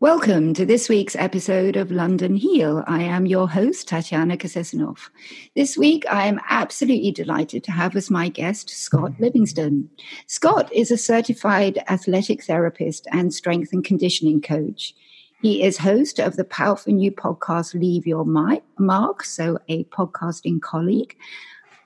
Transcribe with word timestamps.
Welcome 0.00 0.54
to 0.54 0.64
this 0.64 0.88
week's 0.88 1.14
episode 1.14 1.76
of 1.76 1.90
London 1.90 2.34
Heal. 2.34 2.82
I 2.86 3.02
am 3.02 3.26
your 3.26 3.46
host, 3.46 3.86
Tatiana 3.86 4.38
Kasesanov. 4.38 5.10
This 5.54 5.76
week, 5.76 6.06
I 6.10 6.26
am 6.26 6.40
absolutely 6.48 7.10
delighted 7.10 7.62
to 7.64 7.72
have 7.72 7.94
as 7.94 8.08
my 8.08 8.30
guest 8.30 8.70
Scott 8.70 9.12
Livingston. 9.18 9.90
Scott 10.26 10.72
is 10.72 10.90
a 10.90 10.96
certified 10.96 11.84
athletic 11.90 12.42
therapist 12.44 13.08
and 13.12 13.34
strength 13.34 13.74
and 13.74 13.84
conditioning 13.84 14.40
coach. 14.40 14.94
He 15.42 15.62
is 15.62 15.76
host 15.76 16.18
of 16.18 16.36
the 16.36 16.44
powerful 16.44 16.94
new 16.94 17.12
podcast, 17.12 17.78
Leave 17.78 18.06
Your 18.06 18.24
Mark, 18.24 19.22
so 19.22 19.58
a 19.68 19.84
podcasting 19.84 20.62
colleague, 20.62 21.14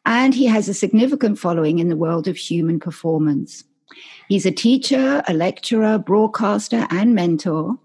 and 0.06 0.32
he 0.32 0.46
has 0.46 0.68
a 0.68 0.74
significant 0.74 1.40
following 1.40 1.80
in 1.80 1.88
the 1.88 1.96
world 1.96 2.28
of 2.28 2.36
human 2.36 2.78
performance. 2.78 3.64
He's 4.28 4.46
a 4.46 4.52
teacher, 4.52 5.24
a 5.26 5.34
lecturer, 5.34 5.98
broadcaster, 5.98 6.86
and 6.90 7.16
mentor 7.16 7.76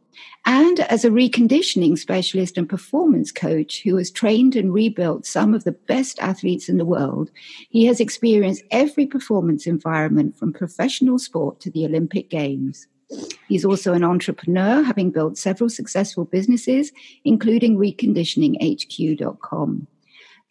and 0.45 0.79
as 0.81 1.05
a 1.05 1.09
reconditioning 1.09 1.97
specialist 1.97 2.57
and 2.57 2.67
performance 2.67 3.31
coach 3.31 3.83
who 3.83 3.97
has 3.97 4.09
trained 4.09 4.55
and 4.55 4.73
rebuilt 4.73 5.25
some 5.25 5.53
of 5.53 5.63
the 5.63 5.73
best 5.73 6.17
athletes 6.19 6.69
in 6.69 6.77
the 6.77 6.85
world, 6.85 7.29
he 7.69 7.85
has 7.85 7.99
experienced 7.99 8.63
every 8.71 9.05
performance 9.05 9.67
environment 9.67 10.37
from 10.37 10.53
professional 10.53 11.19
sport 11.19 11.59
to 11.59 11.69
the 11.69 11.85
Olympic 11.85 12.29
Games. 12.29 12.87
He's 13.47 13.65
also 13.65 13.93
an 13.93 14.03
entrepreneur, 14.03 14.83
having 14.83 15.11
built 15.11 15.37
several 15.37 15.69
successful 15.69 16.25
businesses, 16.25 16.91
including 17.23 17.77
reconditioninghq.com 17.77 19.87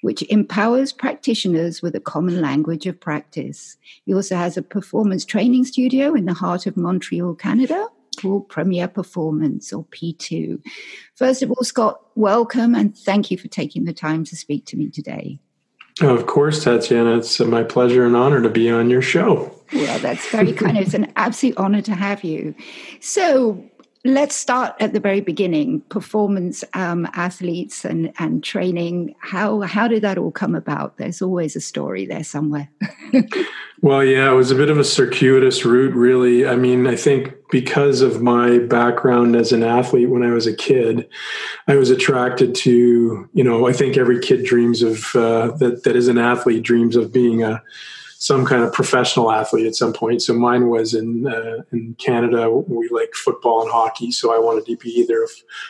which 0.01 0.23
empowers 0.31 0.93
practitioners 0.93 1.83
with 1.83 1.95
a 1.95 2.01
common 2.01 2.41
language 2.41 2.87
of 2.87 3.01
practice. 3.01 3.77
He 4.05 4.15
also 4.15 4.37
has 4.37 4.57
a 4.57 4.63
performance 4.63 5.25
training 5.25 5.65
studio 5.65 6.15
in 6.15 6.25
the 6.25 6.35
heart 6.35 6.67
of 6.67 6.77
Montreal, 6.77 7.35
Canada, 7.35 7.89
called 8.19 8.49
Premier 8.49 8.89
Performance 8.89 9.73
or 9.73 9.85
P2. 9.85 10.61
First 11.15 11.43
of 11.43 11.51
all, 11.51 11.63
Scott, 11.63 12.01
welcome 12.15 12.75
and 12.75 12.97
thank 12.97 13.31
you 13.31 13.39
for 13.39 13.49
taking 13.49 13.85
the 13.85 13.93
time 13.93 14.25
to 14.25 14.37
speak 14.37 14.67
to 14.67 14.77
me 14.77 14.91
today. 14.91 15.39
Of 16.01 16.27
course, 16.27 16.63
Tatiana. 16.63 17.19
It's 17.19 17.41
my 17.41 17.65
pleasure 17.65 18.07
and 18.07 18.15
honor 18.15 18.41
to 18.43 18.49
be 18.49 18.71
on 18.71 18.89
your 18.89 19.03
show. 19.03 19.53
Well, 19.73 19.99
that's 19.99 20.29
very 20.31 20.53
kind. 20.53 20.79
it's 20.79 20.95
an 20.95 21.13
absolute 21.17 21.57
honor 21.57 21.83
to 21.83 21.95
have 21.95 22.23
you. 22.23 22.55
So, 23.01 23.68
let's 24.05 24.35
start 24.35 24.75
at 24.81 24.93
the 24.93 25.01
very 25.01 25.21
beginning. 25.21 25.81
Performance 25.83 26.65
um, 26.75 27.09
athletes 27.15 27.85
and, 27.85 28.13
and 28.19 28.43
training 28.43 29.15
how 29.21 29.61
how 29.63 29.89
did 29.89 30.03
that 30.03 30.19
all 30.19 30.31
come 30.31 30.55
about? 30.55 30.97
There's 30.97 31.23
always 31.23 31.57
a 31.57 31.61
story 31.61 32.07
there 32.07 32.25
somewhere. 32.25 32.71
Well 33.81 34.03
yeah 34.03 34.31
it 34.33 34.35
was 34.35 34.51
a 34.51 34.57
bit 34.57 34.71
of 34.71 34.79
a 34.79 34.85
circuitous 34.85 35.65
route 35.65 35.95
really. 35.95 36.47
I 36.47 36.57
mean 36.57 36.87
i 36.87 36.97
think 36.97 37.35
because 37.51 38.01
of 38.01 38.21
my 38.21 38.59
background 38.59 39.37
as 39.37 39.53
an 39.53 39.63
athlete 39.63 40.11
when 40.11 40.25
i 40.25 40.33
was 40.33 40.47
a 40.47 40.55
kid 40.55 41.09
i 41.69 41.77
was 41.77 41.91
attracted 41.91 42.55
to 42.57 43.29
you 43.33 43.45
know 43.45 43.69
i 43.69 43.73
think 43.73 43.97
every 43.97 44.19
kid 44.19 44.45
dreams 44.45 44.83
of 44.83 45.15
uh, 45.15 45.53
that 45.59 45.85
that 45.85 45.95
is 45.95 46.09
an 46.09 46.19
athlete 46.19 46.65
dreams 46.65 46.97
of 46.97 47.13
being 47.13 47.43
a 47.43 47.63
some 48.21 48.45
kind 48.45 48.65
of 48.65 48.73
professional 48.73 49.31
athlete 49.31 49.65
at 49.65 49.77
some 49.77 49.93
point. 49.93 50.21
So 50.21 50.35
mine 50.35 50.69
was 50.69 50.93
in 50.93 51.29
uh, 51.29 51.63
in 51.71 51.95
Canada. 51.95 52.51
We 52.51 52.89
like 52.91 53.15
football 53.15 53.63
and 53.63 53.71
hockey, 53.71 54.11
so 54.11 54.35
I 54.35 54.39
wanted 54.39 54.67
to 54.67 54.77
be 54.77 54.91
either 54.91 55.23
a 55.23 55.29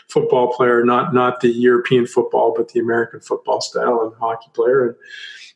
football 0.09 0.55
player, 0.55 0.83
not 0.83 1.13
not 1.13 1.41
the 1.41 1.51
European 1.51 2.07
football, 2.07 2.55
but 2.57 2.71
the 2.71 2.81
American 2.81 3.21
football 3.21 3.61
style, 3.61 4.01
and 4.01 4.15
hockey 4.15 4.51
player. 4.55 4.87
And 4.87 4.97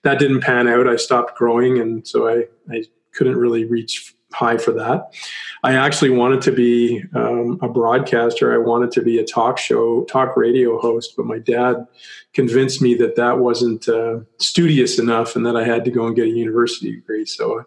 that 0.02 0.18
didn't 0.18 0.42
pan 0.42 0.68
out. 0.68 0.86
I 0.86 0.96
stopped 0.96 1.34
growing, 1.34 1.78
and 1.78 2.06
so 2.06 2.28
I 2.28 2.44
I 2.70 2.84
couldn't 3.12 3.36
really 3.36 3.64
reach 3.64 4.14
high 4.32 4.56
for 4.56 4.72
that. 4.72 5.14
I 5.62 5.74
actually 5.74 6.10
wanted 6.10 6.42
to 6.42 6.52
be 6.52 7.04
um, 7.14 7.58
a 7.62 7.68
broadcaster. 7.68 8.52
I 8.52 8.58
wanted 8.58 8.90
to 8.92 9.02
be 9.02 9.18
a 9.18 9.24
talk 9.24 9.58
show, 9.58 10.04
talk 10.04 10.36
radio 10.36 10.78
host, 10.78 11.14
but 11.16 11.26
my 11.26 11.38
dad 11.38 11.86
convinced 12.32 12.82
me 12.82 12.94
that 12.94 13.16
that 13.16 13.38
wasn't 13.38 13.88
uh, 13.88 14.20
studious 14.38 14.98
enough 14.98 15.36
and 15.36 15.44
that 15.46 15.56
I 15.56 15.64
had 15.64 15.84
to 15.84 15.90
go 15.90 16.06
and 16.06 16.16
get 16.16 16.26
a 16.26 16.30
university 16.30 16.92
degree. 16.92 17.24
So 17.26 17.64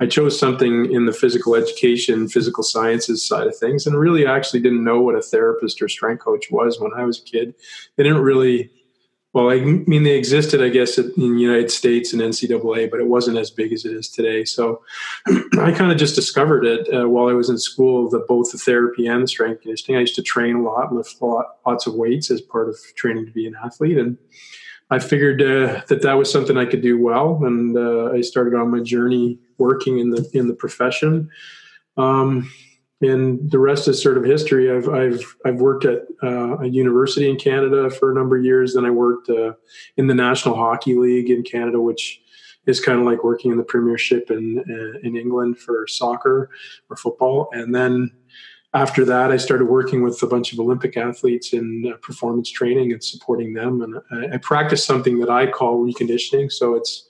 I 0.00 0.06
chose 0.06 0.38
something 0.38 0.92
in 0.92 1.06
the 1.06 1.12
physical 1.12 1.54
education, 1.54 2.28
physical 2.28 2.64
sciences 2.64 3.26
side 3.26 3.46
of 3.46 3.56
things, 3.56 3.86
and 3.86 3.98
really 3.98 4.26
actually 4.26 4.60
didn't 4.60 4.84
know 4.84 5.00
what 5.00 5.14
a 5.14 5.22
therapist 5.22 5.80
or 5.80 5.88
strength 5.88 6.24
coach 6.24 6.50
was 6.50 6.80
when 6.80 6.92
I 6.96 7.04
was 7.04 7.20
a 7.20 7.24
kid. 7.24 7.54
They 7.96 8.02
didn't 8.02 8.22
really 8.22 8.70
well, 9.34 9.50
I 9.50 9.58
mean, 9.58 10.04
they 10.04 10.16
existed, 10.16 10.62
I 10.62 10.68
guess, 10.68 10.96
in 10.96 11.10
the 11.16 11.40
United 11.40 11.72
States 11.72 12.12
and 12.12 12.22
NCAA, 12.22 12.88
but 12.88 13.00
it 13.00 13.08
wasn't 13.08 13.36
as 13.36 13.50
big 13.50 13.72
as 13.72 13.84
it 13.84 13.92
is 13.92 14.08
today. 14.08 14.44
So 14.44 14.80
I 15.26 15.72
kind 15.72 15.90
of 15.90 15.98
just 15.98 16.14
discovered 16.14 16.64
it 16.64 16.88
uh, 16.94 17.08
while 17.08 17.28
I 17.28 17.32
was 17.32 17.50
in 17.50 17.58
school, 17.58 18.08
that 18.10 18.28
both 18.28 18.52
the 18.52 18.58
therapy 18.58 19.08
and 19.08 19.24
the 19.24 19.26
strength 19.26 19.62
conditioning. 19.62 19.98
I 19.98 20.02
used 20.02 20.14
to 20.14 20.22
train 20.22 20.54
a 20.54 20.62
lot, 20.62 20.94
lift 20.94 21.20
a 21.20 21.26
lot, 21.26 21.56
lots 21.66 21.88
of 21.88 21.94
weights 21.94 22.30
as 22.30 22.40
part 22.40 22.68
of 22.68 22.76
training 22.94 23.26
to 23.26 23.32
be 23.32 23.44
an 23.48 23.56
athlete. 23.64 23.98
And 23.98 24.16
I 24.90 25.00
figured 25.00 25.42
uh, 25.42 25.82
that 25.88 26.02
that 26.02 26.14
was 26.14 26.30
something 26.30 26.56
I 26.56 26.66
could 26.66 26.80
do 26.80 27.02
well. 27.02 27.44
And 27.44 27.76
uh, 27.76 28.12
I 28.12 28.20
started 28.20 28.54
on 28.54 28.70
my 28.70 28.80
journey 28.80 29.40
working 29.58 29.98
in 29.98 30.10
the, 30.10 30.30
in 30.32 30.46
the 30.46 30.54
profession. 30.54 31.28
Um, 31.96 32.52
and 33.04 33.50
the 33.50 33.58
rest 33.58 33.88
is 33.88 34.02
sort 34.02 34.16
of 34.16 34.24
history. 34.24 34.70
I've 34.70 34.88
I've 34.88 35.36
I've 35.44 35.60
worked 35.60 35.84
at 35.84 36.02
uh, 36.22 36.58
a 36.58 36.66
university 36.66 37.28
in 37.28 37.36
Canada 37.36 37.90
for 37.90 38.10
a 38.10 38.14
number 38.14 38.36
of 38.36 38.44
years. 38.44 38.74
Then 38.74 38.84
I 38.84 38.90
worked 38.90 39.28
uh, 39.28 39.54
in 39.96 40.06
the 40.06 40.14
National 40.14 40.56
Hockey 40.56 40.96
League 40.96 41.30
in 41.30 41.42
Canada, 41.42 41.80
which 41.80 42.20
is 42.66 42.80
kind 42.80 42.98
of 42.98 43.04
like 43.04 43.24
working 43.24 43.50
in 43.50 43.58
the 43.58 43.64
Premiership 43.64 44.30
in 44.30 44.58
uh, 44.58 44.98
in 45.06 45.16
England 45.16 45.58
for 45.58 45.86
soccer 45.86 46.50
or 46.90 46.96
football. 46.96 47.48
And 47.52 47.74
then 47.74 48.10
after 48.74 49.04
that, 49.04 49.30
I 49.30 49.36
started 49.36 49.66
working 49.66 50.02
with 50.02 50.20
a 50.22 50.26
bunch 50.26 50.52
of 50.52 50.58
Olympic 50.58 50.96
athletes 50.96 51.52
in 51.52 51.92
uh, 51.92 51.96
performance 51.98 52.50
training 52.50 52.92
and 52.92 53.02
supporting 53.02 53.54
them. 53.54 53.82
And 53.82 53.96
I, 54.10 54.34
I 54.34 54.36
practice 54.38 54.84
something 54.84 55.20
that 55.20 55.30
I 55.30 55.46
call 55.46 55.78
reconditioning. 55.78 56.50
So 56.50 56.74
it's 56.74 57.08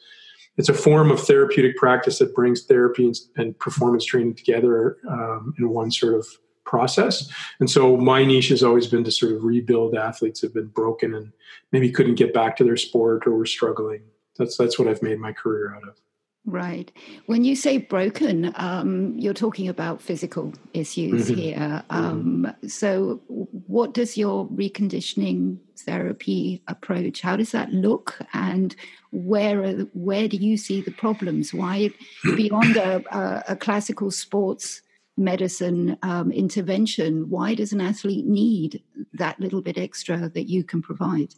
it's 0.57 0.69
a 0.69 0.75
form 0.75 1.11
of 1.11 1.21
therapeutic 1.21 1.77
practice 1.77 2.19
that 2.19 2.35
brings 2.35 2.65
therapy 2.65 3.13
and, 3.37 3.59
performance 3.59 4.05
training 4.05 4.35
together 4.35 4.99
um, 5.09 5.55
in 5.59 5.69
one 5.69 5.91
sort 5.91 6.15
of 6.15 6.27
process. 6.65 7.31
And 7.61 7.69
so 7.69 7.97
my 7.97 8.25
niche 8.25 8.49
has 8.49 8.63
always 8.63 8.87
been 8.87 9.05
to 9.05 9.11
sort 9.11 9.33
of 9.33 9.45
rebuild 9.45 9.95
athletes 9.95 10.41
have 10.43 10.55
been 10.55 10.69
broken 10.69 11.15
and 11.15 11.33
maybe 11.73 11.91
couldn't 11.91 12.15
get 12.15 12.33
back 12.33 12.57
to 12.57 12.65
their 12.65 12.77
sport 12.77 13.27
or 13.27 13.33
were 13.33 13.47
struggling. 13.47 14.03
That's 14.39 14.57
that's 14.57 14.79
what 14.79 14.89
I've 14.89 15.03
made 15.03 15.19
my 15.19 15.33
career 15.33 15.75
out 15.75 15.87
of. 15.87 16.01
Right. 16.47 16.93
When 17.25 17.43
you 17.43 17.57
say 17.57 17.79
broken, 17.79 18.53
um, 18.57 19.19
you're 19.19 19.33
talking 19.33 19.67
about 19.67 20.03
physical 20.03 20.53
issues 20.75 21.31
mm-hmm. 21.31 21.41
here. 21.41 21.57
Mm-hmm. 21.57 21.97
Um, 21.97 22.47
mm-hmm. 22.47 22.69
So, 22.69 23.23
what 23.67 23.95
does 23.95 24.19
your 24.19 24.47
reconditioning 24.49 25.57
therapy 25.79 26.63
approach? 26.69 27.23
How 27.23 27.37
does 27.37 27.53
that 27.53 27.73
look, 27.73 28.19
and 28.35 28.77
where 29.11 29.65
are, 29.65 29.73
where 29.95 30.29
do 30.29 30.37
you 30.37 30.59
see 30.59 30.83
the 30.83 30.91
problems? 30.91 31.55
Why, 31.55 31.91
beyond 32.37 32.77
a, 32.77 33.03
a, 33.17 33.45
a 33.53 33.57
classical 33.57 34.11
sports 34.11 34.83
medicine 35.17 35.97
um, 36.03 36.31
intervention, 36.31 37.31
why 37.31 37.55
does 37.55 37.73
an 37.73 37.81
athlete 37.81 38.27
need 38.27 38.83
that 39.15 39.41
little 39.41 39.63
bit 39.63 39.79
extra 39.79 40.29
that 40.29 40.51
you 40.51 40.63
can 40.63 40.83
provide? 40.83 41.35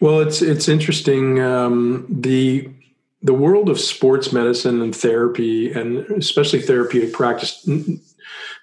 Well, 0.00 0.20
it's 0.20 0.40
it's 0.40 0.68
interesting. 0.68 1.40
Um, 1.40 2.06
the 2.08 2.70
the 3.22 3.34
world 3.34 3.68
of 3.68 3.78
sports 3.78 4.32
medicine 4.32 4.80
and 4.80 4.96
therapy, 4.96 5.72
and 5.72 5.98
especially 6.12 6.60
therapeutic 6.60 7.12
practice, 7.12 7.68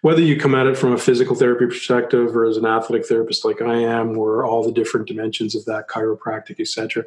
whether 0.02 0.22
you 0.22 0.40
come 0.40 0.56
at 0.56 0.68
it 0.68 0.78
from 0.78 0.94
a 0.94 0.98
physical 0.98 1.36
therapy 1.36 1.68
perspective 1.68 2.36
or 2.36 2.46
as 2.46 2.58
an 2.58 2.66
athletic 2.66 3.08
therapist 3.08 3.46
like 3.46 3.62
I 3.62 3.76
am, 3.76 4.18
or 4.18 4.46
all 4.46 4.64
the 4.64 4.72
different 4.72 5.08
dimensions 5.08 5.56
of 5.56 5.66
that, 5.66 5.88
chiropractic, 5.88 6.60
etc., 6.60 7.04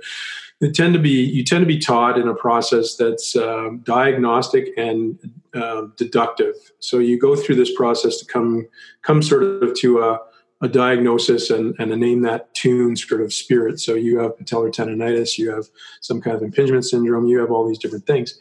they 0.60 0.70
tend 0.70 0.92
to 0.92 1.00
be 1.00 1.24
you 1.24 1.42
tend 1.42 1.62
to 1.62 1.66
be 1.66 1.78
taught 1.78 2.18
in 2.18 2.28
a 2.28 2.34
process 2.34 2.94
that's 2.94 3.34
uh, 3.34 3.70
diagnostic 3.82 4.68
and 4.76 5.18
uh, 5.54 5.86
deductive. 5.96 6.54
So 6.80 6.98
you 6.98 7.18
go 7.18 7.34
through 7.34 7.56
this 7.56 7.74
process 7.74 8.18
to 8.18 8.26
come 8.26 8.68
come 9.02 9.22
sort 9.22 9.42
of 9.42 9.74
to 9.78 10.00
a 10.00 10.20
a 10.62 10.68
diagnosis 10.68 11.50
and, 11.50 11.74
and 11.78 11.90
a 11.92 11.96
name 11.96 12.22
that 12.22 12.52
tune 12.54 12.94
sort 12.96 13.22
of 13.22 13.32
spirit. 13.32 13.80
So 13.80 13.94
you 13.94 14.18
have 14.18 14.36
patellar 14.36 14.72
tendonitis, 14.72 15.38
you 15.38 15.50
have 15.50 15.66
some 16.00 16.20
kind 16.20 16.36
of 16.36 16.42
impingement 16.42 16.84
syndrome, 16.84 17.26
you 17.26 17.38
have 17.38 17.50
all 17.50 17.66
these 17.66 17.78
different 17.78 18.06
things. 18.06 18.38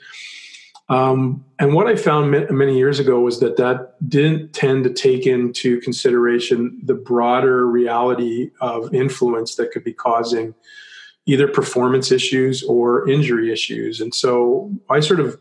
Um, 0.89 1.45
and 1.59 1.75
what 1.75 1.85
I 1.85 1.95
found 1.95 2.31
many 2.31 2.77
years 2.77 2.99
ago 2.99 3.19
was 3.19 3.39
that 3.41 3.57
that 3.57 3.95
didn't 4.09 4.53
tend 4.53 4.83
to 4.85 4.89
take 4.89 5.27
into 5.27 5.79
consideration 5.81 6.79
the 6.83 6.95
broader 6.95 7.67
reality 7.67 8.49
of 8.59 8.93
influence 8.93 9.55
that 9.55 9.71
could 9.71 9.83
be 9.83 9.93
causing 9.93 10.55
either 11.27 11.47
performance 11.47 12.11
issues 12.11 12.63
or 12.63 13.07
injury 13.07 13.53
issues. 13.53 14.01
And 14.01 14.15
so 14.15 14.71
I 14.89 14.99
sort 14.99 15.19
of 15.19 15.39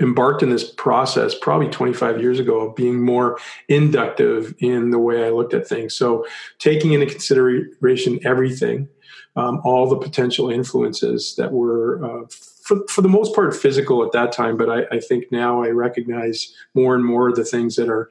embarked 0.00 0.42
in 0.42 0.50
this 0.50 0.70
process 0.72 1.34
probably 1.34 1.68
25 1.68 2.20
years 2.20 2.38
ago 2.38 2.60
of 2.60 2.76
being 2.76 3.02
more 3.02 3.38
inductive 3.68 4.54
in 4.58 4.90
the 4.90 4.98
way 4.98 5.24
I 5.24 5.30
looked 5.30 5.54
at 5.54 5.66
things. 5.66 5.94
So 5.94 6.26
taking 6.58 6.92
into 6.92 7.06
consideration 7.06 8.18
everything, 8.24 8.88
um, 9.36 9.60
all 9.64 9.88
the 9.88 9.96
potential 9.96 10.50
influences 10.50 11.34
that 11.36 11.52
were, 11.52 12.04
uh, 12.04 12.26
for, 12.62 12.86
for 12.88 13.02
the 13.02 13.08
most 13.08 13.34
part, 13.34 13.54
physical 13.54 14.04
at 14.04 14.12
that 14.12 14.32
time. 14.32 14.56
But 14.56 14.70
I, 14.70 14.96
I, 14.96 15.00
think 15.00 15.30
now 15.30 15.62
I 15.62 15.68
recognize 15.68 16.52
more 16.74 16.94
and 16.94 17.04
more 17.04 17.32
the 17.32 17.44
things 17.44 17.76
that 17.76 17.88
are 17.88 18.10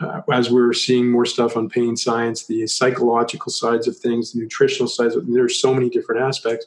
uh, 0.00 0.20
as 0.32 0.50
we're 0.50 0.72
seeing 0.72 1.10
more 1.10 1.24
stuff 1.24 1.56
on 1.56 1.68
pain 1.68 1.96
science, 1.96 2.46
the 2.46 2.66
psychological 2.66 3.52
sides 3.52 3.86
of 3.86 3.96
things, 3.96 4.32
the 4.32 4.40
nutritional 4.40 4.88
sides, 4.88 5.14
of, 5.14 5.24
there's 5.32 5.60
so 5.60 5.72
many 5.72 5.88
different 5.88 6.20
aspects. 6.20 6.66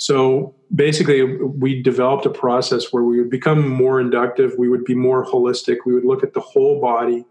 So 0.00 0.54
basically, 0.74 1.22
we 1.22 1.82
developed 1.82 2.24
a 2.24 2.30
process 2.30 2.90
where 2.90 3.02
we 3.04 3.18
would 3.18 3.28
become 3.28 3.68
more 3.68 4.00
inductive, 4.00 4.54
we 4.56 4.70
would 4.70 4.84
be 4.86 4.94
more 4.94 5.26
holistic, 5.26 5.76
we 5.84 5.92
would 5.92 6.06
look 6.06 6.22
at 6.22 6.32
the 6.32 6.40
whole 6.40 6.80
body. 6.80 7.26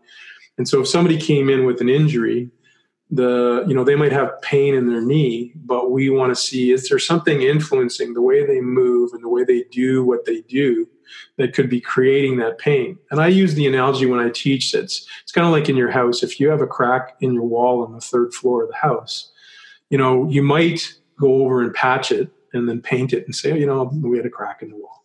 And 0.60 0.68
so 0.68 0.82
if 0.82 0.88
somebody 0.88 1.18
came 1.18 1.50
in 1.50 1.66
with 1.66 1.82
an 1.82 1.90
injury, 1.90 2.52
the 3.10 3.66
you 3.68 3.74
know 3.74 3.84
they 3.84 3.96
might 3.96 4.12
have 4.12 4.40
pain 4.44 4.76
in 4.76 4.86
their 4.86 5.02
knee 5.02 5.52
but 5.56 5.90
we 5.90 6.12
want 6.12 6.30
to 6.30 6.40
see 6.40 6.72
is 6.72 6.88
there 6.90 7.00
something 7.00 7.42
influencing 7.42 8.14
the 8.14 8.22
way 8.22 8.46
they 8.46 8.62
move 8.62 9.14
and 9.14 9.24
the 9.24 9.28
way 9.28 9.44
they 9.44 9.64
do 9.72 10.06
what 10.06 10.26
they 10.26 10.42
do 10.42 10.88
that 11.38 11.56
could 11.56 11.72
be 11.72 11.82
creating 11.82 12.38
that 12.38 12.60
pain 12.60 13.00
and 13.10 13.20
i 13.20 13.26
use 13.26 13.56
the 13.56 13.66
analogy 13.66 14.06
when 14.06 14.20
i 14.20 14.30
teach 14.30 14.76
it's 14.76 15.08
it's 15.24 15.32
kind 15.32 15.48
of 15.48 15.52
like 15.52 15.68
in 15.68 15.76
your 15.76 15.90
house 15.90 16.22
if 16.22 16.40
you 16.40 16.50
have 16.50 16.62
a 16.62 16.68
crack 16.68 17.16
in 17.20 17.34
your 17.34 17.46
wall 17.46 17.84
on 17.84 17.94
the 17.94 18.00
third 18.00 18.32
floor 18.32 18.62
of 18.62 18.70
the 18.70 18.76
house 18.76 19.32
you 19.90 19.98
know 19.98 20.30
you 20.30 20.44
might 20.44 20.94
go 21.20 21.42
over 21.42 21.64
and 21.64 21.74
patch 21.74 22.12
it 22.12 22.32
and 22.54 22.68
then 22.68 22.82
paint 22.82 23.14
it 23.14 23.26
and 23.26 23.36
say 23.36 23.52
oh, 23.52 23.56
you 23.56 23.66
know 23.66 23.92
we 24.02 24.18
had 24.18 24.26
a 24.26 24.30
crack 24.30 24.62
in 24.62 24.70
the 24.70 24.76
wall. 24.76 25.04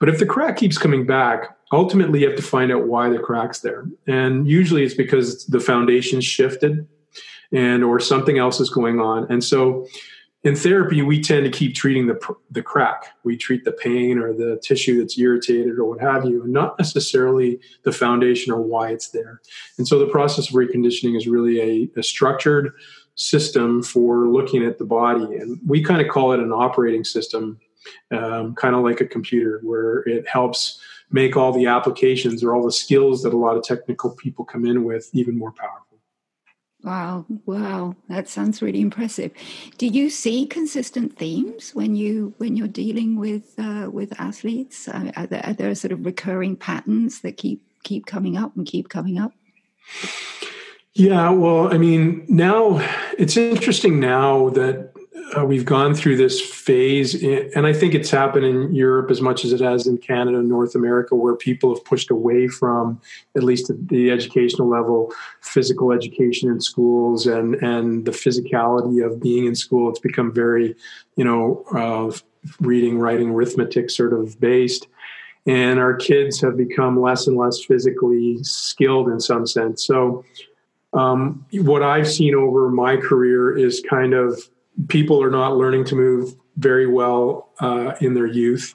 But 0.00 0.08
if 0.08 0.18
the 0.18 0.26
crack 0.26 0.56
keeps 0.56 0.78
coming 0.78 1.06
back 1.06 1.56
ultimately 1.74 2.20
you 2.20 2.28
have 2.28 2.36
to 2.36 2.42
find 2.42 2.72
out 2.72 2.86
why 2.86 3.08
the 3.08 3.18
crack's 3.18 3.60
there. 3.60 3.86
And 4.06 4.48
usually 4.48 4.84
it's 4.84 4.94
because 4.94 5.46
the 5.46 5.60
foundation 5.60 6.20
shifted 6.20 6.86
and 7.52 7.84
or 7.84 8.00
something 8.00 8.38
else 8.38 8.60
is 8.60 8.70
going 8.70 9.00
on. 9.00 9.30
And 9.30 9.42
so 9.42 9.86
in 10.42 10.54
therapy 10.54 11.02
we 11.02 11.20
tend 11.20 11.44
to 11.44 11.50
keep 11.50 11.74
treating 11.74 12.06
the 12.06 12.18
the 12.50 12.62
crack. 12.62 13.06
We 13.24 13.36
treat 13.36 13.64
the 13.64 13.72
pain 13.72 14.18
or 14.18 14.32
the 14.32 14.60
tissue 14.62 14.98
that's 14.98 15.18
irritated 15.18 15.78
or 15.78 15.84
what 15.84 16.00
have 16.00 16.24
you 16.24 16.42
and 16.42 16.52
not 16.52 16.78
necessarily 16.78 17.60
the 17.84 17.92
foundation 17.92 18.52
or 18.52 18.60
why 18.60 18.90
it's 18.90 19.08
there. 19.08 19.40
And 19.78 19.88
so 19.88 19.98
the 19.98 20.06
process 20.06 20.48
of 20.48 20.54
reconditioning 20.54 21.16
is 21.16 21.26
really 21.26 21.60
a, 21.60 21.98
a 21.98 22.02
structured 22.02 22.72
system 23.16 23.82
for 23.82 24.28
looking 24.28 24.64
at 24.64 24.78
the 24.78 24.84
body 24.84 25.36
and 25.36 25.60
we 25.66 25.82
kind 25.82 26.00
of 26.00 26.08
call 26.08 26.32
it 26.32 26.40
an 26.40 26.52
operating 26.52 27.04
system 27.04 27.58
um, 28.10 28.54
kind 28.54 28.74
of 28.74 28.82
like 28.82 29.00
a 29.00 29.06
computer 29.06 29.60
where 29.62 29.98
it 30.08 30.26
helps 30.26 30.80
make 31.10 31.36
all 31.36 31.52
the 31.52 31.66
applications 31.66 32.42
or 32.42 32.54
all 32.54 32.64
the 32.64 32.72
skills 32.72 33.22
that 33.22 33.32
a 33.32 33.36
lot 33.36 33.56
of 33.56 33.62
technical 33.62 34.10
people 34.10 34.44
come 34.44 34.64
in 34.66 34.84
with 34.84 35.10
even 35.12 35.38
more 35.38 35.52
powerful 35.52 35.84
Wow, 36.84 37.24
wow, 37.46 37.96
that 38.10 38.28
sounds 38.28 38.60
really 38.60 38.82
impressive. 38.82 39.32
Do 39.78 39.86
you 39.86 40.10
see 40.10 40.44
consistent 40.44 41.16
themes 41.16 41.74
when 41.74 41.96
you 41.96 42.34
when 42.36 42.58
you're 42.58 42.68
dealing 42.68 43.18
with 43.18 43.54
uh, 43.58 43.88
with 43.90 44.20
athletes? 44.20 44.86
Are, 44.86 45.26
there, 45.26 45.46
are 45.46 45.54
there 45.54 45.74
sort 45.74 45.92
of 45.92 46.04
recurring 46.04 46.56
patterns 46.56 47.22
that 47.22 47.38
keep 47.38 47.62
keep 47.84 48.04
coming 48.04 48.36
up 48.36 48.54
and 48.54 48.66
keep 48.66 48.90
coming 48.90 49.18
up? 49.18 49.32
Yeah, 50.94 51.30
well, 51.30 51.74
I 51.74 51.76
mean, 51.76 52.24
now 52.28 52.78
it's 53.18 53.36
interesting 53.36 53.98
now 53.98 54.50
that 54.50 54.92
uh, 55.36 55.44
we've 55.44 55.64
gone 55.64 55.92
through 55.92 56.16
this 56.16 56.40
phase, 56.40 57.16
in, 57.16 57.50
and 57.56 57.66
I 57.66 57.72
think 57.72 57.94
it's 57.94 58.10
happened 58.10 58.44
in 58.44 58.72
Europe 58.72 59.10
as 59.10 59.20
much 59.20 59.44
as 59.44 59.52
it 59.52 59.60
has 59.60 59.88
in 59.88 59.98
Canada 59.98 60.38
and 60.38 60.48
North 60.48 60.76
America, 60.76 61.16
where 61.16 61.34
people 61.34 61.74
have 61.74 61.84
pushed 61.84 62.12
away 62.12 62.46
from, 62.46 63.00
at 63.36 63.42
least 63.42 63.70
at 63.70 63.88
the 63.88 64.12
educational 64.12 64.68
level, 64.68 65.12
physical 65.40 65.90
education 65.90 66.48
in 66.48 66.60
schools 66.60 67.26
and 67.26 67.56
and 67.56 68.04
the 68.04 68.12
physicality 68.12 69.04
of 69.04 69.20
being 69.20 69.46
in 69.46 69.56
school. 69.56 69.90
It's 69.90 69.98
become 69.98 70.32
very, 70.32 70.76
you 71.16 71.24
know, 71.24 71.64
uh, 71.74 72.16
reading, 72.60 72.98
writing, 73.00 73.30
arithmetic 73.30 73.90
sort 73.90 74.12
of 74.12 74.38
based. 74.38 74.86
And 75.46 75.80
our 75.80 75.94
kids 75.94 76.40
have 76.40 76.56
become 76.56 77.00
less 77.00 77.26
and 77.26 77.36
less 77.36 77.62
physically 77.64 78.38
skilled 78.42 79.08
in 79.08 79.20
some 79.20 79.46
sense. 79.46 79.84
So, 79.84 80.24
um, 80.94 81.44
what 81.52 81.82
I've 81.82 82.08
seen 82.08 82.34
over 82.34 82.70
my 82.70 82.96
career 82.96 83.56
is 83.56 83.82
kind 83.88 84.14
of 84.14 84.40
people 84.88 85.22
are 85.22 85.30
not 85.30 85.56
learning 85.56 85.84
to 85.86 85.96
move 85.96 86.34
very 86.56 86.86
well 86.86 87.50
uh, 87.60 87.94
in 88.00 88.14
their 88.14 88.26
youth. 88.26 88.74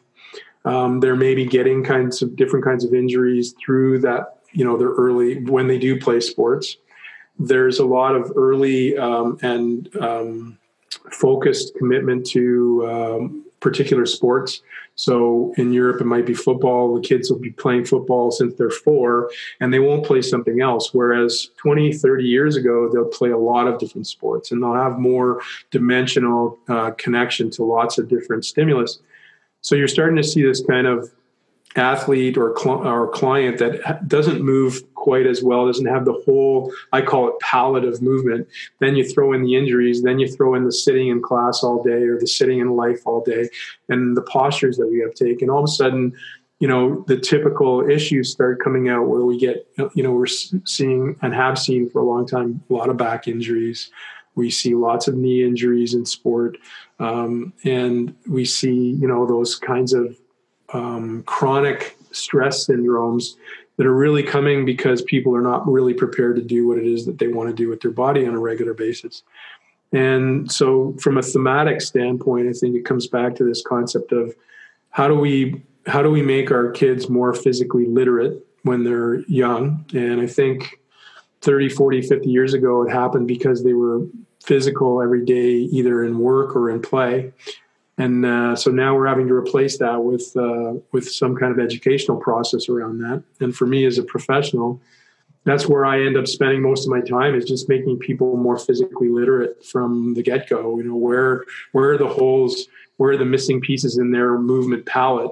Um, 0.65 0.99
they're 0.99 1.15
maybe 1.15 1.45
getting 1.45 1.83
kinds 1.83 2.21
of 2.21 2.35
different 2.35 2.65
kinds 2.65 2.83
of 2.83 2.93
injuries 2.93 3.55
through 3.63 3.99
that, 3.99 4.39
you 4.51 4.65
know, 4.65 4.77
their 4.77 4.89
early 4.89 5.43
when 5.45 5.67
they 5.67 5.77
do 5.77 5.99
play 5.99 6.19
sports. 6.19 6.77
There's 7.37 7.79
a 7.79 7.85
lot 7.85 8.15
of 8.15 8.33
early 8.35 8.97
um, 8.97 9.37
and 9.41 9.95
um, 9.97 10.59
focused 11.11 11.75
commitment 11.75 12.25
to 12.27 12.85
um, 12.89 13.45
particular 13.61 14.05
sports. 14.05 14.61
So 14.99 15.53
in 15.55 15.71
Europe, 15.71 16.01
it 16.01 16.05
might 16.07 16.25
be 16.25 16.33
football. 16.33 16.93
The 16.93 16.99
kids 16.99 17.31
will 17.31 17.39
be 17.39 17.51
playing 17.51 17.85
football 17.85 18.31
since 18.31 18.55
they're 18.55 18.69
four, 18.69 19.31
and 19.61 19.73
they 19.73 19.79
won't 19.79 20.05
play 20.05 20.21
something 20.21 20.59
else. 20.59 20.93
Whereas 20.93 21.51
20, 21.55 21.93
30 21.93 22.25
years 22.25 22.57
ago, 22.57 22.89
they'll 22.91 23.05
play 23.05 23.29
a 23.29 23.37
lot 23.37 23.69
of 23.69 23.79
different 23.79 24.07
sports 24.07 24.51
and 24.51 24.61
they'll 24.61 24.73
have 24.73 24.99
more 24.99 25.41
dimensional 25.71 26.59
uh, 26.67 26.91
connection 26.97 27.49
to 27.51 27.63
lots 27.63 27.97
of 27.97 28.09
different 28.09 28.43
stimulus. 28.43 28.99
So 29.61 29.77
you're 29.77 29.87
starting 29.87 30.17
to 30.17 30.23
see 30.23 30.41
this 30.43 30.61
kind 30.65 30.85
of 30.85 31.09
athlete 31.77 32.37
or, 32.37 32.53
cl- 32.57 32.85
or 32.85 33.07
client 33.07 33.57
that 33.59 34.05
doesn't 34.05 34.41
move 34.41 34.83
quite 34.99 35.25
as 35.25 35.41
well, 35.41 35.65
doesn't 35.65 35.85
have 35.85 36.05
the 36.05 36.21
whole, 36.25 36.71
I 36.91 37.01
call 37.01 37.29
it 37.29 37.39
palette 37.39 37.85
of 37.85 38.01
movement. 38.01 38.47
Then 38.79 38.95
you 38.95 39.07
throw 39.07 39.33
in 39.33 39.43
the 39.43 39.55
injuries, 39.55 40.03
then 40.03 40.19
you 40.19 40.27
throw 40.27 40.55
in 40.55 40.65
the 40.65 40.71
sitting 40.71 41.07
in 41.07 41.21
class 41.21 41.63
all 41.63 41.81
day 41.81 42.03
or 42.03 42.19
the 42.19 42.27
sitting 42.27 42.59
in 42.59 42.75
life 42.75 43.01
all 43.05 43.23
day 43.23 43.49
and 43.87 44.15
the 44.15 44.21
postures 44.21 44.77
that 44.77 44.87
we 44.87 44.99
have 44.99 45.13
taken. 45.13 45.49
All 45.49 45.59
of 45.59 45.63
a 45.63 45.67
sudden, 45.67 46.13
you 46.59 46.67
know, 46.67 47.05
the 47.07 47.17
typical 47.17 47.89
issues 47.89 48.29
start 48.29 48.61
coming 48.61 48.89
out 48.89 49.07
where 49.07 49.23
we 49.23 49.39
get, 49.39 49.65
you 49.95 50.03
know, 50.03 50.11
we're 50.11 50.27
seeing 50.27 51.15
and 51.21 51.33
have 51.33 51.57
seen 51.57 51.89
for 51.89 52.01
a 52.01 52.05
long 52.05 52.27
time 52.27 52.61
a 52.69 52.73
lot 52.73 52.89
of 52.89 52.97
back 52.97 53.27
injuries. 53.27 53.89
We 54.35 54.49
see 54.49 54.75
lots 54.75 55.07
of 55.07 55.15
knee 55.15 55.43
injuries 55.43 55.93
in 55.93 56.05
sport. 56.05 56.57
Um, 56.99 57.53
and 57.63 58.13
we 58.27 58.43
see, 58.43 58.97
you 58.99 59.07
know, 59.07 59.25
those 59.25 59.55
kinds 59.55 59.93
of 59.93 60.17
um, 60.73 61.23
chronic 61.23 61.95
stress 62.11 62.67
syndromes 62.67 63.35
that 63.79 63.87
are 63.87 63.95
really 63.95 64.23
coming 64.23 64.65
because 64.65 65.01
people 65.01 65.33
are 65.33 65.41
not 65.41 65.65
really 65.65 65.93
prepared 65.93 66.35
to 66.35 66.41
do 66.41 66.67
what 66.67 66.77
it 66.77 66.85
is 66.85 67.05
that 67.05 67.17
they 67.17 67.29
want 67.29 67.49
to 67.49 67.55
do 67.55 67.69
with 67.69 67.79
their 67.79 67.91
body 67.91 68.27
on 68.27 68.35
a 68.35 68.39
regular 68.39 68.73
basis. 68.73 69.23
And 69.93 70.51
so, 70.51 70.97
from 70.99 71.17
a 71.17 71.21
thematic 71.21 71.79
standpoint, 71.79 72.49
I 72.49 72.51
think 72.51 72.75
it 72.75 72.83
comes 72.83 73.07
back 73.07 73.35
to 73.35 73.45
this 73.45 73.63
concept 73.65 74.11
of 74.11 74.35
how 74.89 75.07
do 75.07 75.15
we 75.15 75.63
how 75.87 76.03
do 76.03 76.11
we 76.11 76.21
make 76.21 76.51
our 76.51 76.71
kids 76.71 77.09
more 77.09 77.33
physically 77.33 77.85
literate 77.85 78.45
when 78.63 78.83
they're 78.83 79.21
young? 79.21 79.85
And 79.93 80.19
I 80.19 80.27
think 80.27 80.81
30, 81.39 81.69
40, 81.69 82.01
50 82.01 82.29
years 82.29 82.53
ago, 82.53 82.83
it 82.83 82.91
happened 82.91 83.29
because 83.29 83.63
they 83.63 83.73
were 83.73 84.05
physical 84.43 85.01
every 85.01 85.23
day, 85.23 85.51
either 85.51 86.03
in 86.03 86.19
work 86.19 86.53
or 86.53 86.69
in 86.69 86.81
play 86.81 87.31
and 87.99 88.25
uh, 88.25 88.55
so 88.55 88.71
now 88.71 88.95
we're 88.95 89.07
having 89.07 89.27
to 89.27 89.33
replace 89.33 89.77
that 89.79 90.01
with 90.01 90.31
uh, 90.37 90.79
with 90.93 91.07
some 91.11 91.35
kind 91.35 91.51
of 91.51 91.59
educational 91.59 92.17
process 92.17 92.69
around 92.69 92.99
that. 92.99 93.21
And 93.41 93.53
for 93.53 93.67
me 93.67 93.85
as 93.85 93.97
a 93.97 94.03
professional, 94.03 94.81
that's 95.43 95.67
where 95.67 95.85
I 95.85 96.05
end 96.05 96.15
up 96.15 96.25
spending 96.25 96.61
most 96.61 96.85
of 96.85 96.91
my 96.91 97.01
time 97.01 97.35
is 97.35 97.43
just 97.43 97.67
making 97.67 97.99
people 97.99 98.37
more 98.37 98.57
physically 98.57 99.09
literate 99.09 99.65
from 99.65 100.13
the 100.13 100.23
get 100.23 100.47
go. 100.47 100.77
You 100.77 100.85
know, 100.85 100.95
where 100.95 101.43
where 101.73 101.91
are 101.91 101.97
the 101.97 102.07
holes, 102.07 102.67
where 102.95 103.11
are 103.11 103.17
the 103.17 103.25
missing 103.25 103.59
pieces 103.59 103.97
in 103.97 104.11
their 104.11 104.39
movement 104.39 104.85
palette? 104.85 105.31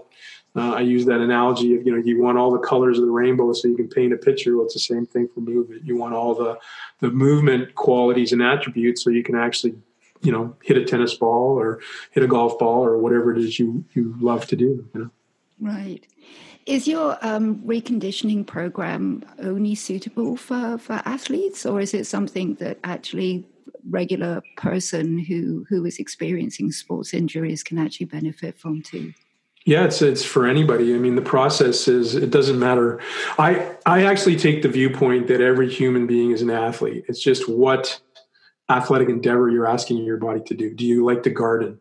Uh, 0.54 0.72
I 0.72 0.82
use 0.82 1.06
that 1.06 1.22
analogy 1.22 1.74
of 1.74 1.86
you 1.86 1.96
know 1.96 2.02
you 2.04 2.22
want 2.22 2.38
all 2.38 2.52
the 2.52 2.60
colors 2.60 3.00
of 3.00 3.06
the 3.06 3.12
rainbow 3.12 3.54
so 3.54 3.70
you 3.70 3.78
can 3.78 3.88
paint 3.88 4.12
a 4.12 4.18
picture. 4.18 4.58
Well, 4.58 4.66
it's 4.66 4.74
the 4.74 4.82
same 4.82 5.06
thing 5.06 5.30
for 5.34 5.40
movement. 5.40 5.86
You 5.86 5.96
want 5.96 6.16
all 6.16 6.36
the 6.36 6.60
the 7.00 7.12
movement 7.12 7.76
qualities 7.76 8.34
and 8.34 8.42
attributes 8.42 9.06
so 9.06 9.10
you 9.10 9.24
can 9.24 9.36
actually 9.36 9.76
you 10.22 10.32
know 10.32 10.56
hit 10.64 10.78
a 10.78 10.86
tennis 10.86 11.14
ball 11.16 11.60
or 11.60 11.80
hit 12.12 12.24
a 12.24 12.28
golf 12.28 12.58
ball 12.60 12.86
or 12.86 12.98
whatever 12.98 13.32
it 13.32 13.38
is 13.38 13.60
you 13.60 13.84
you 13.94 14.16
love 14.20 14.46
to 14.48 14.56
do 14.56 14.88
you 14.94 15.02
know 15.02 15.10
right 15.60 16.06
is 16.66 16.86
your 16.86 17.18
um, 17.22 17.56
reconditioning 17.60 18.46
program 18.46 19.24
only 19.40 19.76
suitable 19.76 20.36
for 20.36 20.78
for 20.78 21.02
athletes 21.06 21.66
or 21.66 21.80
is 21.80 21.94
it 21.94 22.06
something 22.06 22.56
that 22.56 22.78
actually 22.84 23.46
regular 23.90 24.42
person 24.58 25.18
who 25.18 25.66
who 25.70 25.86
is 25.86 25.98
experiencing 25.98 26.72
sports 26.72 27.14
injuries 27.14 27.64
can 27.64 27.78
actually 27.78 28.06
benefit 28.06 28.60
from 28.60 28.82
too 28.82 29.14
yeah, 29.68 29.84
it's 29.84 30.02
it's 30.02 30.24
for 30.24 30.48
anybody. 30.48 30.96
I 30.96 30.98
mean, 30.98 31.16
the 31.16 31.22
process 31.22 31.90
is 31.90 32.16
it 32.16 32.30
doesn't 32.30 32.58
matter. 32.58 33.02
I 33.38 33.76
I 33.86 34.06
actually 34.06 34.38
take 34.38 34.62
the 34.62 34.70
viewpoint 34.70 35.28
that 35.28 35.42
every 35.42 35.70
human 35.70 36.08
being 36.08 36.32
is 36.32 36.42
an 36.42 36.50
athlete. 36.50 37.04
It's 37.10 37.22
just 37.22 37.50
what 37.50 38.00
athletic 38.70 39.10
endeavor 39.10 39.50
you're 39.50 39.68
asking 39.68 39.98
your 40.04 40.18
body 40.18 40.42
to 40.42 40.54
do. 40.54 40.74
Do 40.74 40.86
you 40.86 41.06
like 41.06 41.24
to 41.24 41.30
garden? 41.30 41.80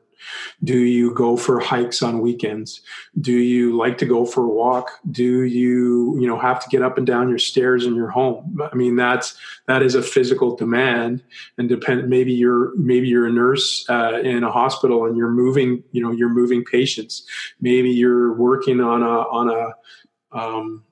Do 0.64 0.78
you 0.78 1.14
go 1.14 1.36
for 1.36 1.60
hikes 1.60 2.02
on 2.02 2.20
weekends? 2.20 2.80
Do 3.20 3.32
you 3.32 3.76
like 3.76 3.98
to 3.98 4.06
go 4.06 4.24
for 4.24 4.44
a 4.44 4.48
walk? 4.48 4.90
Do 5.10 5.42
you, 5.42 6.18
you 6.18 6.26
know, 6.26 6.38
have 6.38 6.62
to 6.62 6.68
get 6.68 6.82
up 6.82 6.96
and 6.98 7.06
down 7.06 7.28
your 7.28 7.38
stairs 7.38 7.84
in 7.84 7.94
your 7.94 8.08
home? 8.08 8.58
I 8.72 8.74
mean, 8.74 8.96
that's 8.96 9.36
that 9.66 9.82
is 9.82 9.94
a 9.94 10.02
physical 10.02 10.56
demand, 10.56 11.22
and 11.58 11.68
depend. 11.68 12.08
Maybe 12.08 12.32
you're 12.32 12.76
maybe 12.76 13.08
you're 13.08 13.26
a 13.26 13.32
nurse 13.32 13.84
uh, 13.88 14.20
in 14.22 14.42
a 14.42 14.50
hospital 14.50 15.04
and 15.04 15.16
you're 15.16 15.30
moving, 15.30 15.84
you 15.92 16.02
know, 16.02 16.12
you're 16.12 16.30
moving 16.30 16.64
patients. 16.64 17.26
Maybe 17.60 17.90
you're 17.90 18.32
working 18.32 18.80
on 18.80 19.02
a 19.02 19.06
on 19.06 19.50
a 19.50 20.36
um, 20.36 20.85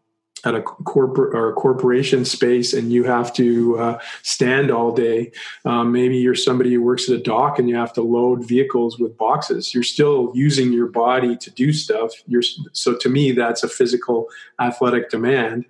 at 0.45 0.55
a 0.55 0.63
corporate 0.63 1.35
or 1.35 1.49
a 1.49 1.53
corporation 1.53 2.25
space 2.25 2.73
and 2.73 2.93
you 2.93 3.05
have 3.05 3.33
to 3.35 3.79
uh, 3.79 3.99
stand 4.23 4.71
all 4.71 4.93
day. 4.93 5.33
Um, 5.65 5.93
maybe 5.93 6.17
you're 6.17 6.35
somebody 6.35 6.75
who 6.75 6.83
works 6.83 7.09
at 7.09 7.17
a 7.17 7.23
dock 7.23 7.59
and 7.59 7.69
you 7.69 7.77
have 7.77 7.93
to 7.95 8.03
load 8.03 8.47
vehicles 8.47 8.99
with 8.99 9.17
boxes. 9.17 9.75
You're 9.75 9.83
still 9.83 10.33
using 10.35 10.73
your 10.73 10.89
body 10.89 11.37
to 11.37 11.51
do 11.51 11.73
stuff. 11.73 12.13
You're, 12.27 12.43
so 12.73 12.97
to 12.97 13.09
me, 13.09 13.33
that's 13.33 13.63
a 13.63 13.69
physical 13.69 14.29
athletic 14.61 15.11
demand. 15.11 15.65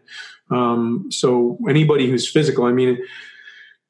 Um, 0.51 1.07
so 1.11 1.59
anybody 1.69 2.11
who's 2.11 2.31
physical, 2.31 2.65
I 2.65 2.73
mean, 2.73 2.99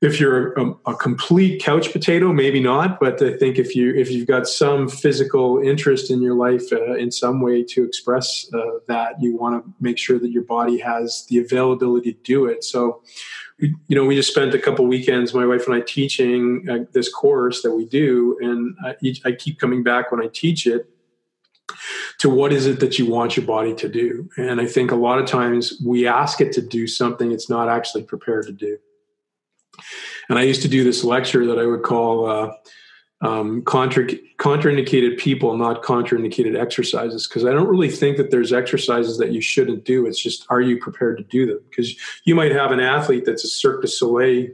if 0.04 0.20
you're 0.20 0.52
a, 0.52 0.74
a, 0.86 0.94
complete 0.94 1.62
couch 1.62 1.90
potato, 1.90 2.32
maybe 2.32 2.60
not. 2.60 3.00
But 3.00 3.22
I 3.22 3.36
think 3.38 3.58
if 3.58 3.74
you 3.74 3.94
if 3.94 4.10
you've 4.10 4.26
got 4.26 4.46
some 4.46 4.88
physical 4.88 5.58
interest 5.60 6.10
in 6.10 6.20
your 6.20 6.34
life 6.34 6.72
uh, 6.72 6.94
in 6.94 7.10
some 7.10 7.40
way 7.40 7.64
to 7.64 7.84
express 7.84 8.46
uh, 8.52 8.78
that, 8.86 9.14
you 9.20 9.36
want 9.36 9.64
to 9.64 9.72
make 9.80 9.96
sure 9.98 10.18
that 10.18 10.30
your 10.30 10.44
body 10.44 10.78
has 10.78 11.24
the 11.28 11.38
availability 11.38 12.12
to 12.12 12.18
do 12.22 12.44
it. 12.44 12.64
So, 12.64 13.02
you 13.58 13.74
know, 13.90 14.04
we 14.04 14.14
just 14.14 14.30
spent 14.30 14.54
a 14.54 14.58
couple 14.58 14.86
weekends, 14.86 15.32
my 15.32 15.46
wife 15.46 15.66
and 15.66 15.74
I, 15.74 15.80
teaching 15.80 16.66
uh, 16.70 16.78
this 16.92 17.10
course 17.10 17.62
that 17.62 17.74
we 17.74 17.86
do, 17.86 18.36
and 18.40 18.76
I, 18.84 19.28
I 19.28 19.32
keep 19.32 19.58
coming 19.58 19.82
back 19.82 20.12
when 20.12 20.20
I 20.20 20.28
teach 20.28 20.66
it 20.66 20.90
to 22.18 22.28
what 22.28 22.52
is 22.52 22.66
it 22.66 22.80
that 22.80 22.98
you 22.98 23.06
want 23.06 23.36
your 23.36 23.46
body 23.46 23.74
to 23.74 23.88
do. 23.88 24.28
And 24.36 24.60
I 24.60 24.66
think 24.66 24.90
a 24.90 24.96
lot 24.96 25.18
of 25.18 25.26
times 25.26 25.80
we 25.84 26.06
ask 26.06 26.40
it 26.40 26.52
to 26.52 26.62
do 26.62 26.86
something 26.86 27.32
it's 27.32 27.48
not 27.48 27.68
actually 27.68 28.02
prepared 28.02 28.46
to 28.46 28.52
do. 28.52 28.76
And 30.28 30.38
I 30.38 30.42
used 30.42 30.62
to 30.62 30.68
do 30.68 30.84
this 30.84 31.04
lecture 31.04 31.46
that 31.46 31.58
I 31.58 31.66
would 31.66 31.82
call 31.82 32.26
uh, 32.26 32.52
um, 33.20 33.62
contra- 33.62 34.06
contraindicated 34.38 35.18
people, 35.18 35.56
not 35.56 35.82
contraindicated 35.82 36.58
exercises, 36.58 37.26
because 37.26 37.44
I 37.44 37.52
don't 37.52 37.68
really 37.68 37.90
think 37.90 38.16
that 38.16 38.30
there's 38.30 38.52
exercises 38.52 39.18
that 39.18 39.32
you 39.32 39.40
shouldn't 39.40 39.84
do. 39.84 40.06
It's 40.06 40.22
just, 40.22 40.46
are 40.50 40.60
you 40.60 40.78
prepared 40.78 41.18
to 41.18 41.24
do 41.24 41.46
them? 41.46 41.60
Because 41.68 41.94
you 42.24 42.34
might 42.34 42.52
have 42.52 42.72
an 42.72 42.80
athlete 42.80 43.24
that's 43.24 43.44
a 43.44 43.48
Cirque 43.48 43.82
du 43.82 43.88
Soleil 43.88 44.48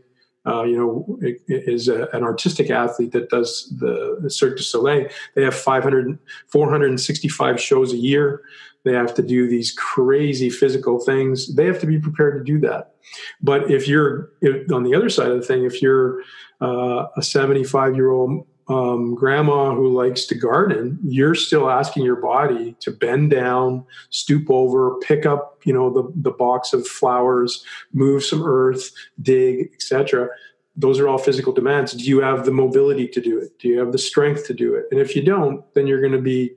uh, 0.46 0.62
you 0.62 0.76
know, 0.76 1.18
is 1.48 1.88
a, 1.88 2.08
an 2.12 2.22
artistic 2.22 2.70
athlete 2.70 3.12
that 3.12 3.28
does 3.28 3.72
the, 3.78 4.30
Cirque 4.30 4.56
du 4.56 4.62
Soleil. 4.62 5.08
They 5.34 5.42
have 5.42 5.54
500, 5.54 6.18
465 6.48 7.60
shows 7.60 7.92
a 7.92 7.96
year. 7.96 8.42
They 8.84 8.94
have 8.94 9.14
to 9.14 9.22
do 9.22 9.48
these 9.48 9.72
crazy 9.72 10.50
physical 10.50 10.98
things. 10.98 11.54
They 11.54 11.66
have 11.66 11.80
to 11.80 11.86
be 11.86 11.98
prepared 11.98 12.38
to 12.38 12.52
do 12.52 12.58
that. 12.66 12.94
But 13.42 13.70
if 13.70 13.86
you're 13.86 14.30
if, 14.40 14.70
on 14.72 14.84
the 14.84 14.94
other 14.94 15.08
side 15.08 15.30
of 15.30 15.36
the 15.36 15.46
thing, 15.46 15.64
if 15.64 15.82
you're 15.82 16.22
uh, 16.60 17.06
a 17.16 17.22
75 17.22 17.94
year 17.94 18.10
old 18.10 18.46
um, 18.68 19.16
grandma 19.16 19.74
who 19.74 19.88
likes 19.88 20.24
to 20.26 20.34
garden, 20.34 20.98
you're 21.02 21.34
still 21.34 21.68
asking 21.68 22.04
your 22.04 22.16
body 22.16 22.76
to 22.80 22.92
bend 22.92 23.30
down, 23.30 23.84
stoop 24.10 24.48
over, 24.48 24.96
pick 25.00 25.26
up, 25.26 25.60
you 25.64 25.72
know, 25.72 25.90
the, 25.90 26.10
the 26.14 26.30
box 26.30 26.72
of 26.72 26.86
flowers, 26.86 27.64
move 27.92 28.22
some 28.22 28.44
earth, 28.44 28.92
dig, 29.20 29.70
etc. 29.74 30.28
Those 30.76 31.00
are 31.00 31.08
all 31.08 31.18
physical 31.18 31.52
demands. 31.52 31.92
Do 31.92 32.04
you 32.04 32.20
have 32.20 32.44
the 32.44 32.52
mobility 32.52 33.08
to 33.08 33.20
do 33.20 33.38
it? 33.38 33.58
Do 33.58 33.68
you 33.68 33.78
have 33.80 33.90
the 33.90 33.98
strength 33.98 34.46
to 34.46 34.54
do 34.54 34.74
it? 34.74 34.86
And 34.92 35.00
if 35.00 35.16
you 35.16 35.22
don't, 35.22 35.64
then 35.74 35.88
you're 35.88 36.00
going 36.00 36.12
to 36.12 36.22
be 36.22 36.52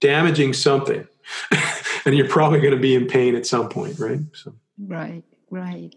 damaging 0.00 0.52
something, 0.52 1.08
and 2.04 2.16
you're 2.16 2.28
probably 2.28 2.60
going 2.60 2.74
to 2.74 2.80
be 2.80 2.94
in 2.94 3.06
pain 3.06 3.34
at 3.34 3.46
some 3.46 3.68
point, 3.68 3.98
right? 3.98 4.20
So. 4.34 4.54
Right, 4.78 5.24
right. 5.50 5.94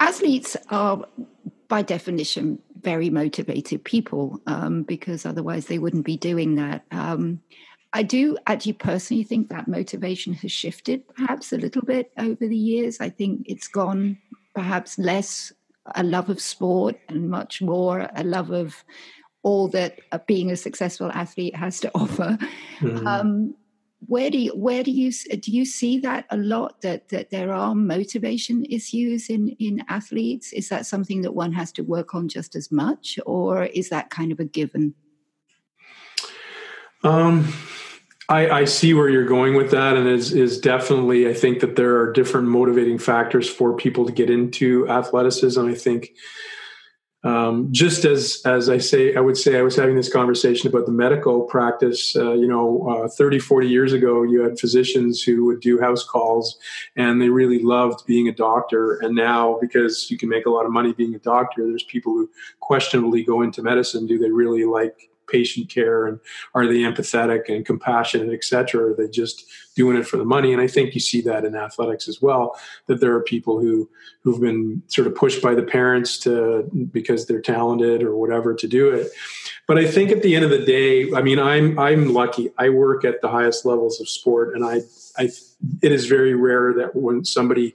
Athletes 0.00 0.56
are, 0.70 1.04
by 1.68 1.82
definition, 1.82 2.60
very 2.80 3.10
motivated 3.10 3.82
people 3.84 4.40
um, 4.46 4.82
because 4.82 5.24
otherwise 5.24 5.66
they 5.66 5.78
wouldn't 5.78 6.04
be 6.04 6.16
doing 6.16 6.56
that. 6.56 6.84
Um, 6.90 7.40
I 7.92 8.02
do 8.02 8.36
actually 8.46 8.74
personally 8.74 9.22
think 9.22 9.48
that 9.48 9.68
motivation 9.68 10.34
has 10.34 10.50
shifted 10.50 11.06
perhaps 11.14 11.52
a 11.52 11.56
little 11.56 11.82
bit 11.82 12.12
over 12.18 12.46
the 12.46 12.56
years. 12.56 13.00
I 13.00 13.08
think 13.08 13.46
it's 13.46 13.68
gone 13.68 14.18
perhaps 14.54 14.98
less 14.98 15.52
a 15.94 16.02
love 16.02 16.28
of 16.28 16.40
sport 16.40 16.98
and 17.08 17.30
much 17.30 17.62
more 17.62 18.08
a 18.14 18.24
love 18.24 18.50
of 18.50 18.84
all 19.42 19.68
that 19.68 20.00
being 20.26 20.50
a 20.50 20.56
successful 20.56 21.10
athlete 21.12 21.54
has 21.54 21.78
to 21.80 21.90
offer. 21.94 22.36
Mm-hmm. 22.80 23.06
Um, 23.06 23.54
where 24.06 24.30
do 24.30 24.38
you 24.38 24.50
where 24.52 24.82
do 24.82 24.90
you 24.90 25.12
do 25.12 25.50
you 25.50 25.64
see 25.64 25.98
that 25.98 26.26
a 26.30 26.36
lot 26.36 26.80
that 26.82 27.08
that 27.08 27.30
there 27.30 27.52
are 27.52 27.74
motivation 27.74 28.64
issues 28.66 29.28
in 29.30 29.48
in 29.58 29.84
athletes 29.88 30.52
is 30.52 30.68
that 30.68 30.86
something 30.86 31.22
that 31.22 31.32
one 31.32 31.52
has 31.52 31.72
to 31.72 31.82
work 31.82 32.14
on 32.14 32.28
just 32.28 32.54
as 32.56 32.70
much 32.70 33.18
or 33.26 33.64
is 33.64 33.88
that 33.88 34.10
kind 34.10 34.32
of 34.32 34.40
a 34.40 34.44
given 34.44 34.94
um 37.02 37.52
I, 38.28 38.48
I 38.48 38.64
see 38.64 38.94
where 38.94 39.10
you're 39.10 39.26
going 39.26 39.54
with 39.54 39.70
that, 39.72 39.96
and 39.98 40.08
is 40.08 40.32
is 40.32 40.58
definitely. 40.58 41.28
I 41.28 41.34
think 41.34 41.60
that 41.60 41.76
there 41.76 41.98
are 42.00 42.10
different 42.10 42.48
motivating 42.48 42.96
factors 42.96 43.50
for 43.50 43.76
people 43.76 44.06
to 44.06 44.12
get 44.12 44.30
into 44.30 44.88
athleticism. 44.88 45.62
I 45.62 45.74
think 45.74 46.12
um, 47.24 47.68
just 47.72 48.04
as 48.04 48.42
as 48.44 48.68
I 48.68 48.76
say, 48.78 49.14
I 49.14 49.20
would 49.20 49.38
say 49.38 49.58
I 49.58 49.62
was 49.62 49.74
having 49.74 49.96
this 49.96 50.12
conversation 50.12 50.68
about 50.68 50.84
the 50.84 50.92
medical 50.92 51.42
practice. 51.42 52.14
Uh, 52.14 52.34
you 52.34 52.46
know, 52.46 53.04
uh, 53.04 53.08
30, 53.08 53.38
40 53.38 53.66
years 53.66 53.92
ago, 53.94 54.22
you 54.22 54.42
had 54.42 54.58
physicians 54.58 55.22
who 55.22 55.46
would 55.46 55.60
do 55.60 55.80
house 55.80 56.04
calls, 56.04 56.58
and 56.96 57.22
they 57.22 57.30
really 57.30 57.62
loved 57.62 58.04
being 58.06 58.28
a 58.28 58.32
doctor. 58.32 58.98
And 59.00 59.14
now, 59.14 59.58
because 59.58 60.10
you 60.10 60.18
can 60.18 60.28
make 60.28 60.44
a 60.44 60.50
lot 60.50 60.66
of 60.66 60.72
money 60.72 60.92
being 60.92 61.14
a 61.14 61.18
doctor, 61.18 61.66
there's 61.66 61.84
people 61.84 62.12
who 62.12 62.30
questionably 62.60 63.24
go 63.24 63.40
into 63.40 63.62
medicine. 63.62 64.06
Do 64.06 64.18
they 64.18 64.30
really 64.30 64.66
like 64.66 65.10
patient 65.34 65.68
care 65.68 66.06
and 66.06 66.20
are 66.54 66.66
they 66.66 66.80
empathetic 66.90 67.42
and 67.48 67.66
compassionate 67.66 68.32
etc 68.32 68.90
are 68.90 68.94
they 68.94 69.08
just 69.08 69.44
doing 69.74 69.96
it 69.96 70.06
for 70.06 70.16
the 70.16 70.24
money? 70.36 70.52
And 70.52 70.62
i 70.62 70.68
think 70.74 70.94
you 70.94 71.00
see 71.00 71.20
that 71.22 71.44
in 71.44 71.54
athletics 71.56 72.06
as 72.08 72.22
well 72.22 72.44
that 72.86 73.00
there 73.00 73.14
are 73.16 73.22
people 73.34 73.60
who 73.60 73.88
who've 74.22 74.40
been 74.40 74.82
sort 74.86 75.06
of 75.08 75.14
pushed 75.14 75.42
by 75.42 75.54
the 75.54 75.62
parents 75.78 76.18
to 76.24 76.34
because 76.98 77.26
they're 77.26 77.48
talented 77.56 78.02
or 78.02 78.16
whatever 78.16 78.54
to 78.54 78.68
do 78.68 78.90
it. 78.90 79.10
But 79.66 79.76
i 79.78 79.86
think 79.94 80.10
at 80.10 80.22
the 80.22 80.34
end 80.36 80.44
of 80.44 80.52
the 80.56 80.64
day 80.76 81.12
i 81.18 81.22
mean 81.28 81.40
i'm 81.52 81.78
i'm 81.78 82.02
lucky. 82.20 82.50
I 82.64 82.68
work 82.68 83.04
at 83.04 83.20
the 83.20 83.28
highest 83.28 83.66
levels 83.70 84.00
of 84.00 84.08
sport 84.08 84.54
and 84.54 84.64
i 84.64 84.76
i 85.22 85.24
it 85.82 85.92
is 85.92 86.06
very 86.06 86.34
rare 86.34 86.72
that 86.74 86.94
when 86.94 87.24
somebody 87.24 87.74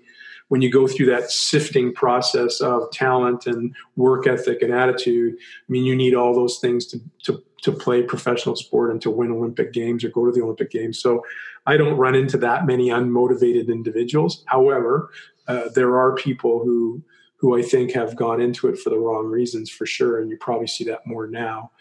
when 0.49 0.61
you 0.61 0.71
go 0.71 0.87
through 0.87 1.05
that 1.05 1.31
sifting 1.31 1.93
process 1.93 2.59
of 2.59 2.91
talent 2.91 3.47
and 3.47 3.73
work 3.95 4.27
ethic 4.27 4.61
and 4.61 4.73
attitude, 4.73 5.35
I 5.37 5.71
mean, 5.71 5.85
you 5.85 5.95
need 5.95 6.13
all 6.13 6.33
those 6.33 6.59
things 6.59 6.85
to, 6.87 6.99
to, 7.23 7.43
to 7.61 7.71
play 7.71 8.03
professional 8.03 8.55
sport 8.55 8.91
and 8.91 9.01
to 9.01 9.11
win 9.11 9.31
Olympic 9.31 9.71
Games 9.73 10.03
or 10.03 10.09
go 10.09 10.25
to 10.25 10.31
the 10.31 10.41
Olympic 10.43 10.71
Games. 10.71 10.99
So 10.99 11.23
I 11.65 11.77
don't 11.77 11.97
run 11.97 12.15
into 12.15 12.37
that 12.39 12.65
many 12.65 12.89
unmotivated 12.89 13.67
individuals. 13.67 14.43
However, 14.47 15.11
uh, 15.47 15.69
there 15.73 15.97
are 15.97 16.15
people 16.15 16.63
who 16.63 17.03
who 17.37 17.57
I 17.57 17.61
think 17.61 17.93
have 17.93 18.17
gone 18.17 18.41
into 18.41 18.67
it 18.67 18.77
for 18.77 18.89
the 18.89 18.99
wrong 18.99 19.27
reasons 19.27 19.69
for 19.69 19.85
sure, 19.85 20.19
and 20.19 20.29
you 20.29 20.35
probably 20.35 20.67
see 20.67 20.83
that 20.85 21.07
more 21.07 21.25
now. 21.25 21.71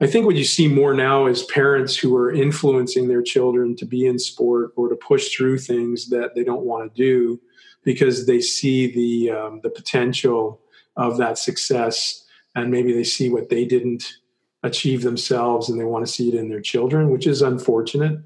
I 0.00 0.06
think 0.06 0.26
what 0.26 0.36
you 0.36 0.44
see 0.44 0.68
more 0.68 0.94
now 0.94 1.26
is 1.26 1.42
parents 1.44 1.96
who 1.96 2.16
are 2.16 2.32
influencing 2.32 3.08
their 3.08 3.22
children 3.22 3.74
to 3.76 3.84
be 3.84 4.06
in 4.06 4.18
sport 4.20 4.72
or 4.76 4.88
to 4.88 4.94
push 4.94 5.34
through 5.34 5.58
things 5.58 6.08
that 6.10 6.36
they 6.36 6.44
don't 6.44 6.64
want 6.64 6.84
to 6.84 6.96
do 6.96 7.40
because 7.84 8.26
they 8.26 8.40
see 8.40 8.90
the 8.92 9.30
um, 9.30 9.60
the 9.62 9.70
potential 9.70 10.60
of 10.96 11.16
that 11.18 11.38
success 11.38 12.24
and 12.54 12.70
maybe 12.70 12.92
they 12.92 13.04
see 13.04 13.30
what 13.30 13.48
they 13.48 13.64
didn't 13.64 14.18
achieve 14.62 15.02
themselves 15.02 15.68
and 15.68 15.80
they 15.80 15.84
want 15.84 16.06
to 16.06 16.12
see 16.12 16.28
it 16.28 16.34
in 16.34 16.48
their 16.48 16.60
children 16.60 17.10
which 17.10 17.26
is 17.26 17.42
unfortunate. 17.42 18.20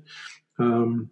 Um, 0.58 1.10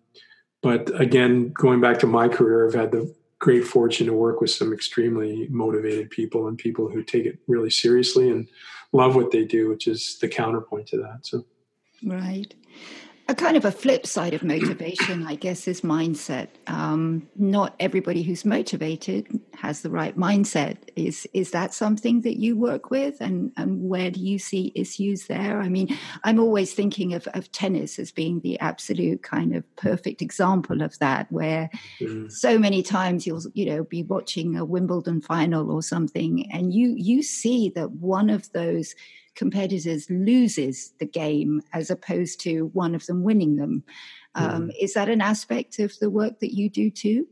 but 0.64 0.98
again 0.98 1.52
going 1.52 1.80
back 1.80 1.98
to 1.98 2.06
my 2.06 2.26
career 2.26 2.66
i've 2.66 2.74
had 2.74 2.90
the 2.90 3.14
great 3.38 3.64
fortune 3.64 4.06
to 4.06 4.14
work 4.14 4.40
with 4.40 4.50
some 4.50 4.72
extremely 4.72 5.46
motivated 5.50 6.10
people 6.10 6.48
and 6.48 6.56
people 6.56 6.88
who 6.88 7.02
take 7.02 7.26
it 7.26 7.38
really 7.46 7.68
seriously 7.68 8.30
and 8.30 8.48
love 8.92 9.14
what 9.14 9.30
they 9.30 9.44
do 9.44 9.68
which 9.68 9.86
is 9.86 10.18
the 10.20 10.28
counterpoint 10.28 10.86
to 10.88 10.96
that 10.96 11.18
so. 11.22 11.44
Right 12.02 12.54
a 13.26 13.34
kind 13.34 13.56
of 13.56 13.64
a 13.64 13.72
flip 13.72 14.06
side 14.06 14.34
of 14.34 14.42
motivation, 14.42 15.26
I 15.26 15.34
guess, 15.34 15.66
is 15.66 15.80
mindset. 15.80 16.48
Um, 16.66 17.26
not 17.36 17.74
everybody 17.80 18.22
who's 18.22 18.44
motivated 18.44 19.40
has 19.54 19.80
the 19.80 19.88
right 19.88 20.14
mindset. 20.16 20.76
Is 20.94 21.26
is 21.32 21.50
that 21.52 21.72
something 21.72 22.20
that 22.20 22.38
you 22.38 22.54
work 22.54 22.90
with, 22.90 23.20
and 23.20 23.50
and 23.56 23.88
where 23.88 24.10
do 24.10 24.20
you 24.20 24.38
see 24.38 24.72
issues 24.74 25.26
there? 25.26 25.58
I 25.60 25.70
mean, 25.70 25.96
I'm 26.24 26.38
always 26.38 26.74
thinking 26.74 27.14
of, 27.14 27.26
of 27.28 27.50
tennis 27.50 27.98
as 27.98 28.12
being 28.12 28.40
the 28.40 28.60
absolute 28.60 29.22
kind 29.22 29.56
of 29.56 29.64
perfect 29.76 30.20
example 30.20 30.82
of 30.82 30.98
that, 30.98 31.32
where 31.32 31.70
mm. 32.00 32.30
so 32.30 32.58
many 32.58 32.82
times 32.82 33.26
you'll 33.26 33.42
you 33.54 33.64
know 33.64 33.84
be 33.84 34.02
watching 34.02 34.54
a 34.54 34.66
Wimbledon 34.66 35.22
final 35.22 35.70
or 35.70 35.82
something, 35.82 36.46
and 36.52 36.74
you 36.74 36.94
you 36.98 37.22
see 37.22 37.70
that 37.70 37.92
one 37.92 38.28
of 38.28 38.52
those 38.52 38.94
competitors 39.34 40.08
loses 40.10 40.92
the 40.98 41.06
game 41.06 41.62
as 41.72 41.90
opposed 41.90 42.40
to 42.40 42.66
one 42.72 42.94
of 42.94 43.06
them 43.06 43.22
winning 43.22 43.56
them. 43.56 43.84
Um, 44.34 44.68
mm. 44.68 44.72
Is 44.80 44.94
that 44.94 45.08
an 45.08 45.20
aspect 45.20 45.78
of 45.78 45.98
the 45.98 46.10
work 46.10 46.40
that 46.40 46.54
you 46.54 46.68
do 46.68 46.90
too? 46.90 47.26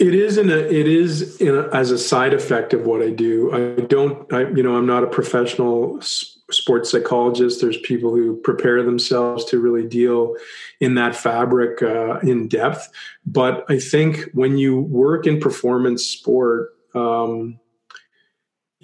It 0.00 0.14
is 0.14 0.38
in 0.38 0.50
a, 0.50 0.56
it 0.56 0.88
is 0.88 1.40
in 1.40 1.54
a, 1.54 1.68
as 1.68 1.92
a 1.92 1.98
side 1.98 2.34
effect 2.34 2.74
of 2.74 2.84
what 2.84 3.00
I 3.00 3.10
do. 3.10 3.52
I 3.52 3.82
don't, 3.82 4.32
I, 4.32 4.48
you 4.50 4.62
know, 4.62 4.76
I'm 4.76 4.86
not 4.86 5.04
a 5.04 5.06
professional 5.06 6.00
sports 6.02 6.90
psychologist. 6.90 7.60
There's 7.60 7.78
people 7.78 8.10
who 8.10 8.36
prepare 8.36 8.82
themselves 8.82 9.44
to 9.46 9.60
really 9.60 9.86
deal 9.86 10.34
in 10.80 10.96
that 10.96 11.14
fabric 11.14 11.80
uh, 11.80 12.18
in 12.20 12.48
depth. 12.48 12.90
But 13.24 13.64
I 13.68 13.78
think 13.78 14.30
when 14.32 14.58
you 14.58 14.80
work 14.80 15.26
in 15.28 15.40
performance 15.40 16.04
sport, 16.04 16.70
um, 16.94 17.60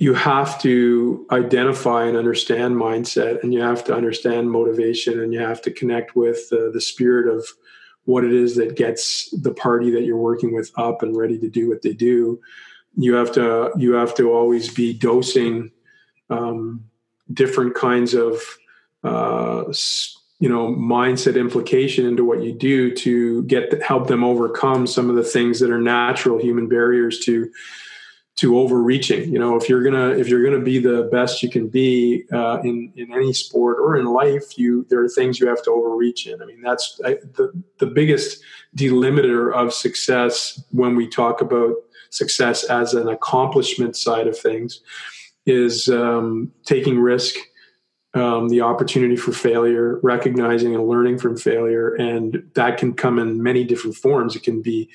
you 0.00 0.14
have 0.14 0.58
to 0.62 1.26
identify 1.30 2.06
and 2.06 2.16
understand 2.16 2.74
mindset, 2.74 3.42
and 3.42 3.52
you 3.52 3.60
have 3.60 3.84
to 3.84 3.94
understand 3.94 4.50
motivation, 4.50 5.20
and 5.20 5.30
you 5.30 5.38
have 5.38 5.60
to 5.60 5.70
connect 5.70 6.16
with 6.16 6.48
uh, 6.52 6.70
the 6.70 6.80
spirit 6.80 7.28
of 7.28 7.46
what 8.06 8.24
it 8.24 8.32
is 8.32 8.56
that 8.56 8.76
gets 8.76 9.28
the 9.42 9.52
party 9.52 9.90
that 9.90 10.04
you're 10.04 10.16
working 10.16 10.54
with 10.54 10.72
up 10.78 11.02
and 11.02 11.18
ready 11.18 11.38
to 11.38 11.50
do 11.50 11.68
what 11.68 11.82
they 11.82 11.92
do. 11.92 12.40
You 12.96 13.12
have 13.12 13.30
to 13.32 13.72
you 13.76 13.92
have 13.92 14.14
to 14.14 14.32
always 14.32 14.72
be 14.72 14.94
dosing 14.94 15.70
um, 16.30 16.82
different 17.30 17.74
kinds 17.74 18.14
of 18.14 18.40
uh, 19.04 19.64
you 20.38 20.48
know 20.48 20.68
mindset 20.68 21.38
implication 21.38 22.06
into 22.06 22.24
what 22.24 22.42
you 22.42 22.54
do 22.54 22.94
to 22.96 23.42
get 23.42 23.82
help 23.82 24.06
them 24.06 24.24
overcome 24.24 24.86
some 24.86 25.10
of 25.10 25.16
the 25.16 25.22
things 25.22 25.60
that 25.60 25.70
are 25.70 25.80
natural 25.80 26.38
human 26.38 26.68
barriers 26.68 27.18
to 27.26 27.50
to 28.36 28.58
overreaching 28.58 29.30
you 29.30 29.38
know 29.38 29.56
if 29.56 29.68
you're 29.68 29.82
gonna 29.82 30.10
if 30.10 30.28
you're 30.28 30.42
gonna 30.42 30.64
be 30.64 30.78
the 30.78 31.08
best 31.12 31.42
you 31.42 31.50
can 31.50 31.68
be 31.68 32.24
uh, 32.32 32.58
in 32.62 32.92
in 32.96 33.12
any 33.12 33.32
sport 33.32 33.78
or 33.78 33.96
in 33.96 34.06
life 34.06 34.56
you 34.56 34.86
there 34.88 35.02
are 35.02 35.08
things 35.08 35.38
you 35.38 35.46
have 35.46 35.62
to 35.62 35.70
overreach 35.70 36.26
in 36.26 36.40
i 36.40 36.46
mean 36.46 36.62
that's 36.62 37.00
I, 37.04 37.14
the 37.34 37.52
the 37.78 37.86
biggest 37.86 38.42
delimiter 38.76 39.52
of 39.52 39.74
success 39.74 40.62
when 40.70 40.96
we 40.96 41.06
talk 41.08 41.40
about 41.40 41.74
success 42.10 42.64
as 42.64 42.94
an 42.94 43.08
accomplishment 43.08 43.96
side 43.96 44.26
of 44.26 44.38
things 44.38 44.80
is 45.46 45.88
um, 45.88 46.52
taking 46.64 46.98
risk, 46.98 47.36
um, 48.14 48.48
the 48.48 48.60
opportunity 48.60 49.16
for 49.16 49.32
failure, 49.32 49.98
recognizing 50.02 50.74
and 50.74 50.86
learning 50.86 51.18
from 51.18 51.36
failure. 51.36 51.94
And 51.94 52.42
that 52.54 52.78
can 52.78 52.92
come 52.92 53.18
in 53.18 53.42
many 53.42 53.64
different 53.64 53.96
forms. 53.96 54.36
It 54.36 54.42
can 54.42 54.60
be 54.60 54.90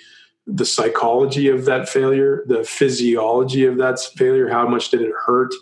the 0.47 0.65
psychology 0.65 1.49
of 1.49 1.65
that 1.65 1.89
failure, 1.89 2.43
the 2.47 2.63
physiology 2.63 3.65
of 3.65 3.77
that 3.77 3.99
failure, 3.99 4.49
how 4.49 4.67
much 4.67 4.91
did 4.91 5.01
it 5.01 5.11
hurt, 5.25 5.53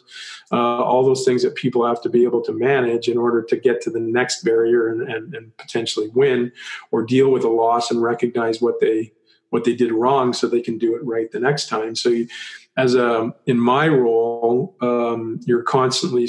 uh, 0.51 0.83
all 0.83 1.05
those 1.05 1.23
things 1.23 1.41
that 1.43 1.55
people 1.55 1.85
have 1.85 2.01
to 2.01 2.09
be 2.09 2.23
able 2.23 2.41
to 2.41 2.51
manage 2.51 3.07
in 3.07 3.17
order 3.17 3.41
to 3.41 3.55
get 3.55 3.81
to 3.81 3.89
the 3.89 3.99
next 3.99 4.43
barrier 4.43 4.87
and, 4.89 5.01
and, 5.09 5.33
and 5.33 5.55
potentially 5.57 6.09
win 6.13 6.51
or 6.91 7.03
deal 7.03 7.31
with 7.31 7.43
a 7.43 7.49
loss 7.49 7.89
and 7.89 8.01
recognize 8.01 8.61
what 8.61 8.79
they 8.79 9.11
what 9.49 9.65
they 9.65 9.75
did 9.75 9.91
wrong 9.91 10.33
so 10.33 10.47
they 10.47 10.61
can 10.61 10.79
do 10.79 10.95
it 10.95 11.05
right 11.05 11.31
the 11.31 11.39
next 11.39 11.69
time. 11.69 11.95
So 11.95 12.09
you, 12.09 12.27
as 12.75 12.95
a 12.95 13.33
in 13.45 13.59
my 13.59 13.87
role, 13.87 14.75
um, 14.81 15.39
you're 15.45 15.61
constantly 15.61 16.27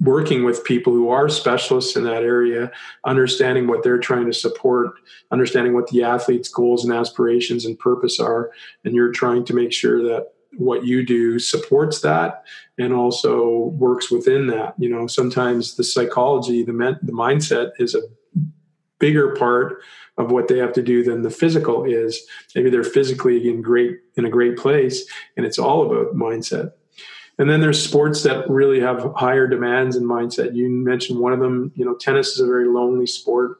working 0.00 0.44
with 0.44 0.64
people 0.64 0.92
who 0.92 1.08
are 1.08 1.28
specialists 1.28 1.96
in 1.96 2.04
that 2.04 2.22
area, 2.22 2.70
understanding 3.04 3.66
what 3.66 3.82
they're 3.82 3.98
trying 3.98 4.26
to 4.26 4.32
support, 4.32 4.92
understanding 5.30 5.74
what 5.74 5.88
the 5.88 6.02
athlete's 6.02 6.48
goals 6.48 6.84
and 6.84 6.92
aspirations 6.92 7.64
and 7.64 7.78
purpose 7.78 8.20
are, 8.20 8.50
and 8.84 8.94
you're 8.94 9.12
trying 9.12 9.44
to 9.44 9.54
make 9.54 9.72
sure 9.72 10.02
that 10.02 10.32
what 10.56 10.84
you 10.84 11.04
do 11.04 11.38
supports 11.38 12.00
that 12.02 12.44
and 12.78 12.92
also 12.92 13.72
works 13.76 14.10
within 14.10 14.46
that. 14.48 14.74
You 14.78 14.88
know, 14.88 15.06
sometimes 15.06 15.76
the 15.76 15.84
psychology, 15.84 16.62
the 16.62 16.72
men, 16.72 16.98
the 17.02 17.12
mindset 17.12 17.72
is 17.78 17.94
a 17.94 18.02
bigger 18.98 19.34
part 19.34 19.82
of 20.18 20.30
what 20.30 20.48
they 20.48 20.58
have 20.58 20.72
to 20.74 20.82
do 20.82 21.02
than 21.02 21.22
the 21.22 21.30
physical 21.30 21.84
is. 21.84 22.20
Maybe 22.54 22.70
they're 22.70 22.84
physically 22.84 23.48
in 23.48 23.62
great 23.62 23.98
in 24.16 24.24
a 24.24 24.30
great 24.30 24.56
place, 24.58 25.04
and 25.36 25.46
it's 25.46 25.58
all 25.58 25.82
about 25.86 26.14
mindset. 26.14 26.72
And 27.38 27.48
then 27.48 27.60
there's 27.60 27.82
sports 27.82 28.22
that 28.24 28.48
really 28.48 28.80
have 28.80 29.12
higher 29.16 29.46
demands 29.46 29.96
and 29.96 30.06
mindset. 30.06 30.54
You 30.54 30.68
mentioned 30.68 31.18
one 31.18 31.32
of 31.32 31.40
them. 31.40 31.72
You 31.74 31.84
know, 31.84 31.94
tennis 31.94 32.28
is 32.28 32.40
a 32.40 32.46
very 32.46 32.68
lonely 32.68 33.06
sport. 33.06 33.58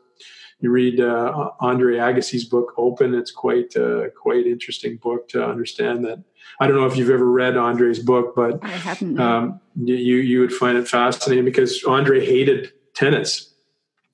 You 0.60 0.70
read 0.70 1.00
uh, 1.00 1.50
Andre 1.58 1.96
Agassi's 1.96 2.44
book 2.44 2.74
Open. 2.76 3.14
It's 3.14 3.32
quite 3.32 3.76
uh, 3.76 4.10
quite 4.10 4.46
interesting 4.46 4.96
book 4.96 5.28
to 5.30 5.44
understand 5.44 6.04
that. 6.04 6.22
I 6.60 6.66
don't 6.66 6.76
know 6.76 6.86
if 6.86 6.96
you've 6.96 7.10
ever 7.10 7.28
read 7.28 7.56
Andre's 7.56 7.98
book, 7.98 8.34
but 8.36 8.60
I 8.62 8.68
haven't. 8.68 9.18
Um, 9.18 9.60
you 9.74 9.96
you 9.96 10.40
would 10.40 10.52
find 10.52 10.78
it 10.78 10.86
fascinating 10.86 11.44
because 11.44 11.82
Andre 11.82 12.24
hated 12.24 12.72
tennis 12.94 13.51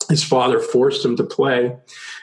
his 0.08 0.24
father 0.24 0.60
forced 0.60 1.04
him 1.04 1.16
to 1.16 1.24
play. 1.24 1.76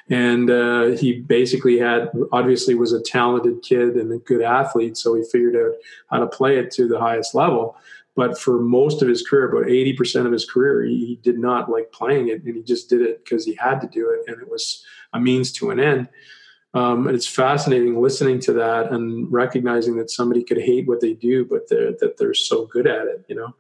And 0.10 0.50
uh, 0.50 0.88
he 0.98 1.22
basically 1.22 1.78
had 1.78 2.10
obviously 2.32 2.76
was 2.76 2.94
a 2.94 3.02
talented 3.02 3.62
kid 3.62 3.96
and 3.96 4.12
a 4.12 4.18
good 4.18 4.42
athlete 4.42 4.98
so 4.98 5.16
he 5.16 5.24
figured 5.32 5.56
out 5.56 5.74
how 6.10 6.20
to 6.20 6.28
play 6.28 6.58
it 6.58 6.72
to 6.72 6.88
the 6.88 7.00
highest 7.00 7.36
level. 7.36 7.78
But 8.16 8.40
for 8.40 8.60
most 8.60 9.02
of 9.02 9.10
his 9.10 9.28
career 9.28 9.50
about 9.50 9.70
80% 9.70 10.26
of 10.26 10.32
his 10.32 10.46
career 10.46 10.86
he, 10.86 11.06
he 11.06 11.16
did 11.18 11.38
not 11.38 11.70
like 11.70 11.92
playing 11.92 12.30
it 12.30 12.44
and 12.44 12.56
he 12.56 12.64
just 12.64 12.90
did 12.90 13.02
it 13.02 13.24
because 13.24 13.46
he 13.46 13.56
had 13.56 13.82
to 13.82 13.88
do 13.88 14.10
it 14.10 14.32
and 14.32 14.42
it 14.42 14.50
was 14.50 14.84
a 15.14 15.20
means 15.20 15.52
to 15.54 15.72
an 15.72 15.80
end. 15.80 16.10
Um, 16.74 17.08
and 17.08 17.16
it's 17.16 17.28
fascinating 17.28 18.02
listening 18.02 18.40
to 18.42 18.54
that 18.54 18.92
and 18.92 19.32
recognizing 19.32 19.96
that 19.98 20.12
somebody 20.12 20.44
could 20.44 20.60
hate 20.60 20.88
what 20.88 21.02
they 21.02 21.14
do 21.14 21.46
but 21.46 21.70
they're, 21.70 21.92
that 22.00 22.18
they're 22.18 22.34
so 22.34 22.66
good 22.66 22.88
at 22.88 23.08
it 23.08 23.26
you 23.28 23.36
know? 23.36 23.56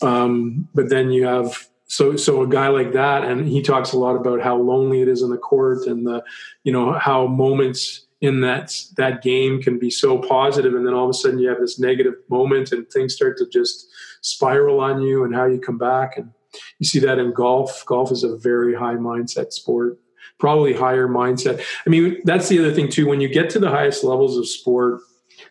Um, 0.00 0.68
but 0.74 0.88
then 0.88 1.10
you 1.10 1.26
have 1.26 1.68
so 1.92 2.16
so 2.16 2.40
a 2.40 2.48
guy 2.48 2.68
like 2.68 2.92
that 2.92 3.22
and 3.22 3.46
he 3.46 3.60
talks 3.60 3.92
a 3.92 3.98
lot 3.98 4.16
about 4.16 4.40
how 4.40 4.56
lonely 4.56 5.02
it 5.02 5.08
is 5.08 5.20
in 5.20 5.28
the 5.28 5.36
court 5.36 5.86
and 5.86 6.06
the 6.06 6.22
you 6.64 6.72
know 6.72 6.92
how 6.92 7.26
moments 7.26 8.06
in 8.22 8.40
that 8.40 8.72
that 8.96 9.20
game 9.20 9.60
can 9.60 9.78
be 9.78 9.90
so 9.90 10.16
positive 10.16 10.74
and 10.74 10.86
then 10.86 10.94
all 10.94 11.04
of 11.04 11.10
a 11.10 11.12
sudden 11.12 11.38
you 11.38 11.48
have 11.48 11.60
this 11.60 11.78
negative 11.78 12.14
moment 12.30 12.72
and 12.72 12.88
things 12.88 13.14
start 13.14 13.36
to 13.36 13.46
just 13.46 13.88
spiral 14.22 14.80
on 14.80 15.02
you 15.02 15.24
and 15.24 15.34
how 15.34 15.44
you 15.44 15.60
come 15.60 15.76
back. 15.76 16.16
And 16.16 16.32
you 16.78 16.86
see 16.86 17.00
that 17.00 17.18
in 17.18 17.34
golf. 17.34 17.84
Golf 17.84 18.10
is 18.10 18.24
a 18.24 18.36
very 18.38 18.74
high 18.74 18.94
mindset 18.94 19.52
sport 19.52 19.98
probably 20.38 20.72
higher 20.72 21.06
mindset. 21.06 21.62
I 21.86 21.90
mean 21.90 22.20
that's 22.24 22.48
the 22.48 22.58
other 22.58 22.72
thing 22.72 22.88
too 22.88 23.06
when 23.06 23.20
you 23.20 23.28
get 23.28 23.50
to 23.50 23.58
the 23.58 23.68
highest 23.68 24.02
levels 24.02 24.36
of 24.36 24.48
sport 24.48 25.00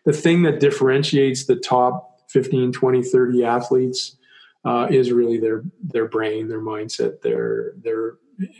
the 0.05 0.11
thing 0.11 0.41
that 0.43 0.59
differentiates 0.59 1.45
the 1.45 1.55
top 1.55 2.19
15 2.29 2.73
20 2.73 3.03
30 3.03 3.45
athletes 3.45 4.17
uh, 4.63 4.87
is 4.89 5.11
really 5.11 5.39
their 5.39 5.63
their 5.83 6.07
brain, 6.07 6.47
their 6.47 6.61
mindset, 6.61 7.21
their 7.21 7.73
their 7.77 8.15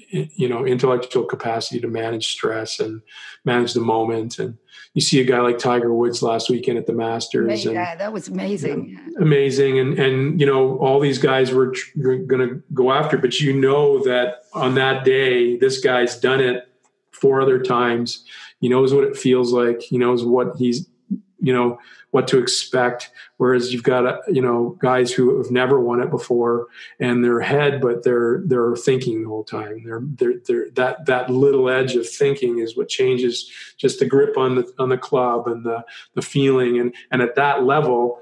you 0.09 0.47
know 0.47 0.65
intellectual 0.65 1.23
capacity 1.23 1.79
to 1.79 1.87
manage 1.87 2.31
stress 2.31 2.79
and 2.79 3.01
manage 3.45 3.73
the 3.73 3.81
moment. 3.81 4.39
And 4.39 4.57
you 4.93 5.01
see 5.01 5.19
a 5.21 5.23
guy 5.23 5.39
like 5.39 5.57
Tiger 5.57 5.93
Woods 5.93 6.21
last 6.21 6.49
weekend 6.49 6.77
at 6.77 6.85
the 6.85 6.93
Masters. 6.93 7.65
Yeah, 7.65 7.91
and, 7.91 7.99
that 7.99 8.13
was 8.13 8.27
amazing. 8.27 8.99
Amazing, 9.19 9.79
and 9.79 9.99
and 9.99 10.39
you 10.39 10.45
know 10.45 10.77
all 10.77 10.99
these 10.99 11.19
guys 11.19 11.51
were 11.51 11.71
tr- 11.71 11.97
going 11.99 12.49
to 12.49 12.63
go 12.73 12.91
after, 12.91 13.17
but 13.17 13.39
you 13.39 13.53
know 13.53 14.03
that 14.03 14.43
on 14.53 14.75
that 14.75 15.05
day, 15.05 15.57
this 15.57 15.79
guy's 15.79 16.19
done 16.19 16.41
it 16.41 16.67
four 17.11 17.41
other 17.41 17.59
times. 17.59 18.25
He 18.59 18.69
knows 18.69 18.93
what 18.93 19.03
it 19.03 19.15
feels 19.15 19.53
like. 19.53 19.81
He 19.81 19.97
knows 19.97 20.23
what 20.23 20.55
he's 20.57 20.87
you 21.41 21.53
know 21.53 21.79
what 22.11 22.27
to 22.27 22.37
expect 22.37 23.09
whereas 23.37 23.73
you've 23.73 23.83
got 23.83 24.05
uh, 24.05 24.17
you 24.27 24.41
know 24.41 24.77
guys 24.81 25.11
who 25.11 25.37
have 25.37 25.49
never 25.51 25.79
won 25.79 26.01
it 26.01 26.09
before 26.09 26.67
and 26.99 27.23
they're 27.23 27.39
ahead 27.39 27.81
but 27.81 28.03
they're 28.03 28.41
they're 28.45 28.75
thinking 28.75 29.23
the 29.23 29.29
whole 29.29 29.43
time. 29.43 29.83
They're, 29.83 30.01
they're, 30.03 30.39
they're 30.45 30.69
that 30.71 31.05
that 31.05 31.29
little 31.29 31.69
edge 31.69 31.95
of 31.95 32.07
thinking 32.07 32.59
is 32.59 32.77
what 32.77 32.89
changes 32.89 33.49
just 33.77 33.99
the 33.99 34.05
grip 34.05 34.37
on 34.37 34.55
the 34.55 34.71
on 34.77 34.89
the 34.89 34.97
club 34.97 35.47
and 35.47 35.65
the 35.65 35.83
the 36.13 36.21
feeling. 36.21 36.79
And 36.79 36.93
and 37.11 37.21
at 37.21 37.35
that 37.35 37.63
level 37.63 38.19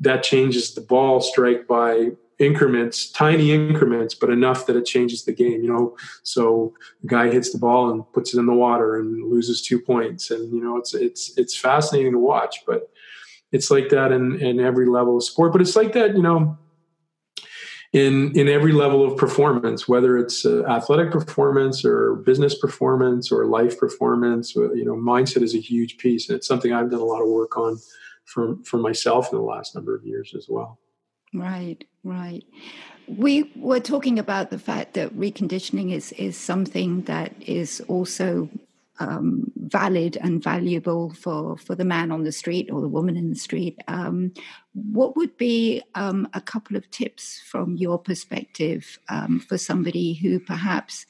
that 0.00 0.22
changes 0.22 0.74
the 0.74 0.80
ball 0.80 1.20
strike 1.20 1.66
by 1.68 2.10
increments, 2.38 3.10
tiny 3.10 3.52
increments, 3.52 4.14
but 4.14 4.30
enough 4.30 4.66
that 4.66 4.76
it 4.76 4.84
changes 4.84 5.24
the 5.24 5.32
game. 5.32 5.62
You 5.62 5.72
know, 5.72 5.96
so 6.22 6.74
the 7.02 7.08
guy 7.08 7.30
hits 7.30 7.52
the 7.52 7.58
ball 7.58 7.90
and 7.90 8.10
puts 8.12 8.34
it 8.34 8.38
in 8.38 8.46
the 8.46 8.54
water 8.54 8.96
and 8.96 9.30
loses 9.30 9.62
two 9.62 9.80
points, 9.80 10.30
and 10.30 10.52
you 10.52 10.62
know, 10.62 10.76
it's 10.76 10.94
it's 10.94 11.36
it's 11.36 11.56
fascinating 11.56 12.12
to 12.12 12.18
watch. 12.18 12.60
But 12.66 12.90
it's 13.52 13.70
like 13.70 13.88
that 13.90 14.12
in 14.12 14.40
in 14.40 14.60
every 14.60 14.86
level 14.86 15.16
of 15.16 15.24
sport. 15.24 15.52
But 15.52 15.60
it's 15.60 15.76
like 15.76 15.92
that, 15.92 16.16
you 16.16 16.22
know. 16.22 16.58
In, 17.94 18.38
in 18.38 18.48
every 18.48 18.72
level 18.72 19.02
of 19.02 19.16
performance, 19.16 19.88
whether 19.88 20.18
it's 20.18 20.44
uh, 20.44 20.62
athletic 20.64 21.10
performance 21.10 21.86
or 21.86 22.16
business 22.16 22.54
performance 22.54 23.32
or 23.32 23.46
life 23.46 23.80
performance, 23.80 24.54
you 24.54 24.84
know, 24.84 24.94
mindset 24.94 25.40
is 25.40 25.54
a 25.54 25.58
huge 25.58 25.96
piece, 25.96 26.28
and 26.28 26.36
it's 26.36 26.46
something 26.46 26.70
I've 26.70 26.90
done 26.90 27.00
a 27.00 27.04
lot 27.04 27.22
of 27.22 27.28
work 27.28 27.56
on 27.56 27.78
for 28.26 28.56
for 28.62 28.76
myself 28.76 29.32
in 29.32 29.38
the 29.38 29.44
last 29.44 29.74
number 29.74 29.96
of 29.96 30.04
years 30.04 30.34
as 30.36 30.48
well. 30.50 30.78
Right, 31.34 31.84
right. 32.04 32.44
We 33.06 33.52
were 33.56 33.80
talking 33.80 34.18
about 34.18 34.50
the 34.50 34.58
fact 34.58 34.94
that 34.94 35.14
reconditioning 35.16 35.92
is 35.92 36.12
is 36.12 36.36
something 36.36 37.02
that 37.02 37.34
is 37.40 37.80
also 37.88 38.48
um, 39.00 39.52
valid 39.56 40.16
and 40.16 40.42
valuable 40.42 41.10
for 41.10 41.56
for 41.56 41.74
the 41.74 41.84
man 41.84 42.10
on 42.10 42.24
the 42.24 42.32
street 42.32 42.70
or 42.70 42.80
the 42.80 42.88
woman 42.88 43.16
in 43.16 43.28
the 43.30 43.36
street. 43.36 43.78
Um, 43.88 44.32
what 44.72 45.16
would 45.16 45.36
be 45.36 45.82
um, 45.94 46.28
a 46.34 46.40
couple 46.40 46.76
of 46.76 46.90
tips 46.90 47.40
from 47.46 47.76
your 47.76 47.98
perspective 47.98 48.98
um, 49.08 49.38
for 49.40 49.58
somebody 49.58 50.14
who 50.14 50.40
perhaps 50.40 51.06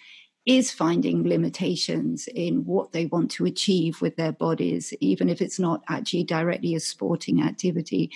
is 0.49 0.71
finding 0.73 1.29
limitations 1.29 2.27
in 2.35 2.65
what 2.65 2.93
they 2.93 3.05
want 3.05 3.31
to 3.31 3.45
achieve 3.45 4.01
with 4.01 4.17
their 4.17 4.33
bodies, 4.33 4.95
even 4.99 5.29
if 5.29 5.43
it's 5.43 5.59
not 5.59 5.85
actually 5.91 6.25
directly 6.25 6.75
a 6.75 6.81
sporting 6.81 7.43
activity. 7.43 8.11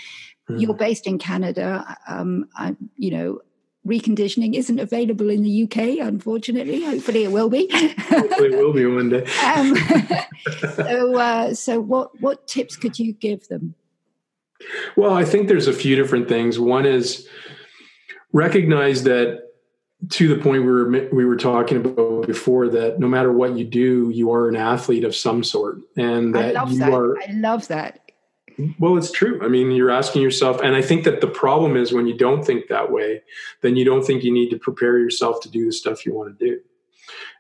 Mm. 0.49 0.63
You're 0.63 0.75
based 0.75 1.07
in 1.07 1.19
Canada. 1.19 1.95
Um, 2.09 2.49
I, 2.57 2.75
you 2.97 3.11
know, 3.11 3.41
reconditioning 3.87 4.55
isn't 4.55 4.79
available 4.81 5.29
in 5.29 5.43
the 5.43 5.65
UK, 5.65 5.99
unfortunately. 6.01 6.83
Hopefully, 6.83 7.25
it 7.25 7.33
will 7.33 7.51
be. 7.51 7.69
Hopefully, 7.71 8.55
it 8.55 8.57
will 8.57 8.73
be 8.73 8.87
one 8.87 9.11
day. 9.11 9.25
um, 9.45 9.77
so, 10.75 11.17
uh, 11.19 11.53
so 11.53 11.81
what 11.83 12.19
what 12.23 12.49
tips 12.49 12.77
could 12.77 12.99
you 12.99 13.13
give 13.13 13.47
them? 13.49 13.75
Well, 14.97 15.13
I 15.13 15.27
think 15.27 15.49
there's 15.49 15.69
a 15.69 15.75
few 15.75 15.97
different 15.97 16.31
things. 16.31 16.59
One 16.59 16.87
is 16.87 17.29
recognize 18.33 19.03
that 19.03 19.52
to 20.11 20.29
the 20.29 20.37
point 20.37 20.65
we 20.65 20.71
were 20.71 21.09
we 21.13 21.25
were 21.25 21.37
talking 21.37 21.79
about 21.79 22.27
before 22.27 22.69
that 22.69 22.99
no 22.99 23.07
matter 23.07 23.33
what 23.33 23.57
you 23.57 23.65
do, 23.65 24.11
you 24.13 24.33
are 24.33 24.49
an 24.49 24.57
athlete 24.57 25.05
of 25.05 25.15
some 25.15 25.45
sort, 25.45 25.79
and 25.97 26.35
that 26.35 26.69
you 26.71 26.79
that. 26.79 26.93
are. 26.93 27.19
I 27.21 27.33
love 27.33 27.69
that. 27.69 28.01
Well, 28.79 28.97
it's 28.99 29.11
true. 29.11 29.41
I 29.43 29.49
mean, 29.49 29.71
you're 29.71 29.91
asking 29.91 30.23
yourself, 30.23 30.61
and 30.63 30.77
I 30.77 30.83
think 30.83 31.05
that 31.05 31.21
the 31.21 31.27
problem 31.27 31.77
is 31.77 31.93
when 31.93 32.07
you 32.07 32.17
don't 32.17 32.45
think 32.45 32.69
that 32.69 32.93
way, 32.93 33.23
then 33.63 33.77
you 33.77 33.85
don't 33.85 34.05
think 34.05 34.25
you 34.25 34.33
need 34.33 34.51
to 34.51 34.59
prepare 34.59 34.99
yourself 34.99 35.41
to 35.43 35.51
do 35.51 35.65
the 35.65 35.73
stuff 35.73 36.05
you 36.05 36.15
want 36.15 36.39
to 36.39 36.47
do. 36.47 36.61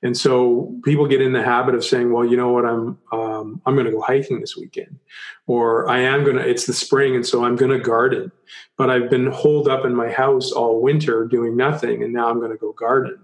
And 0.04 0.16
so 0.16 0.74
people 0.84 1.06
get 1.06 1.20
in 1.20 1.32
the 1.32 1.42
habit 1.42 1.74
of 1.74 1.84
saying, 1.84 2.12
"Well, 2.12 2.24
you 2.24 2.36
know 2.36 2.50
what? 2.50 2.64
I'm 2.64 2.98
um, 3.12 3.62
I'm 3.66 3.74
going 3.74 3.86
to 3.86 3.92
go 3.92 4.00
hiking 4.00 4.40
this 4.40 4.56
weekend, 4.56 4.98
or 5.46 5.88
I 5.88 6.00
am 6.00 6.24
going 6.24 6.36
to. 6.36 6.48
It's 6.48 6.66
the 6.66 6.72
spring, 6.72 7.14
and 7.14 7.24
so 7.24 7.44
I'm 7.44 7.54
going 7.54 7.70
to 7.70 7.78
garden. 7.78 8.32
But 8.76 8.90
I've 8.90 9.08
been 9.08 9.26
holed 9.28 9.68
up 9.68 9.84
in 9.84 9.94
my 9.94 10.10
house 10.10 10.50
all 10.50 10.82
winter 10.82 11.24
doing 11.26 11.56
nothing, 11.56 12.02
and 12.02 12.12
now 12.12 12.28
I'm 12.28 12.40
going 12.40 12.50
to 12.50 12.56
go 12.56 12.72
garden. 12.72 13.20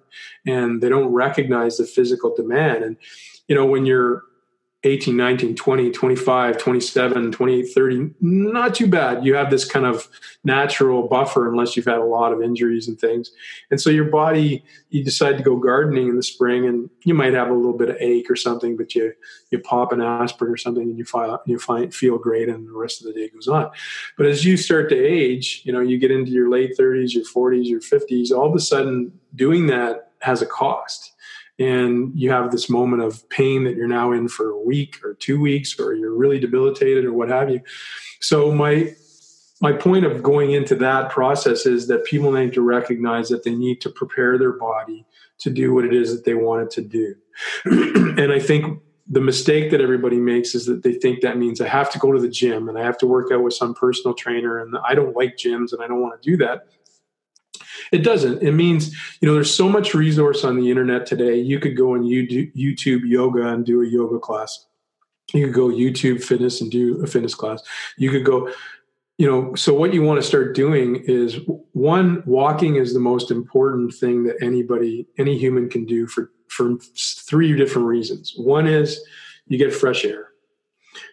And 0.47 0.81
they 0.81 0.88
don't 0.88 1.12
recognize 1.12 1.79
the 1.79 1.85
physical 1.85 2.35
demand. 2.35 2.85
And 2.85 2.97
you 3.49 3.57
know, 3.57 3.67
when 3.67 3.85
you're 3.85 4.23
18, 4.85 5.17
19, 5.17 5.57
20, 5.57 5.91
25, 5.91 6.59
27, 6.59 7.33
28, 7.33 7.62
30, 7.64 8.11
not 8.21 8.77
too 8.77 8.87
bad. 8.87 9.25
You 9.25 9.35
have 9.35 9.51
this 9.51 9.64
kind 9.64 9.85
of 9.85 10.07
natural 10.45 11.09
buffer 11.09 11.49
unless 11.49 11.77
you've 11.77 11.87
had 11.87 11.99
a 11.99 12.05
lot 12.05 12.33
of 12.33 12.41
injuries 12.41 12.87
and 12.87 12.99
things. 12.99 13.33
And 13.73 13.81
so 13.81 13.91
your 13.91 14.05
body, 14.05 14.64
you 14.91 15.03
decide 15.03 15.37
to 15.37 15.43
go 15.43 15.57
gardening 15.57 16.07
in 16.07 16.14
the 16.14 16.23
spring 16.23 16.64
and 16.64 16.88
you 17.05 17.12
might 17.12 17.35
have 17.35 17.49
a 17.49 17.55
little 17.55 17.77
bit 17.77 17.91
of 17.91 17.97
ache 17.99 18.31
or 18.31 18.37
something, 18.37 18.77
but 18.77 18.95
you, 18.95 19.14
you 19.51 19.59
pop 19.59 19.93
an 19.93 20.01
aspirin 20.01 20.53
or 20.53 20.57
something 20.57 20.85
and 20.85 20.97
you, 20.97 21.05
file, 21.05 21.43
you 21.45 21.59
find, 21.59 21.93
feel 21.93 22.17
great 22.17 22.49
and 22.49 22.69
the 22.69 22.73
rest 22.73 23.01
of 23.01 23.09
the 23.09 23.12
day 23.12 23.29
goes 23.31 23.49
on. 23.49 23.71
But 24.17 24.27
as 24.27 24.45
you 24.45 24.57
start 24.57 24.91
to 24.91 24.97
age, 24.97 25.62
you 25.64 25.73
know, 25.73 25.81
you 25.81 25.99
get 25.99 26.12
into 26.12 26.31
your 26.31 26.49
late 26.49 26.77
30s, 26.79 27.14
your 27.14 27.25
40s, 27.25 27.67
your 27.67 27.81
50s, 27.81 28.31
all 28.31 28.49
of 28.49 28.55
a 28.55 28.61
sudden 28.61 29.11
doing 29.35 29.67
that 29.67 30.12
has 30.21 30.41
a 30.41 30.47
cost 30.47 31.14
and 31.59 32.12
you 32.14 32.31
have 32.31 32.51
this 32.51 32.71
moment 32.71 33.03
of 33.03 33.29
pain 33.31 33.64
that 33.64 33.75
you're 33.75 33.88
now 33.88 34.12
in 34.12 34.29
for 34.29 34.51
a 34.51 34.61
week 34.61 35.01
or 35.05 35.14
two 35.14 35.40
weeks 35.40 35.79
or 35.79 35.94
you're 35.94 36.14
really 36.14 36.38
debilitated 36.38 37.05
or 37.05 37.12
what 37.12 37.29
have 37.29 37.51
you 37.51 37.61
so 38.21 38.53
my 38.53 38.94
my 39.61 39.73
point 39.73 40.05
of 40.05 40.23
going 40.23 40.53
into 40.53 40.77
that 40.77 41.11
process 41.11 41.66
is 41.66 41.88
that 41.88 42.05
people 42.05 42.31
need 42.31 42.53
to 42.53 42.62
recognize 42.62 43.29
that 43.29 43.42
they 43.42 43.55
need 43.55 43.81
to 43.81 43.90
prepare 43.90 44.38
their 44.38 44.53
body 44.53 45.05
to 45.38 45.51
do 45.51 45.75
what 45.75 45.85
it 45.85 45.92
is 45.92 46.14
that 46.14 46.25
they 46.25 46.35
want 46.35 46.62
it 46.62 46.71
to 46.71 46.83
do 46.83 47.14
and 48.21 48.33
i 48.33 48.38
think 48.38 48.81
the 49.11 49.21
mistake 49.21 49.71
that 49.71 49.81
everybody 49.81 50.18
makes 50.18 50.55
is 50.55 50.66
that 50.66 50.83
they 50.83 50.92
think 50.92 51.23
that 51.23 51.38
means 51.38 51.61
I 51.61 51.68
have 51.68 51.90
to 51.92 51.99
go 51.99 52.12
to 52.12 52.21
the 52.21 52.29
gym 52.29 52.68
and 52.68 52.79
I 52.79 52.85
have 52.85 52.99
to 52.99 53.07
work 53.07 53.33
out 53.33 53.42
with 53.42 53.55
some 53.55 53.73
personal 53.75 54.14
trainer 54.14 54.59
and 54.59 54.77
I 54.87 54.94
don't 54.94 55.16
like 55.16 55.37
gyms 55.37 55.73
and 55.73 55.83
I 55.83 55.88
don't 55.88 56.03
want 56.03 56.21
to 56.21 56.31
do 56.31 56.37
that. 56.38 56.66
It 57.92 57.98
doesn't. 57.98 58.42
It 58.42 58.53
means, 58.53 58.94
you 59.20 59.29
know, 59.29 59.35
there's 59.35 59.55
so 59.55 59.68
much 59.68 59.94
resource 59.94 60.44
on 60.44 60.57
the 60.57 60.70
internet 60.70 61.07
today. 61.07 61.38
You 61.38 61.59
could 61.59 61.77
go 61.77 61.94
on 61.94 62.03
YouTube 62.03 63.03
yoga 63.05 63.48
and 63.48 63.64
do 63.64 63.83
a 63.83 63.87
yoga 63.87 64.18
class. 64.18 64.66
You 65.35 65.46
could 65.46 65.55
go 65.55 65.68
YouTube 65.68 66.22
fitness 66.22 66.61
and 66.61 66.70
do 66.70 67.03
a 67.03 67.07
fitness 67.07 67.35
class. 67.35 67.62
You 67.96 68.11
could 68.11 68.24
go, 68.24 68.53
you 69.18 69.27
know, 69.27 69.55
so 69.55 69.74
what 69.74 69.92
you 69.92 70.03
want 70.03 70.20
to 70.20 70.27
start 70.27 70.55
doing 70.55 70.96
is 71.07 71.38
one, 71.72 72.22
walking 72.24 72.77
is 72.77 72.94
the 72.94 73.01
most 73.01 73.31
important 73.31 73.92
thing 73.94 74.24
that 74.24 74.37
anybody, 74.40 75.07
any 75.18 75.37
human 75.37 75.68
can 75.68 75.85
do 75.85 76.07
for, 76.07 76.31
for 76.48 76.77
three 76.96 77.55
different 77.57 77.88
reasons. 77.88 78.35
One 78.37 78.66
is 78.66 79.01
you 79.46 79.59
get 79.59 79.74
fresh 79.74 80.05
air 80.05 80.28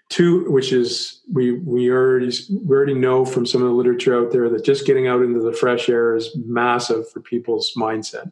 Two, 0.10 0.50
which 0.52 0.72
is 0.72 1.22
we 1.34 1.54
we 1.54 1.89
already 1.89 2.32
we 2.52 2.76
already 2.76 2.94
know 2.94 3.26
from 3.26 3.46
some 3.46 3.62
of 3.62 3.68
the 3.68 3.74
literature 3.74 4.15
out 4.15 4.32
there 4.32 4.50
that 4.50 4.63
just 4.63 4.86
getting 4.86 5.08
out 5.08 5.24
into 5.24 5.41
the 5.41 5.52
fresh 5.52 5.89
air 5.89 6.15
is 6.15 6.36
massive 6.46 7.10
for 7.10 7.22
people's 7.22 7.74
mindset. 7.76 8.32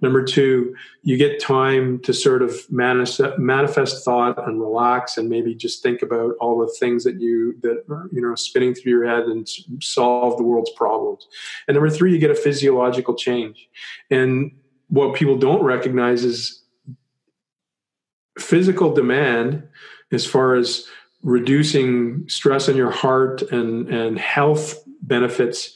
Number 0.00 0.24
two, 0.24 0.74
you 1.02 1.16
get 1.16 1.40
time 1.40 2.00
to 2.00 2.12
sort 2.12 2.42
of 2.42 2.60
manifest, 2.70 3.38
manifest 3.38 4.04
thought 4.04 4.46
and 4.46 4.60
relax, 4.60 5.16
and 5.16 5.28
maybe 5.28 5.54
just 5.54 5.82
think 5.82 6.02
about 6.02 6.34
all 6.40 6.58
the 6.58 6.72
things 6.78 7.04
that 7.04 7.20
you 7.20 7.58
that 7.62 7.84
are, 7.88 8.08
you 8.12 8.20
know 8.20 8.34
spinning 8.34 8.74
through 8.74 8.92
your 8.92 9.06
head 9.06 9.24
and 9.24 9.48
solve 9.80 10.36
the 10.36 10.42
world's 10.42 10.72
problems. 10.72 11.26
And 11.68 11.74
number 11.74 11.90
three, 11.90 12.12
you 12.12 12.18
get 12.18 12.30
a 12.30 12.34
physiological 12.34 13.14
change. 13.14 13.68
And 14.10 14.52
what 14.88 15.14
people 15.14 15.38
don't 15.38 15.62
recognize 15.62 16.24
is 16.24 16.62
physical 18.38 18.92
demand 18.92 19.66
as 20.14 20.24
far 20.24 20.54
as 20.54 20.86
reducing 21.22 22.28
stress 22.28 22.68
on 22.68 22.76
your 22.76 22.90
heart 22.90 23.42
and, 23.42 23.88
and 23.88 24.18
health 24.18 24.82
benefits, 25.02 25.74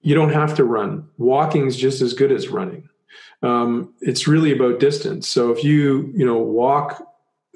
you 0.00 0.14
don't 0.14 0.32
have 0.32 0.54
to 0.56 0.64
run. 0.64 1.08
Walking 1.16 1.66
is 1.66 1.76
just 1.76 2.00
as 2.02 2.12
good 2.12 2.32
as 2.32 2.48
running. 2.48 2.88
Um, 3.42 3.94
it's 4.00 4.26
really 4.26 4.52
about 4.52 4.80
distance. 4.80 5.28
So 5.28 5.50
if 5.50 5.62
you 5.62 6.12
you 6.14 6.26
know 6.26 6.38
walk 6.38 7.04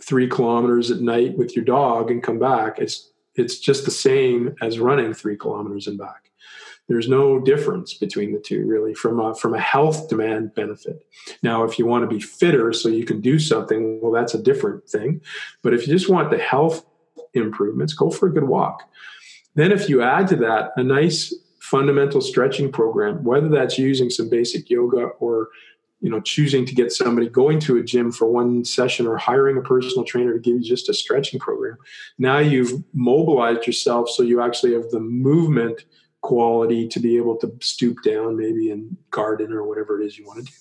three 0.03 0.29
kilometers 0.29 0.91
at 0.91 1.01
night 1.01 1.37
with 1.37 1.55
your 1.57 1.65
dog 1.65 2.11
and 2.11 2.23
come 2.23 2.39
back, 2.39 2.79
it's 2.79 3.11
it's 3.35 3.59
just 3.59 3.85
the 3.85 3.91
same 3.91 4.55
as 4.61 4.79
running 4.79 5.15
three 5.15 5.37
kilometers 5.37 5.87
and 5.87 5.99
back. 5.99 6.31
There's 6.93 7.09
no 7.09 7.41
difference 7.41 7.95
between 7.95 8.35
the 8.35 8.39
two, 8.39 8.67
really, 8.67 8.93
from 8.93 9.19
a, 9.19 9.35
from 9.35 9.55
a 9.55 9.59
health 9.59 10.11
demand 10.11 10.55
benefit. 10.55 11.07
Now, 11.43 11.65
if 11.65 11.79
you 11.79 11.87
want 11.87 12.03
to 12.03 12.07
be 12.07 12.21
fitter 12.21 12.71
so 12.75 12.91
you 12.91 13.07
can 13.07 13.23
do 13.23 13.39
something, 13.39 13.99
well, 14.03 14.13
that's 14.13 14.35
a 14.35 14.43
different 14.43 14.87
thing. 14.87 15.23
But 15.63 15.73
if 15.73 15.87
you 15.87 15.95
just 15.95 16.11
want 16.11 16.31
the 16.31 16.37
health 16.37 16.85
improvements, 17.33 17.95
go 17.95 18.11
for 18.11 18.29
a 18.29 18.31
good 18.31 18.45
walk. 18.45 18.83
Then, 19.55 19.73
if 19.73 19.89
you 19.89 20.03
add 20.03 20.29
to 20.29 20.37
that 20.37 20.73
a 20.77 20.83
nice 20.83 21.35
fundamental 21.61 22.21
stretching 22.21 22.71
program, 22.71 23.25
whether 23.25 23.49
that's 23.49 23.79
using 23.79 24.11
some 24.11 24.29
basic 24.29 24.69
yoga 24.69 25.07
or 25.19 25.49
you 26.03 26.11
know 26.11 26.21
choosing 26.21 26.67
to 26.67 26.75
get 26.75 26.93
somebody 26.93 27.27
going 27.27 27.59
to 27.61 27.79
a 27.79 27.83
gym 27.83 28.13
for 28.13 28.31
one 28.31 28.67
session 28.67 29.07
or 29.07 29.17
hiring 29.17 29.57
a 29.57 29.63
personal 29.63 30.05
trainer 30.05 30.35
to 30.35 30.41
give 30.41 30.57
you 30.57 30.63
just 30.63 30.89
a 30.89 30.95
stretching 30.95 31.39
program 31.39 31.79
now 32.19 32.39
you've 32.39 32.83
mobilized 32.93 33.69
yourself 33.69 34.11
so 34.11 34.25
you 34.25 34.43
actually 34.43 34.73
have 34.73 34.91
the 34.91 34.99
movement 34.99 35.85
quality 36.23 36.89
to 36.89 37.01
be 37.01 37.17
able 37.17 37.37
to 37.37 37.53
stoop 37.61 38.03
down 38.03 38.37
maybe 38.37 38.71
and 38.71 38.97
garden 39.11 39.53
or 39.53 39.65
whatever 39.65 40.01
it 40.01 40.07
is 40.07 40.17
you 40.17 40.25
want 40.25 40.39
to 40.39 40.45
do. 40.45 40.53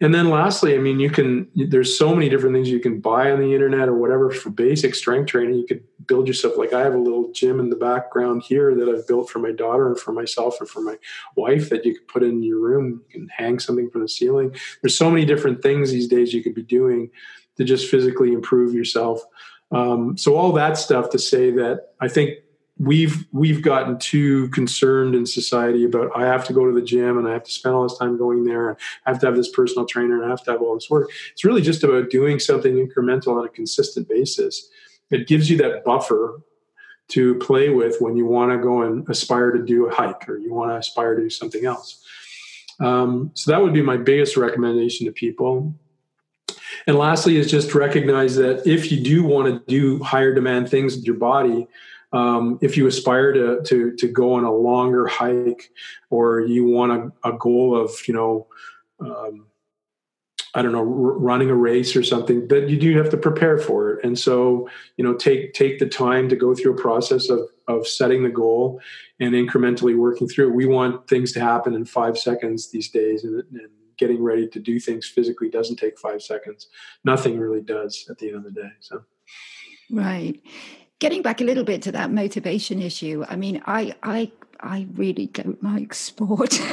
And 0.00 0.12
then 0.12 0.30
lastly 0.30 0.74
i 0.74 0.78
mean 0.78 0.98
you 0.98 1.10
can 1.10 1.46
there's 1.54 1.96
so 1.96 2.12
many 2.12 2.28
different 2.28 2.56
things 2.56 2.68
you 2.68 2.80
can 2.80 3.00
buy 3.00 3.30
on 3.30 3.38
the 3.38 3.54
internet 3.54 3.88
or 3.88 3.94
whatever 3.94 4.32
for 4.32 4.50
basic 4.50 4.96
strength 4.96 5.28
training. 5.28 5.54
You 5.54 5.66
could 5.66 5.84
build 6.06 6.26
yourself 6.26 6.56
like 6.56 6.72
i 6.72 6.80
have 6.80 6.94
a 6.94 6.98
little 6.98 7.30
gym 7.32 7.60
in 7.60 7.70
the 7.70 7.76
background 7.76 8.42
here 8.42 8.74
that 8.74 8.88
i've 8.88 9.06
built 9.06 9.30
for 9.30 9.38
my 9.38 9.52
daughter 9.52 9.86
and 9.86 9.96
for 9.96 10.10
myself 10.10 10.58
and 10.58 10.68
for 10.68 10.80
my 10.80 10.98
wife 11.36 11.68
that 11.68 11.84
you 11.84 11.94
could 11.94 12.08
put 12.08 12.24
in 12.24 12.42
your 12.42 12.58
room. 12.58 13.02
You 13.06 13.20
can 13.20 13.28
hang 13.28 13.60
something 13.60 13.90
from 13.90 14.00
the 14.00 14.08
ceiling. 14.08 14.56
There's 14.82 14.98
so 14.98 15.08
many 15.08 15.24
different 15.24 15.62
things 15.62 15.92
these 15.92 16.08
days 16.08 16.34
you 16.34 16.42
could 16.42 16.54
be 16.54 16.64
doing 16.64 17.10
to 17.58 17.64
just 17.64 17.88
physically 17.88 18.32
improve 18.32 18.74
yourself. 18.74 19.22
Um, 19.70 20.18
so 20.18 20.34
all 20.34 20.52
that 20.52 20.76
stuff 20.78 21.10
to 21.10 21.18
say 21.18 21.50
that 21.52 21.92
i 22.00 22.08
think 22.08 22.38
we've 22.82 23.26
we've 23.30 23.62
gotten 23.62 23.96
too 23.96 24.48
concerned 24.48 25.14
in 25.14 25.24
society 25.24 25.84
about 25.84 26.10
I 26.16 26.26
have 26.26 26.44
to 26.46 26.52
go 26.52 26.66
to 26.66 26.72
the 26.72 26.82
gym 26.82 27.16
and 27.16 27.28
I 27.28 27.32
have 27.32 27.44
to 27.44 27.50
spend 27.50 27.76
all 27.76 27.84
this 27.84 27.96
time 27.96 28.18
going 28.18 28.44
there 28.44 28.70
and 28.70 28.78
I 29.06 29.10
have 29.10 29.20
to 29.20 29.26
have 29.26 29.36
this 29.36 29.50
personal 29.50 29.86
trainer 29.86 30.16
and 30.16 30.26
I 30.26 30.28
have 30.30 30.42
to 30.44 30.52
have 30.52 30.62
all 30.62 30.74
this 30.74 30.90
work. 30.90 31.08
It's 31.32 31.44
really 31.44 31.62
just 31.62 31.84
about 31.84 32.10
doing 32.10 32.40
something 32.40 32.74
incremental 32.74 33.38
on 33.38 33.46
a 33.46 33.48
consistent 33.48 34.08
basis. 34.08 34.68
It 35.10 35.28
gives 35.28 35.48
you 35.48 35.56
that 35.58 35.84
buffer 35.84 36.40
to 37.08 37.36
play 37.36 37.68
with 37.68 38.00
when 38.00 38.16
you 38.16 38.26
want 38.26 38.50
to 38.50 38.58
go 38.58 38.82
and 38.82 39.08
aspire 39.08 39.52
to 39.52 39.62
do 39.62 39.86
a 39.86 39.94
hike 39.94 40.28
or 40.28 40.38
you 40.38 40.52
want 40.52 40.70
to 40.70 40.76
aspire 40.76 41.14
to 41.14 41.22
do 41.22 41.30
something 41.30 41.64
else. 41.64 42.04
Um, 42.80 43.30
so 43.34 43.52
that 43.52 43.62
would 43.62 43.74
be 43.74 43.82
my 43.82 43.96
biggest 43.96 44.36
recommendation 44.36 45.06
to 45.06 45.12
people. 45.12 45.74
And 46.86 46.96
lastly, 46.96 47.36
is 47.36 47.50
just 47.50 47.74
recognize 47.74 48.34
that 48.36 48.66
if 48.66 48.90
you 48.90 49.00
do 49.00 49.22
want 49.22 49.46
to 49.46 49.70
do 49.70 50.02
higher 50.02 50.34
demand 50.34 50.68
things 50.68 50.96
with 50.96 51.04
your 51.04 51.16
body, 51.16 51.68
um, 52.12 52.58
if 52.60 52.76
you 52.76 52.86
aspire 52.86 53.32
to, 53.32 53.62
to, 53.64 53.96
to 53.96 54.08
go 54.08 54.34
on 54.34 54.44
a 54.44 54.52
longer 54.52 55.06
hike 55.06 55.70
or 56.10 56.40
you 56.40 56.66
want 56.66 56.92
a, 56.92 57.28
a 57.30 57.32
goal 57.38 57.76
of, 57.76 57.90
you 58.06 58.14
know, 58.14 58.46
um, 59.00 59.46
I 60.54 60.60
don't 60.60 60.72
know, 60.72 60.80
r- 60.80 60.84
running 60.84 61.48
a 61.48 61.54
race 61.54 61.96
or 61.96 62.02
something, 62.02 62.46
that 62.48 62.68
you 62.68 62.78
do 62.78 62.96
have 62.98 63.08
to 63.10 63.16
prepare 63.16 63.56
for 63.56 63.92
it. 63.92 64.04
And 64.04 64.18
so, 64.18 64.68
you 64.96 65.04
know, 65.04 65.14
take 65.14 65.54
take 65.54 65.78
the 65.78 65.88
time 65.88 66.28
to 66.28 66.36
go 66.36 66.54
through 66.54 66.74
a 66.74 66.80
process 66.80 67.30
of 67.30 67.40
of 67.68 67.86
setting 67.86 68.22
the 68.22 68.28
goal 68.28 68.80
and 69.18 69.34
incrementally 69.34 69.96
working 69.96 70.28
through 70.28 70.48
it. 70.50 70.54
We 70.54 70.66
want 70.66 71.08
things 71.08 71.32
to 71.32 71.40
happen 71.40 71.74
in 71.74 71.86
five 71.86 72.18
seconds 72.18 72.70
these 72.70 72.90
days, 72.90 73.24
and, 73.24 73.42
and 73.52 73.70
getting 73.96 74.22
ready 74.22 74.46
to 74.48 74.58
do 74.58 74.78
things 74.78 75.06
physically 75.06 75.48
doesn't 75.48 75.76
take 75.76 75.98
five 75.98 76.20
seconds. 76.20 76.68
Nothing 77.04 77.38
really 77.38 77.62
does 77.62 78.06
at 78.10 78.18
the 78.18 78.28
end 78.28 78.36
of 78.36 78.44
the 78.44 78.50
day. 78.50 78.70
So, 78.80 79.04
right 79.90 80.38
getting 81.02 81.22
back 81.22 81.40
a 81.40 81.44
little 81.44 81.64
bit 81.64 81.82
to 81.82 81.92
that 81.92 82.10
motivation 82.10 82.80
issue 82.80 83.24
i 83.28 83.36
mean 83.36 83.60
i 83.66 83.94
i 84.02 84.30
i 84.60 84.86
really 84.94 85.26
don't 85.26 85.62
like 85.62 85.92
sport 85.92 86.60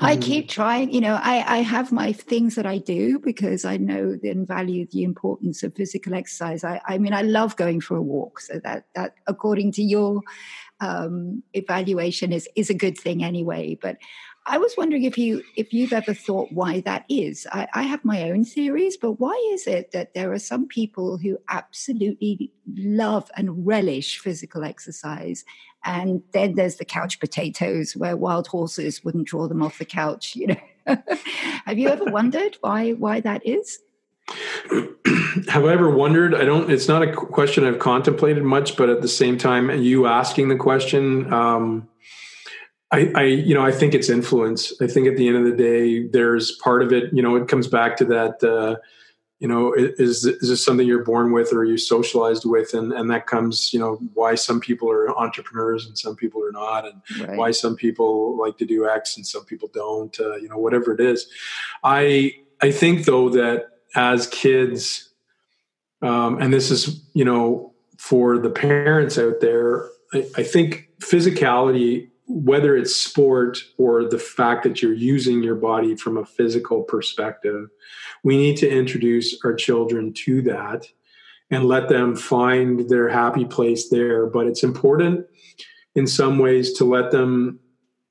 I 0.00 0.16
keep 0.20 0.48
trying. 0.48 0.92
You 0.92 1.00
know, 1.00 1.14
I, 1.14 1.58
I 1.58 1.58
have 1.58 1.92
my 1.92 2.12
things 2.12 2.54
that 2.56 2.66
I 2.66 2.78
do 2.78 3.18
because 3.18 3.64
I 3.64 3.76
know 3.76 4.16
and 4.22 4.46
value 4.46 4.86
the 4.86 5.04
importance 5.04 5.62
of 5.62 5.74
physical 5.74 6.14
exercise. 6.14 6.64
I, 6.64 6.80
I 6.86 6.98
mean, 6.98 7.12
I 7.12 7.22
love 7.22 7.56
going 7.56 7.80
for 7.80 7.96
a 7.96 8.02
walk. 8.02 8.40
So 8.40 8.60
that 8.64 8.86
that 8.94 9.14
according 9.26 9.72
to 9.72 9.82
your 9.82 10.22
um, 10.80 11.42
evaluation 11.54 12.32
is 12.32 12.48
is 12.56 12.70
a 12.70 12.74
good 12.74 12.98
thing 12.98 13.22
anyway. 13.22 13.78
But 13.80 13.96
I 14.46 14.58
was 14.58 14.74
wondering 14.76 15.04
if 15.04 15.16
you 15.16 15.42
if 15.56 15.72
you've 15.72 15.92
ever 15.92 16.14
thought 16.14 16.50
why 16.52 16.80
that 16.80 17.04
is. 17.08 17.46
I, 17.52 17.68
I, 17.74 17.82
have 17.84 18.04
my 18.04 18.30
own 18.30 18.44
theories, 18.44 18.96
but 18.96 19.12
why 19.12 19.34
is 19.52 19.66
it 19.66 19.92
that 19.92 20.14
there 20.14 20.32
are 20.32 20.38
some 20.38 20.66
people 20.66 21.16
who 21.16 21.38
absolutely 21.48 22.52
love 22.76 23.30
and 23.36 23.64
relish 23.64 24.18
physical 24.18 24.64
exercise, 24.64 25.44
and 25.84 26.22
then 26.32 26.56
there's 26.56 26.76
the 26.76 26.84
couch 26.84 27.20
potatoes 27.20 27.94
where 27.96 28.16
wild 28.16 28.48
horses 28.48 29.04
wouldn't 29.04 29.28
draw 29.28 29.46
them 29.46 29.62
off 29.62 29.78
the 29.78 29.84
couch. 29.84 30.34
You 30.34 30.48
know, 30.48 30.60
have 31.64 31.78
you 31.78 31.88
ever 31.88 32.06
wondered 32.06 32.56
why 32.62 32.92
why 32.92 33.20
that 33.20 33.46
is? 33.46 33.78
have 35.48 35.64
I 35.64 35.72
ever 35.72 35.88
wondered? 35.88 36.34
I 36.34 36.44
don't. 36.44 36.68
It's 36.68 36.88
not 36.88 37.02
a 37.02 37.12
question 37.12 37.64
I've 37.64 37.78
contemplated 37.78 38.42
much, 38.42 38.76
but 38.76 38.88
at 38.88 39.02
the 39.02 39.08
same 39.08 39.38
time, 39.38 39.70
you 39.82 40.06
asking 40.06 40.48
the 40.48 40.56
question. 40.56 41.32
Um, 41.32 41.88
I, 42.92 43.10
I, 43.14 43.22
you 43.22 43.54
know, 43.54 43.62
I 43.62 43.72
think 43.72 43.94
it's 43.94 44.10
influence. 44.10 44.72
I 44.80 44.86
think 44.86 45.08
at 45.08 45.16
the 45.16 45.26
end 45.26 45.38
of 45.38 45.44
the 45.44 45.56
day, 45.56 46.06
there's 46.06 46.52
part 46.62 46.82
of 46.82 46.92
it. 46.92 47.12
You 47.12 47.22
know, 47.22 47.36
it 47.36 47.48
comes 47.48 47.66
back 47.66 47.96
to 47.96 48.04
that. 48.06 48.44
Uh, 48.44 48.76
you 49.38 49.48
know, 49.48 49.72
is 49.72 50.24
is 50.24 50.48
this 50.48 50.64
something 50.64 50.86
you're 50.86 51.02
born 51.02 51.32
with, 51.32 51.52
or 51.52 51.60
are 51.60 51.64
you 51.64 51.76
socialized 51.76 52.44
with, 52.44 52.74
and 52.74 52.92
and 52.92 53.10
that 53.10 53.26
comes. 53.26 53.72
You 53.72 53.80
know, 53.80 53.94
why 54.14 54.36
some 54.36 54.60
people 54.60 54.88
are 54.88 55.10
entrepreneurs 55.18 55.84
and 55.84 55.98
some 55.98 56.14
people 56.14 56.44
are 56.44 56.52
not, 56.52 56.86
and 56.86 57.26
right. 57.26 57.36
why 57.36 57.50
some 57.50 57.74
people 57.74 58.38
like 58.38 58.56
to 58.58 58.66
do 58.66 58.88
X 58.88 59.16
and 59.16 59.26
some 59.26 59.44
people 59.44 59.68
don't. 59.74 60.16
Uh, 60.20 60.36
you 60.36 60.48
know, 60.48 60.58
whatever 60.58 60.92
it 60.92 61.00
is. 61.00 61.26
I 61.82 62.34
I 62.60 62.70
think 62.70 63.04
though 63.04 63.30
that 63.30 63.70
as 63.96 64.28
kids, 64.28 65.10
um, 66.02 66.40
and 66.40 66.52
this 66.52 66.70
is 66.70 67.02
you 67.14 67.24
know 67.24 67.74
for 67.98 68.38
the 68.38 68.50
parents 68.50 69.18
out 69.18 69.40
there, 69.40 69.88
I, 70.12 70.24
I 70.36 70.42
think 70.44 70.90
physicality 71.00 72.11
whether 72.26 72.76
it's 72.76 72.94
sport 72.94 73.58
or 73.78 74.04
the 74.04 74.18
fact 74.18 74.62
that 74.62 74.80
you're 74.80 74.92
using 74.92 75.42
your 75.42 75.54
body 75.54 75.96
from 75.96 76.16
a 76.16 76.24
physical 76.24 76.82
perspective, 76.82 77.68
we 78.22 78.36
need 78.36 78.56
to 78.58 78.70
introduce 78.70 79.38
our 79.44 79.54
children 79.54 80.12
to 80.12 80.42
that 80.42 80.86
and 81.50 81.66
let 81.66 81.88
them 81.88 82.16
find 82.16 82.88
their 82.88 83.08
happy 83.08 83.44
place 83.44 83.88
there. 83.90 84.26
But 84.26 84.46
it's 84.46 84.62
important 84.62 85.26
in 85.94 86.06
some 86.06 86.38
ways 86.38 86.72
to 86.74 86.84
let 86.84 87.10
them 87.10 87.60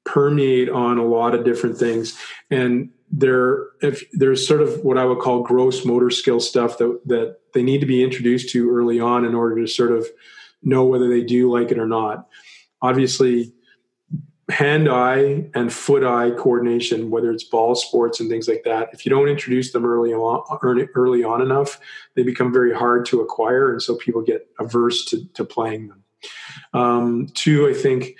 permeate 0.04 0.69
on 0.69 0.97
a 0.97 1.06
lot 1.06 1.34
of 1.34 1.45
different 1.45 1.78
things. 1.78 2.17
And 2.50 2.89
there, 3.12 3.67
if 3.82 4.04
there's 4.13 4.47
sort 4.47 4.62
of 4.62 4.84
what 4.84 4.97
I 4.97 5.06
would 5.06 5.19
call 5.19 5.41
gross 5.41 5.86
motor 5.86 6.10
skill 6.10 6.39
stuff 6.39 6.78
that 6.78 7.02
that 7.08 7.38
they 7.54 7.63
need 7.63 7.82
to 7.82 7.88
be 7.88 8.04
introduced 8.04 8.50
to 8.52 8.69
early 8.69 9.00
on 9.00 9.26
in 9.26 9.36
order 9.36 9.60
to 9.60 9.67
sort 9.67 9.91
of 9.91 10.08
know 10.63 10.86
whether 10.86 11.10
they 11.10 11.24
do 11.24 11.52
like 11.52 11.71
it 11.71 11.80
or 11.80 11.88
not. 11.88 12.28
Obviously, 12.82 13.54
hand 14.52 14.90
eye 14.90 15.46
and 15.54 15.72
foot 15.72 16.04
eye 16.04 16.32
coordination, 16.32 17.10
whether 17.10 17.32
it's 17.32 17.44
ball 17.44 17.74
sports 17.74 18.20
and 18.20 18.30
things 18.30 18.48
like 18.48 18.64
that, 18.66 18.90
if 18.94 19.06
you 19.06 19.10
don't 19.10 19.28
introduce 19.28 19.72
them 19.72 19.86
early 19.86 20.14
on, 20.14 20.44
early 20.96 21.24
on 21.24 21.42
enough, 21.42 21.80
they 22.16 22.24
become 22.24 22.52
very 22.52 22.74
hard 22.74 23.06
to 23.06 23.22
acquire. 23.22 23.72
And 23.72 23.82
so 23.82 23.96
people 23.96 24.22
get 24.22 24.48
averse 24.60 25.06
to, 25.06 25.26
to 25.34 25.44
playing 25.44 25.88
them. 25.88 26.04
Um, 26.74 27.28
two, 27.34 27.68
I 27.68 27.74
think 27.74 28.16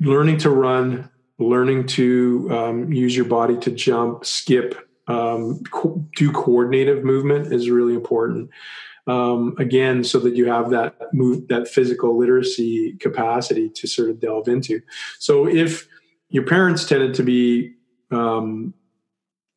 learning 0.00 0.38
to 0.38 0.50
run, 0.50 1.10
learning 1.38 1.86
to 1.88 2.48
um, 2.50 2.92
use 2.92 3.16
your 3.16 3.26
body 3.26 3.58
to 3.58 3.70
jump, 3.70 4.24
skip, 4.24 4.88
um, 5.08 5.62
co- 5.70 6.04
do 6.16 6.32
coordinative 6.32 7.04
movement 7.04 7.52
is 7.52 7.70
really 7.70 7.94
important 7.94 8.50
um, 9.06 9.54
again, 9.58 10.02
so 10.02 10.18
that 10.20 10.34
you 10.34 10.46
have 10.46 10.70
that 10.70 10.96
move, 11.12 11.48
that 11.48 11.68
physical 11.68 12.18
literacy 12.18 12.94
capacity 12.98 13.68
to 13.70 13.86
sort 13.86 14.10
of 14.10 14.20
delve 14.20 14.48
into. 14.48 14.80
So 15.18 15.46
if 15.46 15.86
your 16.28 16.44
parents 16.44 16.86
tended 16.86 17.14
to 17.14 17.22
be 17.22 17.74
um, 18.10 18.74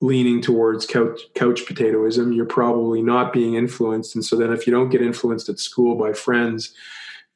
leaning 0.01 0.41
towards 0.41 0.85
couch, 0.85 1.19
couch 1.35 1.65
potatoism, 1.65 2.31
you're 2.31 2.45
probably 2.45 3.01
not 3.01 3.33
being 3.33 3.55
influenced. 3.55 4.15
And 4.15 4.23
so 4.23 4.35
then 4.35 4.53
if 4.53 4.67
you 4.67 4.73
don't 4.73 4.89
get 4.89 5.01
influenced 5.01 5.49
at 5.49 5.59
school 5.59 5.95
by 5.95 6.13
friends, 6.13 6.73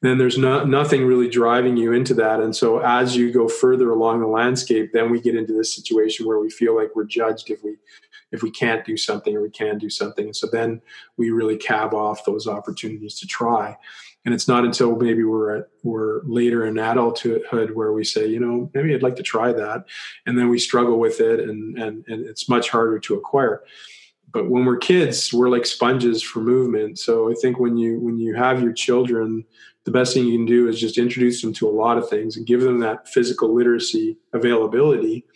then 0.02 0.18
there's 0.18 0.38
no, 0.38 0.64
nothing 0.64 1.06
really 1.06 1.28
driving 1.28 1.76
you 1.76 1.92
into 1.92 2.14
that. 2.14 2.40
And 2.40 2.54
so 2.54 2.78
as 2.78 3.16
you 3.16 3.32
go 3.32 3.48
further 3.48 3.90
along 3.90 4.20
the 4.20 4.26
landscape, 4.26 4.92
then 4.92 5.10
we 5.10 5.20
get 5.20 5.34
into 5.34 5.54
this 5.54 5.74
situation 5.74 6.26
where 6.26 6.38
we 6.38 6.50
feel 6.50 6.76
like 6.76 6.94
we're 6.94 7.04
judged 7.04 7.50
if 7.50 7.64
we 7.64 7.76
if 8.32 8.42
we 8.42 8.50
can't 8.50 8.84
do 8.84 8.96
something 8.96 9.36
or 9.36 9.42
we 9.42 9.50
can 9.50 9.78
do 9.78 9.90
something. 9.90 10.26
And 10.26 10.36
so 10.36 10.48
then 10.50 10.80
we 11.16 11.30
really 11.30 11.56
cab 11.56 11.94
off 11.94 12.24
those 12.24 12.46
opportunities 12.46 13.18
to 13.20 13.26
try. 13.26 13.76
And 14.24 14.32
it's 14.32 14.48
not 14.48 14.64
until 14.64 14.96
maybe 14.96 15.22
we're 15.22 15.58
at, 15.58 15.68
we're 15.82 16.22
later 16.24 16.64
in 16.64 16.78
adulthood 16.78 17.72
where 17.74 17.92
we 17.92 18.04
say, 18.04 18.26
you 18.26 18.40
know, 18.40 18.70
maybe 18.72 18.94
I'd 18.94 19.02
like 19.02 19.16
to 19.16 19.22
try 19.22 19.52
that, 19.52 19.84
and 20.26 20.38
then 20.38 20.48
we 20.48 20.58
struggle 20.58 20.98
with 20.98 21.20
it, 21.20 21.40
and 21.40 21.76
and 21.78 22.04
and 22.08 22.26
it's 22.26 22.48
much 22.48 22.70
harder 22.70 22.98
to 23.00 23.14
acquire. 23.14 23.62
But 24.32 24.50
when 24.50 24.64
we're 24.64 24.78
kids, 24.78 25.32
we're 25.32 25.50
like 25.50 25.66
sponges 25.66 26.22
for 26.22 26.40
movement. 26.40 26.98
So 26.98 27.30
I 27.30 27.34
think 27.34 27.58
when 27.60 27.76
you 27.76 28.00
when 28.00 28.18
you 28.18 28.34
have 28.34 28.62
your 28.62 28.72
children, 28.72 29.44
the 29.84 29.90
best 29.90 30.14
thing 30.14 30.24
you 30.24 30.38
can 30.38 30.46
do 30.46 30.68
is 30.68 30.80
just 30.80 30.96
introduce 30.96 31.42
them 31.42 31.52
to 31.54 31.68
a 31.68 31.70
lot 31.70 31.98
of 31.98 32.08
things 32.08 32.36
and 32.36 32.46
give 32.46 32.62
them 32.62 32.80
that 32.80 33.08
physical 33.08 33.54
literacy 33.54 34.16
availability. 34.32 35.26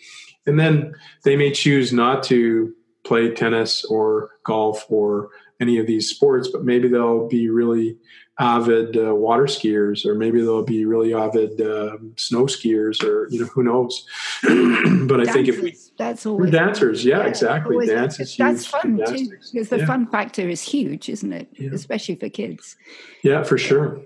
And 0.47 0.59
then 0.59 0.95
they 1.25 1.37
may 1.37 1.53
choose 1.53 1.93
not 1.93 2.23
to 2.25 2.75
play 3.09 3.31
tennis 3.31 3.85
or 3.87 4.31
golf 4.45 4.85
or 4.91 5.31
any 5.61 5.79
of 5.79 5.87
these 5.87 6.09
sports, 6.09 6.49
but 6.49 6.63
maybe 6.63 6.89
they'll 6.89 7.27
be 7.27 7.49
really 7.49 7.97
avid 8.39 8.97
uh, 8.97 9.15
water 9.15 9.45
skiers, 9.45 10.07
or 10.07 10.15
maybe 10.15 10.41
they'll 10.41 10.63
be 10.63 10.85
really 10.85 11.13
avid 11.13 11.61
uh, 11.61 11.97
snow 12.17 12.45
skiers, 12.45 13.03
or 13.03 13.29
you 13.31 13.41
know 13.41 13.47
who 13.47 13.65
knows. 13.65 14.07
but 14.43 15.17
dancers. 15.17 15.29
I 15.29 15.33
think 15.33 15.49
if 15.49 15.63
we 15.63 15.77
that's 15.97 16.27
always 16.27 16.53
dancers, 16.53 17.05
yeah, 17.05 17.19
yeah 17.19 17.27
exactly, 17.27 17.75
always, 17.75 17.89
dances. 17.89 18.37
That's 18.37 18.67
fun 18.67 19.01
too, 19.07 19.31
because 19.53 19.71
the 19.71 19.79
yeah. 19.79 19.87
fun 19.87 20.07
factor 20.07 20.49
is 20.49 20.63
huge, 20.63 21.09
isn't 21.09 21.33
it? 21.33 21.49
Yeah. 21.55 21.71
Especially 21.73 22.15
for 22.15 22.29
kids. 22.29 22.77
Yeah, 23.25 23.43
for 23.43 23.59
sure. 23.59 24.01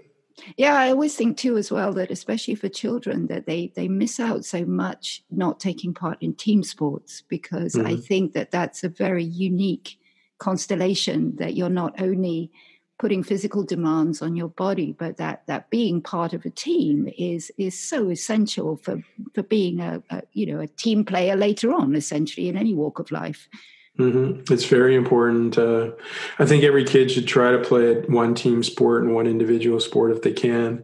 Yeah, 0.57 0.77
I 0.77 0.90
always 0.90 1.14
think 1.14 1.37
too 1.37 1.57
as 1.57 1.71
well 1.71 1.92
that 1.95 2.11
especially 2.11 2.55
for 2.55 2.68
children 2.68 3.27
that 3.27 3.47
they 3.47 3.73
they 3.75 3.88
miss 3.88 4.18
out 4.18 4.45
so 4.45 4.64
much 4.64 5.23
not 5.31 5.61
taking 5.61 5.95
part 5.95 6.18
in 6.21 6.35
team 6.35 6.62
sports 6.62 7.23
because 7.29 7.75
mm-hmm. 7.75 7.87
I 7.87 7.97
think 7.97 8.33
that 8.33 8.51
that's 8.51 8.85
a 8.85 8.88
very 8.88 9.25
unique 9.25 9.99
constellation 10.38 11.37
that 11.37 11.55
you're 11.55 11.68
not 11.68 12.01
only 12.01 12.51
putting 12.99 13.23
physical 13.23 13.64
demands 13.64 14.23
on 14.23 14.37
your 14.37 14.49
body 14.49 14.95
but 14.97 15.16
that 15.16 15.42
that 15.47 15.71
being 15.71 16.01
part 16.01 16.33
of 16.33 16.45
a 16.45 16.51
team 16.51 17.09
is 17.18 17.51
is 17.59 17.79
so 17.79 18.11
essential 18.11 18.77
for 18.77 19.03
for 19.35 19.42
being 19.42 19.81
a, 19.81 20.03
a 20.11 20.23
you 20.33 20.47
know 20.47 20.61
a 20.61 20.66
team 20.66 21.05
player 21.05 21.37
later 21.37 21.73
on 21.73 21.95
essentially 21.95 22.49
in 22.49 22.57
any 22.57 22.75
walk 22.75 22.99
of 22.99 23.11
life 23.11 23.49
Mm-hmm. 23.98 24.52
It's 24.52 24.64
very 24.64 24.94
important. 24.94 25.59
Uh, 25.59 25.90
I 26.38 26.46
think 26.46 26.64
every 26.64 26.85
kid 26.85 27.11
should 27.11 27.28
try 27.28 27.50
to 27.52 27.59
play 27.59 28.00
one 28.02 28.35
team 28.35 28.62
sport 28.62 29.02
and 29.02 29.14
one 29.14 29.26
individual 29.26 29.81
sport 29.81 30.12
if 30.12 30.22
they 30.22 30.33
can. 30.33 30.83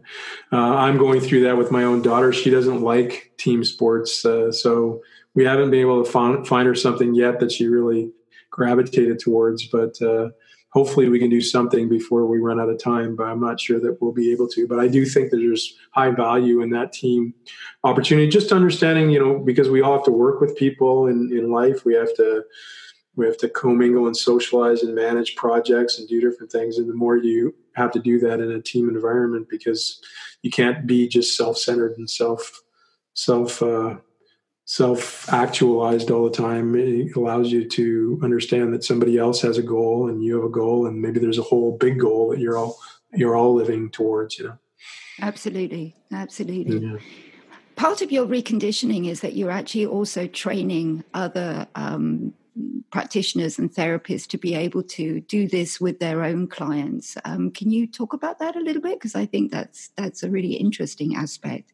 Uh, 0.51 0.75
I'm 0.75 0.97
going 0.97 1.19
through 1.19 1.41
that 1.43 1.57
with 1.57 1.71
my 1.71 1.83
own 1.83 2.03
daughter. 2.03 2.31
She 2.31 2.51
doesn't 2.51 2.81
like 2.81 3.31
team 3.37 3.63
sports, 3.63 4.23
uh, 4.23 4.51
so 4.51 5.01
we 5.33 5.43
haven't 5.43 5.71
been 5.71 5.79
able 5.79 6.03
to 6.03 6.09
find, 6.09 6.47
find 6.47 6.67
her 6.67 6.75
something 6.75 7.15
yet 7.15 7.39
that 7.39 7.51
she 7.51 7.65
really 7.65 8.11
gravitated 8.51 9.17
towards. 9.19 9.67
But 9.67 9.99
uh, 10.03 10.29
hopefully, 10.69 11.09
we 11.09 11.17
can 11.17 11.31
do 11.31 11.41
something 11.41 11.89
before 11.89 12.27
we 12.27 12.37
run 12.37 12.59
out 12.59 12.69
of 12.69 12.77
time. 12.77 13.15
But 13.15 13.23
I'm 13.23 13.41
not 13.41 13.59
sure 13.59 13.79
that 13.79 13.97
we'll 13.99 14.13
be 14.13 14.31
able 14.31 14.47
to. 14.49 14.67
But 14.67 14.79
I 14.79 14.87
do 14.87 15.03
think 15.07 15.31
that 15.31 15.37
there's 15.37 15.75
high 15.93 16.11
value 16.11 16.61
in 16.61 16.69
that 16.71 16.93
team 16.93 17.33
opportunity. 17.83 18.29
Just 18.29 18.51
understanding, 18.51 19.09
you 19.09 19.19
know, 19.19 19.39
because 19.39 19.67
we 19.67 19.81
all 19.81 19.93
have 19.93 20.05
to 20.05 20.11
work 20.11 20.41
with 20.41 20.55
people 20.55 21.07
in 21.07 21.31
in 21.35 21.51
life. 21.51 21.85
We 21.85 21.95
have 21.95 22.15
to 22.17 22.43
we 23.19 23.25
have 23.25 23.37
to 23.37 23.49
commingle 23.49 24.07
and 24.07 24.15
socialize 24.15 24.81
and 24.81 24.95
manage 24.95 25.35
projects 25.35 25.99
and 25.99 26.07
do 26.07 26.21
different 26.21 26.49
things. 26.49 26.77
And 26.77 26.89
the 26.89 26.93
more 26.93 27.17
you 27.17 27.53
have 27.75 27.91
to 27.91 27.99
do 27.99 28.17
that 28.19 28.39
in 28.39 28.49
a 28.49 28.61
team 28.61 28.87
environment 28.87 29.47
because 29.49 30.01
you 30.41 30.49
can't 30.49 30.87
be 30.87 31.05
just 31.07 31.35
self-centered 31.35 31.97
and 31.97 32.09
self 32.09 32.61
self 33.13 33.61
uh, 33.61 33.97
self 34.63 35.31
actualized 35.33 36.11
all 36.11 36.29
the 36.29 36.35
time. 36.35 36.75
It 36.75 37.13
allows 37.17 37.51
you 37.51 37.67
to 37.67 38.19
understand 38.23 38.73
that 38.73 38.85
somebody 38.85 39.17
else 39.17 39.41
has 39.41 39.57
a 39.57 39.63
goal 39.63 40.07
and 40.07 40.23
you 40.23 40.35
have 40.35 40.45
a 40.45 40.49
goal 40.49 40.87
and 40.87 41.01
maybe 41.01 41.19
there's 41.19 41.39
a 41.39 41.43
whole 41.43 41.77
big 41.77 41.99
goal 41.99 42.29
that 42.29 42.39
you're 42.39 42.57
all 42.57 42.79
you're 43.13 43.35
all 43.35 43.53
living 43.53 43.89
towards 43.89 44.39
you 44.39 44.45
know? 44.45 44.57
Absolutely. 45.21 45.93
Absolutely. 46.13 46.77
Yeah. 46.77 46.97
part 47.75 48.01
of 48.01 48.13
your 48.13 48.25
reconditioning 48.25 49.09
is 49.09 49.19
that 49.19 49.35
you're 49.35 49.51
actually 49.51 49.85
also 49.85 50.25
training 50.27 51.03
other 51.13 51.67
um, 51.75 52.33
practitioners 52.91 53.59
and 53.59 53.71
therapists 53.71 54.27
to 54.27 54.37
be 54.37 54.55
able 54.55 54.83
to 54.83 55.21
do 55.21 55.47
this 55.47 55.79
with 55.79 55.99
their 55.99 56.23
own 56.23 56.47
clients. 56.47 57.17
Um, 57.25 57.51
can 57.51 57.71
you 57.71 57.87
talk 57.87 58.13
about 58.13 58.39
that 58.39 58.55
a 58.55 58.59
little 58.59 58.81
bit? 58.81 58.99
Because 58.99 59.15
I 59.15 59.25
think 59.25 59.51
that's 59.51 59.89
that's 59.95 60.23
a 60.23 60.29
really 60.29 60.53
interesting 60.53 61.15
aspect. 61.15 61.71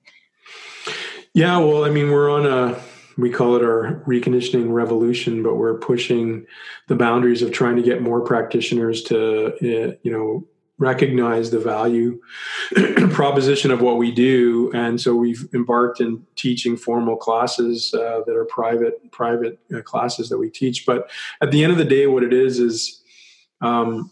Yeah, 1.33 1.57
well, 1.57 1.83
I 1.83 1.89
mean, 1.89 2.11
we're 2.11 2.29
on 2.29 2.45
a 2.45 2.79
we 3.17 3.29
call 3.29 3.55
it 3.55 3.63
our 3.63 4.03
reconditioning 4.05 4.71
revolution, 4.71 5.41
but 5.41 5.55
we're 5.55 5.77
pushing 5.77 6.45
the 6.87 6.95
boundaries 6.95 7.41
of 7.41 7.51
trying 7.51 7.77
to 7.77 7.81
get 7.81 8.01
more 8.01 8.21
practitioners 8.21 9.01
to, 9.03 9.53
eh, 9.61 9.95
you 10.03 10.11
know, 10.11 10.45
recognize 10.77 11.51
the 11.51 11.59
value 11.59 12.19
proposition 13.11 13.71
of 13.71 13.81
what 13.81 13.97
we 13.97 14.11
do. 14.11 14.71
And 14.73 14.99
so 14.99 15.15
we've 15.15 15.47
embarked 15.53 16.01
in 16.01 16.25
teaching 16.35 16.75
formal 16.75 17.15
classes 17.15 17.93
uh, 17.93 18.21
that 18.25 18.35
are 18.35 18.45
private 18.45 19.11
private 19.11 19.59
uh, 19.73 19.81
classes 19.81 20.29
that 20.29 20.37
we 20.37 20.49
teach. 20.49 20.85
But 20.85 21.09
at 21.41 21.51
the 21.51 21.63
end 21.63 21.71
of 21.71 21.77
the 21.77 21.85
day 21.85 22.07
what 22.07 22.23
it 22.23 22.33
is 22.33 22.59
is 22.59 23.01
um, 23.61 24.11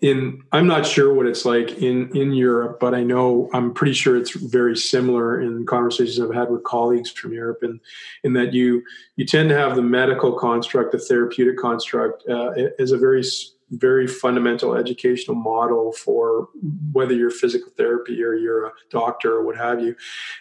in 0.00 0.40
i'm 0.52 0.66
not 0.66 0.86
sure 0.86 1.12
what 1.12 1.26
it's 1.26 1.44
like 1.44 1.82
in 1.82 2.16
in 2.16 2.32
europe 2.32 2.78
but 2.78 2.94
i 2.94 3.02
know 3.02 3.50
i'm 3.52 3.74
pretty 3.74 3.92
sure 3.92 4.16
it's 4.16 4.30
very 4.32 4.76
similar 4.76 5.40
in 5.40 5.66
conversations 5.66 6.20
i've 6.20 6.34
had 6.34 6.50
with 6.50 6.62
colleagues 6.62 7.10
from 7.10 7.32
europe 7.32 7.58
and 7.62 7.80
in 8.22 8.32
that 8.32 8.52
you 8.54 8.82
you 9.16 9.26
tend 9.26 9.48
to 9.48 9.56
have 9.56 9.74
the 9.74 9.82
medical 9.82 10.32
construct 10.32 10.92
the 10.92 10.98
therapeutic 10.98 11.56
construct 11.58 12.28
uh, 12.28 12.52
as 12.78 12.92
a 12.92 12.98
very 12.98 13.24
very 13.70 14.06
fundamental 14.06 14.74
educational 14.74 15.36
model 15.36 15.92
for 15.92 16.48
whether 16.92 17.14
you're 17.14 17.30
physical 17.30 17.70
therapy 17.76 18.22
or 18.22 18.34
you're 18.34 18.66
a 18.66 18.72
doctor 18.90 19.34
or 19.34 19.44
what 19.44 19.56
have 19.56 19.80
you 19.80 19.94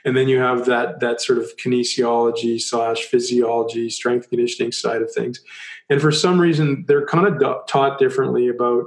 and 0.06 0.16
then 0.16 0.30
you 0.30 0.40
have 0.40 0.66
that 0.66 1.02
that 1.02 1.20
sort 1.20 1.38
of 1.38 1.46
kinesiology 1.58 2.62
slash 2.62 3.02
physiology 3.02 3.90
strength 3.90 4.30
conditioning 4.30 4.72
side 4.72 5.02
of 5.02 5.12
things 5.12 5.42
and 5.90 6.00
for 6.00 6.12
some 6.12 6.40
reason 6.40 6.86
they're 6.88 7.06
kind 7.06 7.28
of 7.28 7.68
taught 7.68 8.00
differently 8.00 8.48
about 8.48 8.86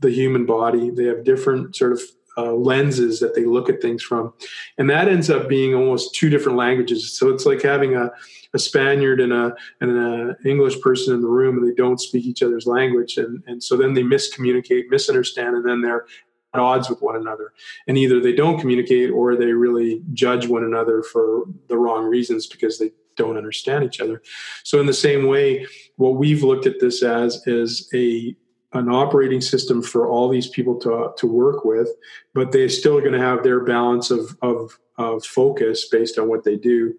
the 0.00 0.10
human 0.10 0.46
body. 0.46 0.90
They 0.90 1.04
have 1.04 1.24
different 1.24 1.76
sort 1.76 1.92
of 1.92 2.00
uh, 2.38 2.52
lenses 2.52 3.18
that 3.18 3.34
they 3.34 3.44
look 3.44 3.68
at 3.68 3.82
things 3.82 4.02
from. 4.02 4.32
And 4.78 4.88
that 4.88 5.08
ends 5.08 5.28
up 5.28 5.48
being 5.48 5.74
almost 5.74 6.14
two 6.14 6.30
different 6.30 6.56
languages. 6.56 7.18
So 7.18 7.30
it's 7.30 7.44
like 7.44 7.62
having 7.62 7.96
a, 7.96 8.10
a 8.54 8.58
Spaniard 8.58 9.20
and 9.20 9.32
a 9.32 9.54
and 9.80 9.90
an 9.90 10.36
English 10.46 10.80
person 10.80 11.14
in 11.14 11.20
the 11.20 11.28
room 11.28 11.58
and 11.58 11.68
they 11.68 11.74
don't 11.74 12.00
speak 12.00 12.24
each 12.24 12.42
other's 12.42 12.66
language. 12.66 13.18
And, 13.18 13.42
and 13.46 13.62
so 13.62 13.76
then 13.76 13.94
they 13.94 14.02
miscommunicate, 14.02 14.88
misunderstand, 14.88 15.56
and 15.56 15.68
then 15.68 15.82
they're 15.82 16.06
at 16.54 16.60
odds 16.60 16.88
with 16.88 17.02
one 17.02 17.16
another. 17.16 17.52
And 17.88 17.98
either 17.98 18.20
they 18.20 18.32
don't 18.32 18.58
communicate 18.58 19.10
or 19.10 19.36
they 19.36 19.52
really 19.52 20.02
judge 20.12 20.46
one 20.46 20.64
another 20.64 21.02
for 21.02 21.44
the 21.68 21.76
wrong 21.76 22.04
reasons 22.04 22.46
because 22.46 22.78
they 22.78 22.92
don't 23.16 23.36
understand 23.36 23.84
each 23.84 24.00
other. 24.00 24.22
So 24.62 24.80
in 24.80 24.86
the 24.86 24.94
same 24.94 25.26
way, 25.26 25.66
what 25.96 26.14
we've 26.14 26.44
looked 26.44 26.66
at 26.66 26.80
this 26.80 27.02
as 27.02 27.46
is 27.46 27.90
a 27.92 28.34
an 28.72 28.88
operating 28.88 29.40
system 29.40 29.82
for 29.82 30.06
all 30.06 30.28
these 30.28 30.48
people 30.48 30.78
to, 30.80 31.12
to 31.16 31.26
work 31.26 31.64
with, 31.64 31.88
but 32.34 32.52
they're 32.52 32.68
still 32.68 33.00
going 33.00 33.12
to 33.12 33.18
have 33.18 33.42
their 33.42 33.60
balance 33.60 34.10
of, 34.10 34.36
of, 34.42 34.78
of 34.98 35.24
focus 35.24 35.88
based 35.88 36.18
on 36.18 36.28
what 36.28 36.44
they 36.44 36.56
do. 36.56 36.94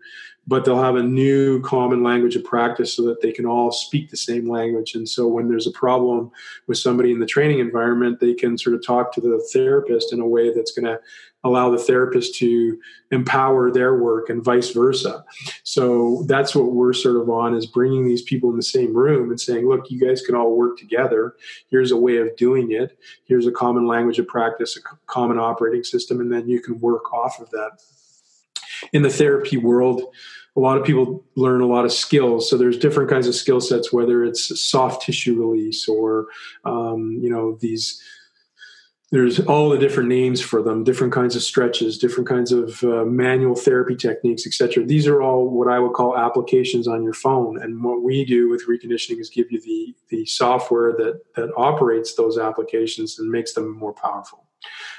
But 0.48 0.66
they'll 0.66 0.82
have 0.82 0.96
a 0.96 1.04
new 1.04 1.62
common 1.62 2.02
language 2.02 2.36
of 2.36 2.44
practice 2.44 2.96
so 2.96 3.04
that 3.04 3.22
they 3.22 3.32
can 3.32 3.46
all 3.46 3.72
speak 3.72 4.10
the 4.10 4.18
same 4.18 4.50
language. 4.50 4.96
And 4.96 5.08
so 5.08 5.28
when 5.28 5.48
there's 5.48 5.68
a 5.68 5.72
problem 5.72 6.32
with 6.66 6.80
somebody 6.80 7.12
in 7.12 7.20
the 7.20 7.28
training 7.28 7.60
environment, 7.60 8.20
they 8.20 8.34
can 8.34 8.58
sort 8.58 8.76
of 8.76 8.84
talk 8.84 9.14
to 9.14 9.22
the 9.22 9.48
therapist 9.54 10.12
in 10.12 10.22
a 10.22 10.28
way 10.28 10.52
that's 10.52 10.72
going 10.72 10.86
to 10.86 11.00
allow 11.44 11.70
the 11.70 11.78
therapist 11.78 12.36
to 12.36 12.78
empower 13.12 13.72
their 13.72 13.96
work 13.96 14.30
and 14.30 14.44
vice 14.44 14.72
versa. 14.72 15.24
So 15.64 16.24
that's 16.28 16.54
what 16.54 16.74
we're 16.74 16.94
sort 16.94 17.16
of 17.16 17.30
on 17.30 17.56
is 17.56 17.66
bringing 17.66 18.06
these 18.06 18.22
people 18.22 18.50
in 18.50 18.58
the 18.58 18.64
same 18.64 18.94
room 18.94 19.30
and 19.30 19.40
saying, 19.40 19.68
look, 19.68 19.90
you 19.90 20.00
guys 20.00 20.22
can 20.22 20.36
all 20.36 20.56
work 20.56 20.78
together. 20.78 21.36
Here's 21.70 21.92
a 21.92 21.98
way 21.98 22.18
of 22.18 22.36
doing 22.36 22.72
it. 22.72 22.98
Here's 23.26 23.48
a 23.48 23.52
common 23.52 23.88
language 23.88 24.20
of 24.20 24.28
practice, 24.28 24.78
a 24.78 24.82
common 25.08 25.40
operating 25.40 25.84
system, 25.84 26.20
and 26.20 26.32
then 26.32 26.50
you 26.50 26.62
can 26.62 26.80
work 26.80 27.14
off 27.14 27.40
of 27.40 27.50
that. 27.52 27.82
In 28.92 29.02
the 29.02 29.10
therapy 29.10 29.58
world, 29.58 30.14
a 30.56 30.60
lot 30.60 30.78
of 30.78 30.84
people 30.84 31.24
learn 31.36 31.62
a 31.62 31.68
lot 31.68 31.86
of 31.86 31.94
skills. 31.94 32.50
So 32.50 32.58
there's 32.58 32.78
different 32.78 33.10
kinds 33.10 33.28
of 33.28 33.36
skill 33.36 33.62
sets, 33.62 33.94
whether 33.94 34.24
it's 34.24 34.62
soft 34.62 35.04
tissue 35.04 35.40
release 35.40 35.88
or, 35.88 36.28
um, 36.66 37.18
you 37.22 37.30
know, 37.30 37.58
these 37.62 38.02
there's 39.12 39.40
all 39.40 39.70
the 39.70 39.78
different 39.78 40.10
names 40.10 40.40
for 40.40 40.62
them 40.62 40.84
different 40.84 41.14
kinds 41.14 41.36
of 41.36 41.42
stretches 41.42 41.98
different 41.98 42.28
kinds 42.28 42.52
of 42.52 42.84
uh, 42.84 43.04
manual 43.06 43.56
therapy 43.56 43.96
techniques 43.96 44.46
etc 44.46 44.84
these 44.86 45.08
are 45.08 45.22
all 45.22 45.50
what 45.50 45.68
i 45.68 45.80
would 45.80 45.94
call 45.94 46.18
applications 46.18 46.88
on 46.88 47.04
your 47.04 47.14
phone. 47.14 47.62
And 47.62 47.84
what 47.84 48.02
we 48.04 48.26
do 48.26 48.50
with 48.50 48.68
reconditioning 48.68 49.20
is 49.20 49.30
give 49.30 49.52
you 49.52 49.62
the 49.62 49.96
the 50.10 50.26
software 50.26 50.94
that 50.94 51.22
that 51.36 51.52
operates 51.58 52.16
those 52.16 52.38
applications 52.38 53.20
and 53.20 53.30
makes 53.30 53.54
them 53.54 53.78
more 53.78 53.94
powerful. 53.94 54.46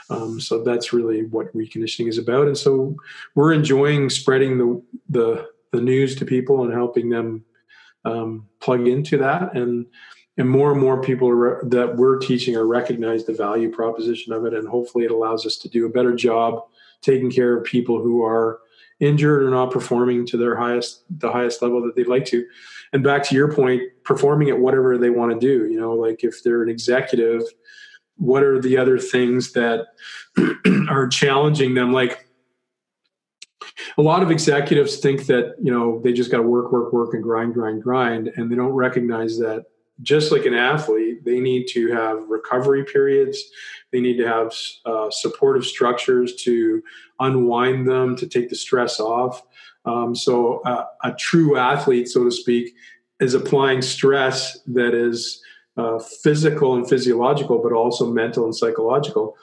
Um, 0.08 0.40
so 0.40 0.62
that's 0.62 0.92
really 0.92 1.24
what 1.26 1.54
reconditioning 1.54 2.08
is 2.08 2.18
about. 2.18 2.46
And 2.46 2.56
so 2.56 2.96
we're 3.34 3.52
enjoying 3.52 4.10
spreading 4.10 4.58
the 4.58 4.82
the, 5.08 5.48
the 5.72 5.80
news 5.80 6.16
to 6.16 6.24
people 6.24 6.64
and 6.64 6.72
helping 6.72 7.10
them 7.10 7.44
um, 8.04 8.46
plug 8.60 8.88
into 8.88 9.18
that. 9.18 9.54
And 9.54 9.86
and 10.40 10.48
more 10.48 10.72
and 10.72 10.80
more 10.80 11.00
people 11.00 11.28
are, 11.28 11.62
that 11.64 11.96
we're 11.96 12.18
teaching 12.18 12.56
are 12.56 12.66
recognize 12.66 13.24
the 13.24 13.32
value 13.32 13.70
proposition 13.70 14.32
of 14.32 14.44
it. 14.44 14.54
And 14.54 14.66
hopefully 14.66 15.04
it 15.04 15.10
allows 15.10 15.46
us 15.46 15.56
to 15.58 15.68
do 15.68 15.86
a 15.86 15.90
better 15.90 16.14
job 16.14 16.64
taking 17.02 17.30
care 17.30 17.56
of 17.56 17.64
people 17.64 18.02
who 18.02 18.24
are 18.24 18.60
injured 18.98 19.42
or 19.42 19.50
not 19.50 19.70
performing 19.70 20.26
to 20.26 20.36
their 20.36 20.56
highest 20.56 21.04
the 21.18 21.30
highest 21.30 21.62
level 21.62 21.82
that 21.82 21.94
they'd 21.94 22.08
like 22.08 22.24
to. 22.26 22.44
And 22.92 23.04
back 23.04 23.22
to 23.24 23.34
your 23.34 23.52
point 23.52 23.82
performing 24.02 24.50
at 24.50 24.58
whatever 24.58 24.98
they 24.98 25.10
want 25.10 25.32
to 25.32 25.38
do 25.38 25.70
you 25.70 25.80
know 25.80 25.92
like 25.94 26.24
if 26.24 26.42
they're 26.42 26.62
an 26.62 26.68
executive 26.68 27.42
what 28.20 28.42
are 28.42 28.60
the 28.60 28.76
other 28.76 28.98
things 28.98 29.52
that 29.52 29.86
are 30.88 31.08
challenging 31.08 31.74
them? 31.74 31.92
Like 31.92 32.28
a 33.96 34.02
lot 34.02 34.22
of 34.22 34.30
executives 34.30 34.98
think 34.98 35.26
that 35.26 35.54
you 35.60 35.72
know 35.72 36.00
they 36.04 36.12
just 36.12 36.30
got 36.30 36.36
to 36.36 36.42
work 36.42 36.70
work 36.70 36.92
work 36.92 37.14
and 37.14 37.22
grind 37.22 37.54
grind 37.54 37.82
grind 37.82 38.28
and 38.36 38.50
they 38.50 38.54
don't 38.54 38.72
recognize 38.72 39.38
that 39.38 39.64
just 40.02 40.32
like 40.32 40.46
an 40.46 40.54
athlete, 40.54 41.24
they 41.24 41.40
need 41.40 41.66
to 41.68 41.92
have 41.92 42.28
recovery 42.28 42.84
periods. 42.84 43.42
They 43.92 44.00
need 44.00 44.16
to 44.18 44.26
have 44.26 44.54
uh, 44.86 45.10
supportive 45.10 45.64
structures 45.64 46.36
to 46.42 46.82
unwind 47.18 47.88
them, 47.88 48.16
to 48.16 48.26
take 48.26 48.48
the 48.48 48.56
stress 48.56 49.00
off. 49.00 49.42
Um, 49.84 50.14
so, 50.14 50.60
uh, 50.60 50.86
a 51.02 51.12
true 51.12 51.56
athlete, 51.56 52.08
so 52.08 52.24
to 52.24 52.30
speak, 52.30 52.74
is 53.18 53.34
applying 53.34 53.82
stress 53.82 54.60
that 54.66 54.94
is 54.94 55.42
uh, 55.76 55.98
physical 55.98 56.74
and 56.74 56.88
physiological, 56.88 57.58
but 57.62 57.72
also 57.72 58.10
mental 58.10 58.44
and 58.44 58.54
psychological. 58.54 59.36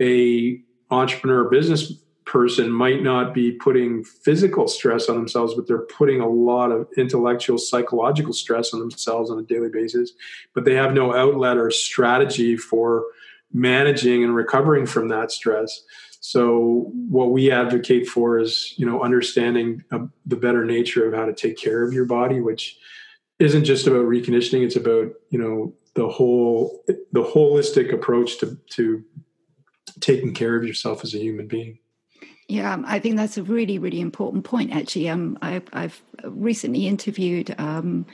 A 0.00 0.60
entrepreneur 0.90 1.48
business 1.48 1.92
person 2.30 2.70
might 2.70 3.02
not 3.02 3.34
be 3.34 3.50
putting 3.50 4.04
physical 4.04 4.68
stress 4.68 5.08
on 5.08 5.16
themselves, 5.16 5.52
but 5.56 5.66
they're 5.66 5.78
putting 5.78 6.20
a 6.20 6.28
lot 6.28 6.70
of 6.70 6.86
intellectual, 6.96 7.58
psychological 7.58 8.32
stress 8.32 8.72
on 8.72 8.78
themselves 8.78 9.32
on 9.32 9.38
a 9.40 9.42
daily 9.42 9.68
basis. 9.68 10.12
But 10.54 10.64
they 10.64 10.74
have 10.74 10.94
no 10.94 11.12
outlet 11.12 11.58
or 11.58 11.72
strategy 11.72 12.56
for 12.56 13.04
managing 13.52 14.22
and 14.22 14.32
recovering 14.32 14.86
from 14.86 15.08
that 15.08 15.32
stress. 15.32 15.82
So 16.20 16.92
what 17.08 17.32
we 17.32 17.50
advocate 17.50 18.06
for 18.06 18.38
is, 18.38 18.74
you 18.76 18.86
know, 18.86 19.02
understanding 19.02 19.82
uh, 19.90 20.06
the 20.24 20.36
better 20.36 20.64
nature 20.64 21.08
of 21.08 21.14
how 21.14 21.24
to 21.24 21.32
take 21.32 21.58
care 21.58 21.82
of 21.82 21.92
your 21.92 22.04
body, 22.04 22.40
which 22.40 22.78
isn't 23.40 23.64
just 23.64 23.88
about 23.88 24.04
reconditioning. 24.04 24.64
It's 24.64 24.76
about, 24.76 25.08
you 25.30 25.38
know, 25.40 25.74
the 25.94 26.08
whole, 26.08 26.84
the 26.86 27.24
holistic 27.24 27.92
approach 27.92 28.38
to, 28.38 28.56
to 28.76 29.02
taking 29.98 30.32
care 30.32 30.54
of 30.54 30.64
yourself 30.64 31.02
as 31.02 31.12
a 31.12 31.18
human 31.18 31.48
being. 31.48 31.80
Yeah, 32.50 32.82
I 32.84 32.98
think 32.98 33.16
that's 33.16 33.38
a 33.38 33.44
really, 33.44 33.78
really 33.78 34.00
important 34.00 34.44
point. 34.44 34.72
Actually, 34.72 35.08
um, 35.08 35.38
I've, 35.40 35.68
I've 35.72 36.02
recently 36.24 36.88
interviewed 36.88 37.54
um, 37.58 38.06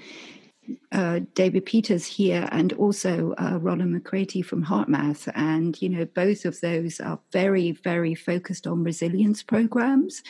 uh, 0.92 1.20
David 1.32 1.64
Peters 1.64 2.04
here 2.04 2.46
and 2.52 2.74
also 2.74 3.32
uh, 3.38 3.58
Rollin 3.58 3.98
McCraty 3.98 4.44
from 4.44 4.62
HeartMath, 4.62 5.32
and 5.34 5.80
you 5.80 5.88
know 5.88 6.04
both 6.04 6.44
of 6.44 6.60
those 6.60 7.00
are 7.00 7.18
very, 7.32 7.72
very 7.72 8.14
focused 8.14 8.66
on 8.66 8.84
resilience 8.84 9.42
programs, 9.42 10.22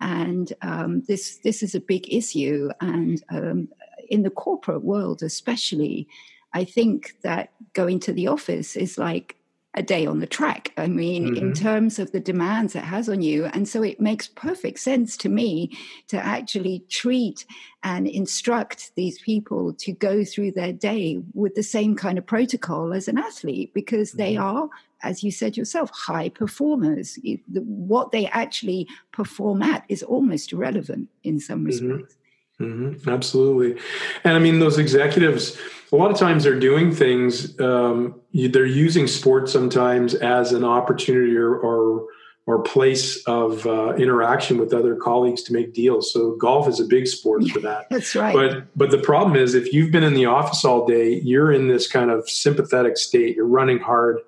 and 0.00 0.54
um, 0.62 1.02
this 1.06 1.36
this 1.44 1.62
is 1.62 1.74
a 1.74 1.80
big 1.80 2.10
issue, 2.10 2.70
and 2.80 3.22
um, 3.28 3.68
in 4.08 4.22
the 4.22 4.30
corporate 4.30 4.84
world 4.84 5.22
especially. 5.22 6.08
I 6.52 6.64
think 6.64 7.14
that 7.22 7.52
going 7.74 8.00
to 8.00 8.12
the 8.12 8.26
office 8.26 8.74
is 8.74 8.98
like 8.98 9.36
a 9.74 9.82
day 9.82 10.04
on 10.04 10.18
the 10.18 10.26
track. 10.26 10.72
I 10.76 10.88
mean, 10.88 11.26
mm-hmm. 11.26 11.36
in 11.36 11.52
terms 11.52 11.98
of 12.00 12.10
the 12.10 12.18
demands 12.18 12.74
it 12.74 12.82
has 12.82 13.08
on 13.08 13.22
you. 13.22 13.44
And 13.46 13.68
so 13.68 13.82
it 13.82 14.00
makes 14.00 14.26
perfect 14.26 14.80
sense 14.80 15.16
to 15.18 15.28
me 15.28 15.76
to 16.08 16.16
actually 16.16 16.84
treat 16.88 17.44
and 17.82 18.08
instruct 18.08 18.92
these 18.96 19.20
people 19.20 19.72
to 19.74 19.92
go 19.92 20.24
through 20.24 20.52
their 20.52 20.72
day 20.72 21.22
with 21.34 21.54
the 21.54 21.62
same 21.62 21.94
kind 21.94 22.18
of 22.18 22.26
protocol 22.26 22.92
as 22.92 23.06
an 23.06 23.16
athlete 23.16 23.72
because 23.72 24.10
mm-hmm. 24.10 24.18
they 24.18 24.36
are. 24.36 24.68
As 25.02 25.22
you 25.22 25.30
said 25.30 25.56
yourself, 25.56 25.90
high 25.90 26.28
performers. 26.28 27.18
What 27.48 28.12
they 28.12 28.26
actually 28.26 28.86
perform 29.12 29.62
at 29.62 29.84
is 29.88 30.02
almost 30.02 30.52
irrelevant 30.52 31.08
in 31.22 31.40
some 31.40 31.64
mm-hmm. 31.64 31.88
respects. 31.88 32.16
Mm-hmm. 32.60 33.08
Absolutely. 33.08 33.80
And 34.24 34.34
I 34.34 34.38
mean, 34.38 34.58
those 34.58 34.78
executives, 34.78 35.58
a 35.92 35.96
lot 35.96 36.10
of 36.10 36.18
times 36.18 36.44
they're 36.44 36.60
doing 36.60 36.94
things, 36.94 37.58
um, 37.60 38.20
they're 38.32 38.66
using 38.66 39.06
sports 39.06 39.52
sometimes 39.52 40.14
as 40.14 40.52
an 40.52 40.64
opportunity 40.64 41.36
or, 41.36 41.54
or 41.56 42.06
or 42.46 42.62
place 42.62 43.22
of 43.26 43.64
uh, 43.66 43.94
interaction 43.94 44.58
with 44.58 44.72
other 44.72 44.96
colleagues 44.96 45.42
to 45.44 45.52
make 45.52 45.72
deals. 45.72 46.12
So 46.12 46.34
golf 46.36 46.66
is 46.68 46.80
a 46.80 46.84
big 46.84 47.06
sport 47.06 47.44
for 47.48 47.60
that. 47.60 47.86
That's 47.90 48.14
right. 48.16 48.34
But 48.34 48.66
but 48.76 48.90
the 48.90 48.98
problem 48.98 49.36
is 49.36 49.54
if 49.54 49.72
you've 49.72 49.92
been 49.92 50.02
in 50.02 50.14
the 50.14 50.26
office 50.26 50.64
all 50.64 50.84
day, 50.84 51.20
you're 51.22 51.52
in 51.52 51.68
this 51.68 51.86
kind 51.86 52.10
of 52.10 52.28
sympathetic 52.28 52.96
state. 52.96 53.36
You're 53.36 53.46
running 53.46 53.78
hard. 53.78 54.18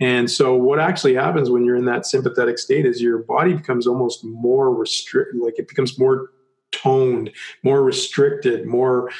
And 0.00 0.30
so 0.30 0.54
what 0.54 0.80
actually 0.80 1.14
happens 1.14 1.50
when 1.50 1.64
you're 1.64 1.76
in 1.76 1.84
that 1.84 2.06
sympathetic 2.06 2.58
state 2.58 2.86
is 2.86 3.02
your 3.02 3.18
body 3.18 3.52
becomes 3.52 3.86
almost 3.86 4.24
more 4.24 4.74
restricted, 4.74 5.40
like 5.40 5.58
it 5.58 5.68
becomes 5.68 5.98
more 5.98 6.30
toned, 6.72 7.30
more 7.62 7.82
restricted, 7.82 8.66
more 8.66 9.10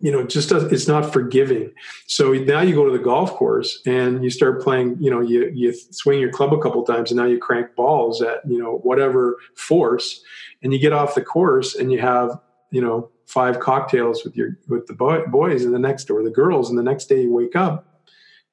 you 0.00 0.12
know 0.12 0.24
just 0.24 0.50
does, 0.50 0.64
it's 0.64 0.86
not 0.86 1.12
forgiving. 1.12 1.72
So 2.06 2.32
now 2.32 2.60
you 2.60 2.74
go 2.74 2.84
to 2.84 2.96
the 2.96 3.02
golf 3.02 3.32
course 3.32 3.80
and 3.86 4.22
you 4.22 4.30
start 4.30 4.62
playing 4.62 4.96
you 5.00 5.10
know 5.10 5.20
you 5.20 5.50
you 5.54 5.72
swing 5.72 6.20
your 6.20 6.30
club 6.30 6.52
a 6.52 6.60
couple 6.60 6.82
times 6.84 7.10
and 7.10 7.18
now 7.18 7.26
you 7.26 7.38
crank 7.38 7.74
balls 7.74 8.20
at 8.20 8.40
you 8.46 8.58
know 8.58 8.78
whatever 8.82 9.38
force 9.54 10.22
and 10.62 10.72
you 10.72 10.78
get 10.78 10.92
off 10.92 11.14
the 11.14 11.22
course 11.22 11.74
and 11.74 11.90
you 11.90 11.98
have 11.98 12.38
you 12.70 12.80
know 12.80 13.10
five 13.26 13.58
cocktails 13.58 14.22
with 14.22 14.36
your 14.36 14.58
with 14.68 14.86
the 14.86 14.92
boy, 14.92 15.24
boys 15.26 15.64
in 15.64 15.72
the 15.72 15.78
next 15.78 16.10
or 16.10 16.22
the 16.22 16.30
girls 16.30 16.68
and 16.68 16.78
the 16.78 16.82
next 16.82 17.06
day 17.06 17.22
you 17.22 17.32
wake 17.32 17.56
up 17.56 18.00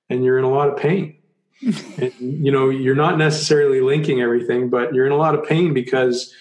and 0.09 0.23
you're 0.23 0.37
in 0.37 0.43
a 0.43 0.49
lot 0.49 0.69
of 0.69 0.77
pain. 0.77 1.17
And, 1.97 2.13
you 2.19 2.51
know 2.51 2.69
you're 2.69 2.95
not 2.95 3.17
necessarily 3.17 3.79
linking 3.79 4.21
everything 4.21 4.69
but 4.69 4.93
you're 4.93 5.05
in 5.05 5.13
a 5.13 5.17
lot 5.17 5.33
of 5.33 5.45
pain 5.45 5.73
because 5.73 6.33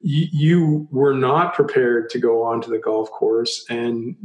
you, 0.00 0.88
were 0.90 1.14
not 1.14 1.54
prepared 1.54 2.08
to 2.10 2.18
go 2.18 2.44
onto 2.44 2.70
the 2.70 2.78
golf 2.78 3.10
course. 3.10 3.64
And 3.68 4.16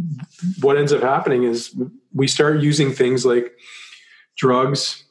what 0.62 0.78
ends 0.78 0.94
up 0.94 1.02
happening 1.02 1.44
is 1.44 1.76
we 2.14 2.28
start 2.28 2.62
using 2.62 2.92
things 2.92 3.26
like 3.26 3.54
drugs, 4.38 5.04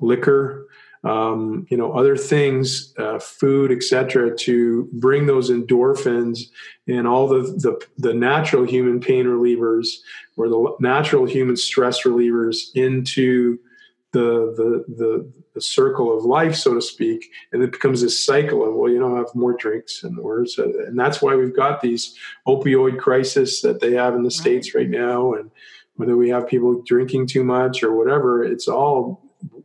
liquor, 0.00 0.68
um, 1.04 1.66
you 1.70 1.76
know, 1.76 1.92
other 1.92 2.16
things, 2.16 2.92
uh, 2.98 3.18
food, 3.18 3.70
etc., 3.70 4.36
to 4.38 4.88
bring 4.94 5.26
those 5.26 5.50
endorphins 5.50 6.50
and 6.88 7.06
all 7.06 7.28
the, 7.28 7.42
the, 7.42 7.80
the 7.98 8.14
natural 8.14 8.64
human 8.64 9.00
pain 9.00 9.26
relievers 9.26 9.88
or 10.36 10.48
the 10.48 10.76
natural 10.80 11.26
human 11.26 11.56
stress 11.56 12.02
relievers 12.02 12.74
into 12.74 13.58
the 14.12 14.54
the 14.56 14.94
the, 14.96 15.32
the 15.54 15.60
circle 15.60 16.16
of 16.16 16.24
life, 16.24 16.54
so 16.54 16.74
to 16.74 16.80
speak, 16.80 17.30
and 17.52 17.62
it 17.62 17.72
becomes 17.72 18.00
this 18.00 18.24
cycle 18.24 18.66
of 18.66 18.74
well, 18.74 18.90
you 18.90 18.98
know, 18.98 19.16
have 19.16 19.34
more 19.34 19.56
drinks 19.56 20.02
and 20.02 20.16
worse, 20.18 20.58
uh, 20.58 20.68
and 20.86 20.98
that's 20.98 21.20
why 21.20 21.34
we've 21.34 21.56
got 21.56 21.80
these 21.80 22.16
opioid 22.46 22.98
crisis 22.98 23.60
that 23.62 23.80
they 23.80 23.92
have 23.92 24.14
in 24.14 24.22
the 24.22 24.30
states 24.30 24.74
right 24.74 24.90
now, 24.90 25.32
and 25.34 25.50
whether 25.96 26.16
we 26.16 26.28
have 26.28 26.48
people 26.48 26.82
drinking 26.82 27.26
too 27.26 27.44
much 27.44 27.82
or 27.82 27.94
whatever, 27.94 28.44
it's 28.44 28.68
all 28.68 29.22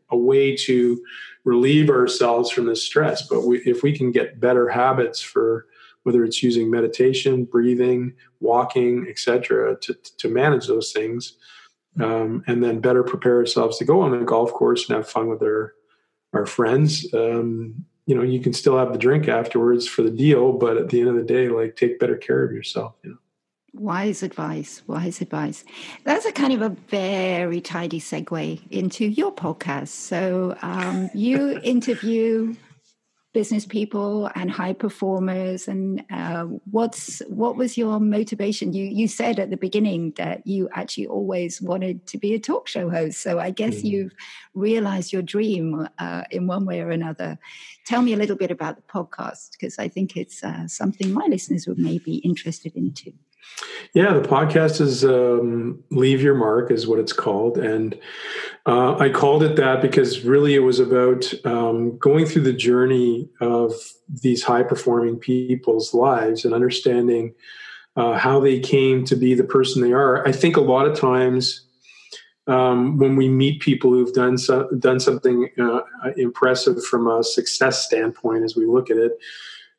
a 0.10 0.18
way 0.18 0.56
to 0.56 1.02
relieve 1.44 1.90
ourselves 1.90 2.50
from 2.52 2.66
this 2.66 2.84
stress. 2.84 3.28
But 3.28 3.46
we, 3.46 3.60
if 3.60 3.84
we 3.84 3.96
can 3.98 4.12
get 4.12 4.40
better 4.40 4.70
habits 4.70 5.22
for 5.22 5.68
whether 6.04 6.24
it's 6.24 6.42
using 6.42 6.70
meditation, 6.70 7.46
breathing, 7.46 8.14
walking, 8.40 9.06
etc., 9.10 9.78
to 9.82 9.94
to 10.18 10.30
manage 10.30 10.68
those 10.68 10.92
things 10.92 11.38
um, 12.00 12.44
and 12.48 12.64
then 12.64 12.80
better 12.80 13.04
prepare 13.04 13.38
ourselves 13.38 13.78
to 13.78 13.86
go 13.86 14.02
on 14.02 14.12
the 14.12 14.26
golf 14.26 14.52
course 14.54 14.88
and 14.88 14.96
have 14.96 15.10
fun 15.10 15.28
with 15.28 15.42
our 15.42 15.74
our 16.34 16.46
friends. 16.46 17.06
Um, 17.14 17.86
you 18.06 18.16
know, 18.16 18.24
you 18.24 18.40
can 18.40 18.54
still 18.54 18.78
have 18.78 18.94
the 18.94 19.00
drink 19.00 19.28
afterwards 19.28 19.88
for 19.88 20.02
the 20.02 20.10
deal, 20.10 20.54
but 20.54 20.78
at 20.78 20.90
the 20.90 21.00
end 21.00 21.10
of 21.10 21.16
the 21.16 21.24
day, 21.24 21.50
like 21.50 21.76
take 21.76 22.00
better 22.00 22.18
care 22.18 22.44
of 22.44 22.52
yourself. 22.52 22.96
You 23.04 23.12
know. 23.12 23.18
Wise 23.74 24.22
advice, 24.22 24.82
wise 24.88 25.22
advice. 25.22 25.64
That's 26.04 26.26
a 26.26 26.32
kind 26.32 26.54
of 26.54 26.62
a 26.62 26.70
very 26.70 27.62
tidy 27.62 28.02
segue 28.02 28.62
into 28.70 29.06
your 29.06 29.34
podcast. 29.34 29.90
So 29.90 30.58
um, 30.62 31.10
you 31.14 31.60
interview 31.64 32.56
business 33.34 33.66
people 33.66 34.30
and 34.36 34.52
high 34.52 34.74
performers 34.74 35.68
and 35.68 36.04
uh, 36.12 36.44
what's 36.70 37.22
what 37.28 37.56
was 37.56 37.78
your 37.78 38.00
motivation? 38.00 38.74
You 38.74 38.86
you 38.86 39.08
said 39.08 39.40
at 39.40 39.50
the 39.50 39.58
beginning 39.58 40.14
that 40.18 40.46
you 40.46 40.70
actually 40.74 41.08
always 41.08 41.62
wanted 41.62 42.06
to 42.08 42.18
be 42.18 42.34
a 42.34 42.40
talk 42.40 42.68
show 42.68 42.90
host. 42.90 43.22
So 43.22 43.40
i 43.40 43.50
guess 43.50 43.76
mm-hmm. 43.76 43.88
you've 43.88 44.14
realized 44.54 45.14
your 45.14 45.22
dream 45.22 45.88
uh, 46.00 46.24
in 46.32 46.48
one 46.48 46.66
way 46.66 46.82
or 46.82 46.90
another. 46.90 47.38
Tell 47.86 48.02
me 48.02 48.14
a 48.14 48.18
little 48.18 48.36
bit 48.36 48.52
about 48.52 48.76
the 48.76 48.84
podcast 48.84 49.52
because 49.54 49.80
i 49.80 49.88
think 49.88 50.18
it's 50.18 50.44
uh, 50.44 50.68
something 50.68 51.14
my 51.14 51.28
listeners 51.28 51.68
would 51.68 51.80
may 51.80 51.98
be 51.98 52.16
interested 52.18 52.76
in 52.76 52.94
too 52.94 53.14
yeah, 53.94 54.14
the 54.14 54.28
podcast 54.28 54.80
is 54.80 55.04
um, 55.04 55.84
Leave 55.92 56.22
Your 56.22 56.36
Mark, 56.36 56.72
is 56.72 56.88
what 56.88 57.00
it's 57.00 57.14
called. 57.14 57.58
And 57.58 57.98
uh, 58.66 58.98
I 58.98 59.10
called 59.10 59.44
it 59.44 59.56
that 59.58 59.82
because 59.82 60.24
really 60.24 60.56
it 60.56 60.60
was 60.60 60.80
about 60.80 61.34
um, 61.46 61.98
going 61.98 62.26
through 62.26 62.44
the 62.44 62.54
journey 62.54 63.28
of 63.42 63.74
these 64.22 64.44
high 64.44 64.64
performing 64.64 65.18
people's 65.18 65.94
lives 65.94 66.46
and 66.46 66.54
understanding 66.54 67.34
uh, 67.98 68.18
how 68.18 68.40
they 68.40 68.60
came 68.60 69.04
to 69.06 69.16
be 69.16 69.34
the 69.34 69.44
person 69.44 69.82
they 69.82 69.92
are. 69.92 70.26
I 70.26 70.32
think 70.32 70.56
a 70.56 70.62
lot 70.62 70.88
of 70.88 70.98
times 70.98 71.66
um, 72.48 72.98
when 72.98 73.16
we 73.16 73.30
meet 73.30 73.62
people 73.62 73.92
who've 73.92 74.14
done 74.14 74.38
so, 74.38 74.70
done 74.80 75.00
something 75.00 75.50
uh, 75.60 75.82
impressive 76.18 76.84
from 76.86 77.08
a 77.08 77.24
success 77.24 77.86
standpoint, 77.86 78.44
as 78.44 78.56
we 78.56 78.66
look 78.66 78.90
at 78.90 78.98
it, 78.98 79.12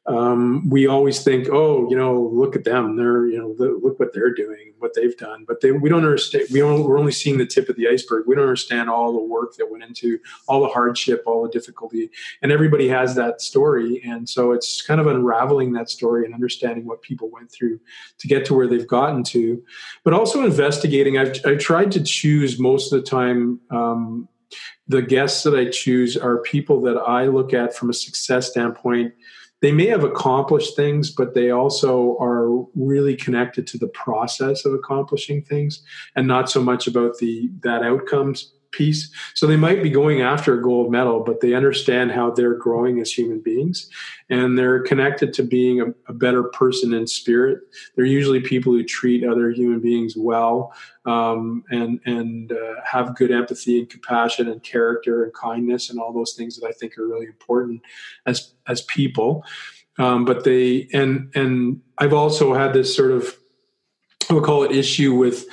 um, 0.07 0.69
we 0.69 0.89
always 0.89 1.23
think, 1.23 1.49
oh, 1.49 1.89
you 1.89 1.97
know, 1.97 2.21
look 2.21 2.57
at 2.57 2.65
them. 2.65 2.97
They're, 2.97 3.27
you 3.29 3.39
know, 3.39 3.55
look 3.57 4.01
what 4.01 4.13
they're 4.13 4.35
doing, 4.35 4.75
what 4.79 4.95
they've 4.95 5.17
done. 5.17 5.45
But 5.47 5.61
they, 5.61 5.71
we 5.71 5.89
don't 5.89 6.05
understand. 6.05 6.47
We 6.51 6.59
don't, 6.59 6.83
we're 6.83 6.99
only 6.99 7.13
seeing 7.13 7.39
the 7.39 7.47
tip 7.47 7.69
of 7.69 7.77
the 7.77 7.89
iceberg. 7.89 8.25
We 8.27 8.35
don't 8.35 8.43
understand 8.43 8.91
all 8.91 9.13
the 9.13 9.23
work 9.23 9.55
that 9.57 9.71
went 9.71 9.85
into 9.85 10.19
all 10.49 10.61
the 10.61 10.69
hardship, 10.69 11.23
all 11.25 11.45
the 11.45 11.51
difficulty. 11.51 12.11
And 12.43 12.51
everybody 12.51 12.89
has 12.89 13.15
that 13.15 13.41
story. 13.41 14.03
And 14.05 14.29
so 14.29 14.51
it's 14.51 14.83
kind 14.83 15.01
of 15.01 15.07
unraveling 15.07 15.73
that 15.75 15.89
story 15.89 16.25
and 16.25 16.35
understanding 16.35 16.85
what 16.85 17.03
people 17.03 17.31
went 17.31 17.53
through 17.53 17.79
to 18.19 18.27
get 18.27 18.45
to 18.47 18.55
where 18.55 18.67
they've 18.67 18.87
gotten 18.87 19.23
to. 19.25 19.63
But 20.03 20.15
also 20.15 20.45
investigating. 20.45 21.17
I've, 21.17 21.41
I've 21.47 21.61
tried 21.61 21.93
to 21.93 22.03
choose 22.03 22.59
most 22.59 22.93
of 22.93 23.01
the 23.01 23.09
time 23.09 23.61
um, 23.71 24.29
the 24.89 25.01
guests 25.01 25.45
that 25.45 25.55
I 25.55 25.71
choose 25.71 26.17
are 26.17 26.39
people 26.39 26.81
that 26.83 26.97
I 26.97 27.27
look 27.27 27.55
at 27.55 27.75
from 27.75 27.89
a 27.89 27.95
success 27.95 28.51
standpoint 28.51 29.15
they 29.63 29.73
may 29.73 29.87
have 29.87 30.03
accomplished 30.03 30.75
things, 30.75 31.11
but 31.11 31.35
they 31.35 31.51
also 31.51 32.19
are 32.21 32.67
really 32.75 33.17
connected 33.17 33.67
to 33.69 33.79
the 33.79 33.87
process 33.89 34.65
of 34.65 34.75
accomplishing 34.75 35.43
things 35.43 35.83
and 36.17 36.27
not 36.27 36.51
so 36.51 36.63
much 36.63 36.89
about 36.89 37.17
the 37.19 37.49
that 37.63 37.83
outcomes 37.83 38.53
piece. 38.73 39.11
So 39.35 39.47
they 39.47 39.57
might 39.57 39.83
be 39.83 39.91
going 39.91 40.23
after 40.23 40.59
a 40.59 40.63
gold 40.63 40.91
medal, 40.91 41.21
but 41.21 41.41
they 41.41 41.55
understand 41.55 42.11
how 42.11 42.31
they're 42.31 42.55
growing 42.55 43.01
as 43.01 43.13
human 43.13 43.41
beings 43.41 43.89
and 44.29 44.59
they're 44.59 44.83
connected 44.83 45.33
to 45.35 45.43
being 45.43 45.81
a, 45.81 45.87
a 46.09 46.13
better 46.13 46.45
person 46.45 46.93
in 46.93 47.07
spirit. 47.07 47.61
They're 47.95 48.05
usually 48.05 48.41
people 48.41 48.73
who 48.73 48.83
treat 48.83 49.25
other 49.25 49.51
human 49.51 49.81
beings 49.81 50.15
well 50.17 50.75
um, 51.05 51.65
and, 51.71 52.01
and 52.07 52.53
uh, 52.53 52.75
have 52.85 53.17
good 53.17 53.31
empathy 53.31 53.79
and 53.79 53.89
compassion 53.89 54.49
and 54.49 54.63
character 54.63 55.25
and 55.25 55.33
kindness 55.35 55.91
and 55.91 56.01
all 56.01 56.13
those 56.13 56.33
things 56.33 56.59
that 56.59 56.67
I 56.67 56.73
think 56.73 56.99
are 56.99 57.07
really 57.07 57.27
important 57.27 57.83
as, 58.27 58.55
as 58.67 58.83
people. 58.83 59.45
Um, 59.99 60.25
but 60.25 60.45
they, 60.45 60.89
and, 60.93 61.31
and 61.35 61.83
I've 61.99 62.15
also 62.15 62.55
had 62.55 62.73
this 62.73 62.97
sort 62.97 63.11
of, 63.11 63.37
I 64.31 64.35
would 64.35 64.45
call 64.45 64.63
it 64.63 64.73
issue 64.73 65.15
with 65.15 65.45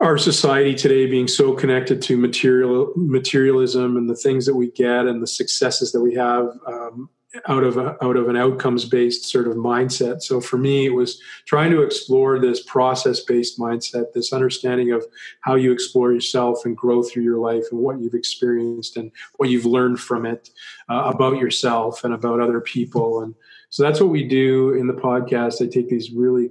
our 0.00 0.18
society 0.18 0.74
today 0.74 1.06
being 1.06 1.28
so 1.28 1.54
connected 1.54 2.02
to 2.02 2.16
material 2.16 2.92
materialism 2.96 3.96
and 3.96 4.10
the 4.10 4.16
things 4.16 4.44
that 4.46 4.54
we 4.54 4.70
get 4.72 5.06
and 5.06 5.22
the 5.22 5.26
successes 5.26 5.92
that 5.92 6.02
we 6.02 6.14
have 6.14 6.48
um, 6.66 7.08
out 7.48 7.64
of 7.64 7.76
a, 7.76 7.96
out 8.04 8.16
of 8.16 8.28
an 8.28 8.36
outcomes 8.36 8.84
based 8.84 9.24
sort 9.24 9.46
of 9.46 9.54
mindset. 9.54 10.22
So 10.22 10.40
for 10.40 10.58
me, 10.58 10.86
it 10.86 10.94
was 10.94 11.20
trying 11.46 11.70
to 11.70 11.82
explore 11.82 12.38
this 12.38 12.62
process 12.62 13.20
based 13.20 13.58
mindset, 13.58 14.12
this 14.12 14.32
understanding 14.32 14.92
of 14.92 15.04
how 15.40 15.54
you 15.54 15.72
explore 15.72 16.12
yourself 16.12 16.64
and 16.64 16.76
grow 16.76 17.02
through 17.02 17.24
your 17.24 17.38
life 17.38 17.64
and 17.70 17.80
what 17.80 18.00
you've 18.00 18.14
experienced 18.14 18.96
and 18.96 19.10
what 19.36 19.48
you've 19.48 19.66
learned 19.66 20.00
from 20.00 20.26
it 20.26 20.50
uh, 20.88 21.10
about 21.14 21.38
yourself 21.38 22.04
and 22.04 22.14
about 22.14 22.40
other 22.40 22.60
people. 22.60 23.22
And 23.22 23.34
so 23.70 23.82
that's 23.82 24.00
what 24.00 24.10
we 24.10 24.24
do 24.24 24.74
in 24.74 24.86
the 24.86 24.94
podcast. 24.94 25.62
I 25.62 25.70
take 25.70 25.88
these 25.88 26.12
really 26.12 26.50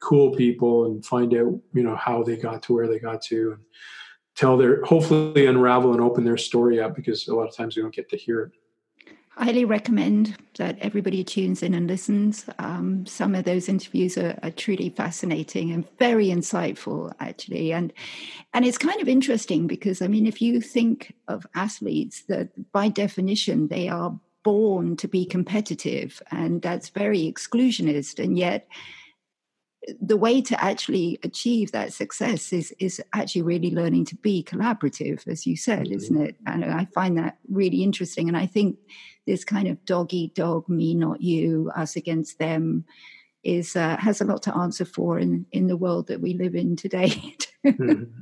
cool 0.00 0.34
people 0.34 0.86
and 0.86 1.04
find 1.04 1.34
out 1.34 1.58
you 1.72 1.82
know 1.82 1.96
how 1.96 2.22
they 2.22 2.36
got 2.36 2.62
to 2.62 2.74
where 2.74 2.88
they 2.88 2.98
got 2.98 3.22
to 3.22 3.52
and 3.52 3.62
tell 4.34 4.56
their 4.56 4.84
hopefully 4.84 5.46
unravel 5.46 5.92
and 5.92 6.00
open 6.00 6.24
their 6.24 6.36
story 6.36 6.80
up 6.80 6.94
because 6.94 7.26
a 7.28 7.34
lot 7.34 7.48
of 7.48 7.56
times 7.56 7.76
we 7.76 7.82
don't 7.82 7.94
get 7.94 8.08
to 8.10 8.16
hear 8.16 8.42
it. 8.42 8.52
Highly 9.30 9.66
recommend 9.66 10.34
that 10.56 10.78
everybody 10.78 11.22
tunes 11.22 11.62
in 11.62 11.74
and 11.74 11.86
listens. 11.86 12.46
Um, 12.58 13.04
some 13.04 13.34
of 13.34 13.44
those 13.44 13.68
interviews 13.68 14.16
are, 14.16 14.38
are, 14.42 14.50
truly 14.50 14.88
fascinating 14.88 15.72
and 15.72 15.86
very 15.98 16.28
insightful 16.28 17.12
actually. 17.20 17.70
And 17.70 17.92
and 18.54 18.64
it's 18.64 18.78
kind 18.78 19.00
of 19.02 19.08
interesting 19.08 19.66
because 19.66 20.00
i 20.00 20.06
mean 20.08 20.26
if 20.26 20.40
you 20.40 20.60
think 20.62 21.14
of 21.28 21.46
athletes 21.54 22.22
that 22.28 22.48
by 22.72 22.88
definition 22.88 23.68
they 23.68 23.88
are 23.88 24.18
born 24.42 24.96
to 24.96 25.08
be 25.08 25.26
competitive 25.26 26.22
and 26.30 26.62
that's 26.62 26.88
very 26.88 27.30
exclusionist 27.30 28.22
and 28.22 28.38
yet 28.38 28.66
the 30.00 30.16
way 30.16 30.40
to 30.40 30.62
actually 30.62 31.18
achieve 31.22 31.72
that 31.72 31.92
success 31.92 32.52
is 32.52 32.72
is 32.78 33.00
actually 33.14 33.42
really 33.42 33.70
learning 33.70 34.04
to 34.06 34.16
be 34.16 34.42
collaborative, 34.42 35.26
as 35.28 35.46
you 35.46 35.56
said, 35.56 35.84
mm-hmm. 35.84 35.96
isn't 35.96 36.22
it? 36.22 36.36
And 36.46 36.64
I 36.64 36.86
find 36.94 37.16
that 37.18 37.38
really 37.48 37.82
interesting. 37.82 38.28
And 38.28 38.36
I 38.36 38.46
think 38.46 38.78
this 39.26 39.44
kind 39.44 39.68
of 39.68 39.84
dog 39.84 40.12
eat 40.12 40.34
dog, 40.34 40.68
me 40.68 40.94
not 40.94 41.20
you, 41.20 41.70
us 41.76 41.96
against 41.96 42.38
them, 42.38 42.84
is 43.44 43.76
uh, 43.76 43.96
has 43.98 44.20
a 44.20 44.24
lot 44.24 44.42
to 44.44 44.56
answer 44.56 44.84
for 44.84 45.18
in 45.18 45.46
in 45.52 45.66
the 45.66 45.76
world 45.76 46.08
that 46.08 46.20
we 46.20 46.34
live 46.34 46.54
in 46.54 46.76
today. 46.76 47.36
mm-hmm. 47.64 48.04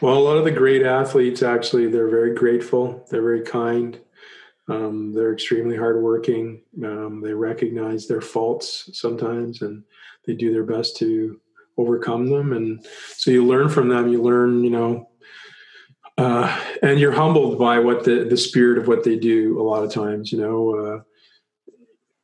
Well, 0.00 0.16
a 0.16 0.20
lot 0.20 0.36
of 0.36 0.44
the 0.44 0.52
great 0.52 0.86
athletes 0.86 1.42
actually 1.42 1.88
they're 1.88 2.08
very 2.08 2.32
grateful, 2.32 3.04
they're 3.10 3.22
very 3.22 3.42
kind. 3.42 3.98
Um, 4.68 5.12
they're 5.12 5.32
extremely 5.32 5.76
hardworking. 5.76 6.62
Um, 6.84 7.22
they 7.22 7.32
recognize 7.32 8.06
their 8.06 8.20
faults 8.20 8.90
sometimes, 8.92 9.62
and 9.62 9.82
they 10.28 10.34
do 10.34 10.52
their 10.52 10.62
best 10.62 10.96
to 10.98 11.40
overcome 11.78 12.28
them. 12.28 12.52
And 12.52 12.86
so 13.16 13.30
you 13.30 13.44
learn 13.44 13.68
from 13.68 13.88
them 13.88 14.08
you 14.08 14.22
learn 14.22 14.62
you 14.62 14.70
know 14.70 15.08
uh, 16.18 16.60
and 16.82 16.98
you're 16.98 17.12
humbled 17.12 17.58
by 17.58 17.78
what 17.78 18.04
the 18.04 18.24
the 18.24 18.36
spirit 18.36 18.78
of 18.78 18.86
what 18.86 19.04
they 19.04 19.16
do 19.16 19.60
a 19.60 19.62
lot 19.62 19.82
of 19.82 19.92
times 19.92 20.30
you 20.30 20.38
know 20.38 20.76
uh, 20.76 21.00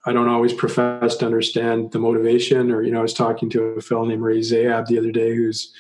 I 0.06 0.12
don't 0.12 0.28
always 0.28 0.52
profess 0.52 1.16
to 1.16 1.26
understand 1.26 1.92
the 1.92 1.98
motivation 1.98 2.70
or 2.70 2.82
you 2.82 2.92
know 2.92 2.98
I 2.98 3.02
was 3.02 3.14
talking 3.14 3.48
to 3.50 3.62
a 3.62 3.80
fellow 3.80 4.04
named 4.04 4.22
Ray 4.22 4.40
Zahab 4.40 4.86
the 4.86 4.98
other 4.98 5.12
day 5.12 5.34
who's 5.34 5.72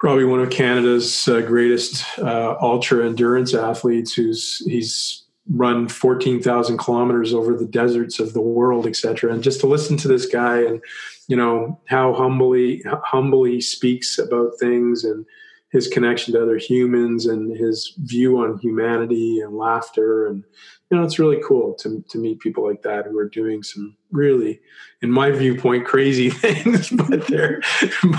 probably 0.00 0.24
one 0.24 0.40
of 0.40 0.50
Canada's 0.50 1.28
uh, 1.28 1.40
greatest 1.42 2.18
uh, 2.18 2.56
ultra 2.60 3.06
endurance 3.06 3.54
athletes 3.54 4.12
who's 4.12 4.58
he's 4.66 5.21
run 5.50 5.88
14,000 5.88 6.78
kilometers 6.78 7.34
over 7.34 7.56
the 7.56 7.66
deserts 7.66 8.20
of 8.20 8.32
the 8.32 8.40
world, 8.40 8.86
etc. 8.86 9.32
And 9.32 9.42
just 9.42 9.60
to 9.60 9.66
listen 9.66 9.96
to 9.98 10.08
this 10.08 10.26
guy 10.26 10.60
and, 10.62 10.82
you 11.28 11.36
know, 11.36 11.80
how 11.86 12.12
humbly, 12.12 12.82
humbly 13.04 13.60
speaks 13.60 14.18
about 14.18 14.52
things 14.60 15.04
and 15.04 15.26
his 15.70 15.88
connection 15.88 16.34
to 16.34 16.42
other 16.42 16.58
humans 16.58 17.26
and 17.26 17.56
his 17.56 17.94
view 17.98 18.38
on 18.38 18.58
humanity 18.58 19.40
and 19.40 19.56
laughter. 19.56 20.26
And, 20.26 20.44
you 20.90 20.96
know, 20.96 21.02
it's 21.02 21.18
really 21.18 21.40
cool 21.42 21.74
to, 21.74 22.04
to 22.10 22.18
meet 22.18 22.40
people 22.40 22.66
like 22.66 22.82
that 22.82 23.06
who 23.06 23.18
are 23.18 23.28
doing 23.28 23.62
some 23.62 23.96
really, 24.10 24.60
in 25.00 25.10
my 25.10 25.30
viewpoint, 25.30 25.86
crazy 25.86 26.28
things, 26.30 26.90
but 26.90 27.26
they're, 27.26 27.62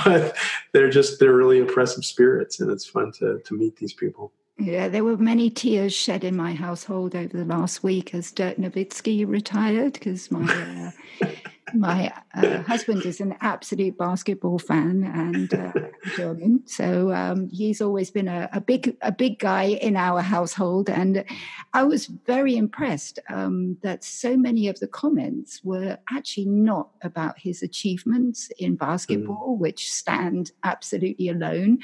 but 0.04 0.36
they're 0.74 0.90
just, 0.90 1.20
they're 1.20 1.36
really 1.36 1.60
impressive 1.60 2.04
spirits. 2.04 2.60
And 2.60 2.72
it's 2.72 2.86
fun 2.86 3.12
to, 3.20 3.40
to 3.46 3.54
meet 3.54 3.78
these 3.78 3.94
people. 3.94 4.34
Yeah, 4.60 4.88
there 4.88 5.04
were 5.04 5.18
many 5.18 5.50
tears 5.50 5.94
shed 5.94 6.24
in 6.24 6.36
my 6.36 6.54
household 6.54 7.16
over 7.16 7.36
the 7.36 7.46
last 7.46 7.82
week 7.82 8.14
as 8.14 8.32
Dirk 8.32 8.58
Nowitzki 8.58 9.28
retired 9.28 9.94
because 9.94 10.30
my 10.30 10.92
uh, 11.22 11.28
my 11.74 12.14
uh, 12.36 12.62
husband 12.62 13.04
is 13.04 13.20
an 13.20 13.36
absolute 13.42 13.98
basketball 13.98 14.60
fan 14.60 15.04
and 15.04 15.54
uh, 15.56 15.72
German, 16.16 16.62
so 16.66 17.12
um, 17.12 17.50
he's 17.50 17.82
always 17.82 18.12
been 18.12 18.28
a, 18.28 18.48
a, 18.54 18.62
big 18.62 18.96
a 19.02 19.12
big 19.12 19.40
guy 19.40 19.64
in 19.64 19.96
our 19.96 20.22
household, 20.22 20.88
and 20.88 21.26
I 21.74 21.84
was 21.84 22.06
very 22.06 22.56
impressed 22.56 23.18
um, 23.30 23.78
that 23.82 24.04
so 24.04 24.38
many 24.38 24.68
of 24.68 24.80
the 24.80 24.88
comments 24.88 25.62
were 25.64 25.98
actually 26.12 26.46
not 26.46 26.90
about 27.02 27.40
his 27.40 27.64
achievements 27.64 28.52
in 28.60 28.76
basketball, 28.76 29.56
mm. 29.58 29.60
which 29.60 29.92
stand 29.92 30.52
absolutely 30.64 31.30
alone 31.30 31.80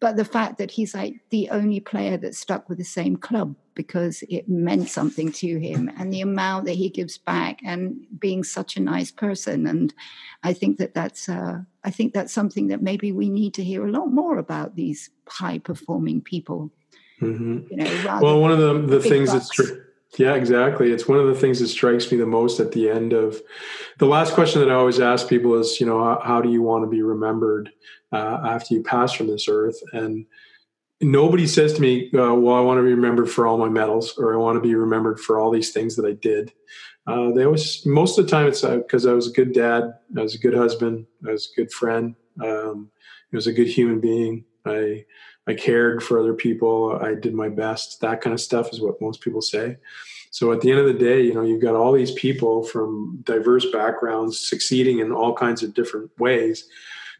but 0.00 0.16
the 0.16 0.24
fact 0.24 0.58
that 0.58 0.70
he's 0.70 0.94
like 0.94 1.16
the 1.30 1.50
only 1.50 1.80
player 1.80 2.16
that 2.16 2.34
stuck 2.34 2.68
with 2.68 2.78
the 2.78 2.84
same 2.84 3.16
club 3.16 3.54
because 3.74 4.22
it 4.28 4.48
meant 4.48 4.88
something 4.88 5.30
to 5.30 5.58
him 5.58 5.90
and 5.98 6.12
the 6.12 6.20
amount 6.20 6.66
that 6.66 6.74
he 6.74 6.88
gives 6.88 7.18
back 7.18 7.60
and 7.64 8.06
being 8.18 8.42
such 8.42 8.76
a 8.76 8.80
nice 8.80 9.10
person 9.10 9.66
and 9.66 9.94
i 10.42 10.52
think 10.52 10.78
that 10.78 10.94
that's 10.94 11.28
uh, 11.28 11.60
i 11.84 11.90
think 11.90 12.12
that's 12.12 12.32
something 12.32 12.68
that 12.68 12.82
maybe 12.82 13.12
we 13.12 13.28
need 13.28 13.54
to 13.54 13.64
hear 13.64 13.86
a 13.86 13.90
lot 13.90 14.06
more 14.06 14.38
about 14.38 14.74
these 14.76 15.10
high 15.28 15.58
performing 15.58 16.20
people 16.20 16.70
mm-hmm. 17.20 17.60
you 17.70 17.76
know 17.76 18.18
well 18.20 18.40
one 18.40 18.52
of 18.52 18.58
the, 18.58 18.74
the 18.98 19.00
things 19.00 19.30
bucks. 19.30 19.48
that's 19.48 19.50
true 19.50 19.84
yeah, 20.16 20.34
exactly. 20.34 20.90
It's 20.90 21.06
one 21.06 21.18
of 21.18 21.26
the 21.26 21.34
things 21.34 21.60
that 21.60 21.68
strikes 21.68 22.10
me 22.10 22.18
the 22.18 22.26
most 22.26 22.60
at 22.60 22.72
the 22.72 22.88
end 22.88 23.12
of 23.12 23.40
the 23.98 24.06
last 24.06 24.32
question 24.32 24.60
that 24.60 24.70
I 24.70 24.74
always 24.74 25.00
ask 25.00 25.28
people 25.28 25.54
is, 25.54 25.80
you 25.80 25.86
know, 25.86 26.18
how, 26.22 26.40
do 26.40 26.50
you 26.50 26.62
want 26.62 26.84
to 26.84 26.88
be 26.88 27.02
remembered 27.02 27.70
uh, 28.12 28.40
after 28.44 28.74
you 28.74 28.82
pass 28.82 29.12
from 29.12 29.26
this 29.26 29.48
earth? 29.48 29.76
And 29.92 30.24
nobody 31.00 31.46
says 31.46 31.74
to 31.74 31.80
me, 31.80 32.10
uh, 32.14 32.34
well, 32.34 32.56
I 32.56 32.60
want 32.60 32.78
to 32.78 32.84
be 32.84 32.94
remembered 32.94 33.30
for 33.30 33.46
all 33.46 33.58
my 33.58 33.68
medals 33.68 34.16
or 34.16 34.32
I 34.32 34.38
want 34.38 34.56
to 34.56 34.66
be 34.66 34.74
remembered 34.74 35.20
for 35.20 35.38
all 35.38 35.50
these 35.50 35.72
things 35.72 35.96
that 35.96 36.06
I 36.06 36.12
did. 36.12 36.52
Uh, 37.06 37.30
they 37.32 37.44
always, 37.44 37.84
most 37.86 38.18
of 38.18 38.24
the 38.24 38.30
time, 38.30 38.46
it's 38.46 38.62
because 38.62 39.06
uh, 39.06 39.10
I 39.10 39.14
was 39.14 39.28
a 39.28 39.32
good 39.32 39.52
dad, 39.52 39.94
I 40.16 40.22
was 40.22 40.34
a 40.34 40.38
good 40.38 40.54
husband, 40.54 41.06
I 41.26 41.32
was 41.32 41.50
a 41.52 41.60
good 41.60 41.72
friend, 41.72 42.14
um, 42.42 42.90
I 43.32 43.36
was 43.36 43.46
a 43.46 43.52
good 43.52 43.68
human 43.68 44.00
being. 44.00 44.44
I 44.64 45.04
I 45.48 45.54
cared 45.54 46.02
for 46.02 46.20
other 46.20 46.34
people. 46.34 46.98
I 47.02 47.14
did 47.14 47.34
my 47.34 47.48
best. 47.48 48.02
That 48.02 48.20
kind 48.20 48.34
of 48.34 48.40
stuff 48.40 48.70
is 48.70 48.82
what 48.82 49.00
most 49.00 49.22
people 49.22 49.40
say. 49.40 49.78
So 50.30 50.52
at 50.52 50.60
the 50.60 50.70
end 50.70 50.78
of 50.78 50.86
the 50.86 50.92
day, 50.92 51.22
you 51.22 51.32
know, 51.32 51.42
you've 51.42 51.62
got 51.62 51.74
all 51.74 51.92
these 51.92 52.12
people 52.12 52.62
from 52.62 53.20
diverse 53.24 53.66
backgrounds 53.72 54.38
succeeding 54.38 54.98
in 54.98 55.10
all 55.10 55.34
kinds 55.34 55.62
of 55.62 55.72
different 55.72 56.10
ways, 56.18 56.68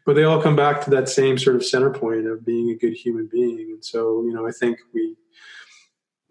but 0.05 0.15
they 0.15 0.23
all 0.23 0.41
come 0.41 0.55
back 0.55 0.83
to 0.83 0.91
that 0.91 1.09
same 1.09 1.39
sort 1.39 1.55
of 1.55 1.65
center 1.65 1.89
point 1.89 2.27
of 2.27 2.45
being 2.45 2.69
a 2.69 2.75
good 2.75 2.93
human 2.93 3.25
being. 3.25 3.71
And 3.71 3.83
so, 3.83 4.23
you 4.23 4.31
know, 4.31 4.47
I 4.47 4.51
think 4.51 4.77
we 4.93 5.15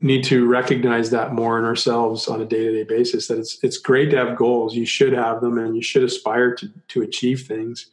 need 0.00 0.22
to 0.24 0.46
recognize 0.46 1.10
that 1.10 1.34
more 1.34 1.58
in 1.58 1.64
ourselves 1.64 2.28
on 2.28 2.40
a 2.40 2.44
day-to-day 2.44 2.84
basis 2.84 3.26
that 3.26 3.38
it's 3.38 3.58
it's 3.64 3.78
great 3.78 4.10
to 4.10 4.16
have 4.16 4.36
goals 4.36 4.76
you 4.76 4.86
should 4.86 5.12
have 5.12 5.40
them 5.40 5.58
and 5.58 5.74
you 5.74 5.82
should 5.82 6.04
aspire 6.04 6.54
to 6.54 6.68
to 6.86 7.02
achieve 7.02 7.40
things 7.48 7.90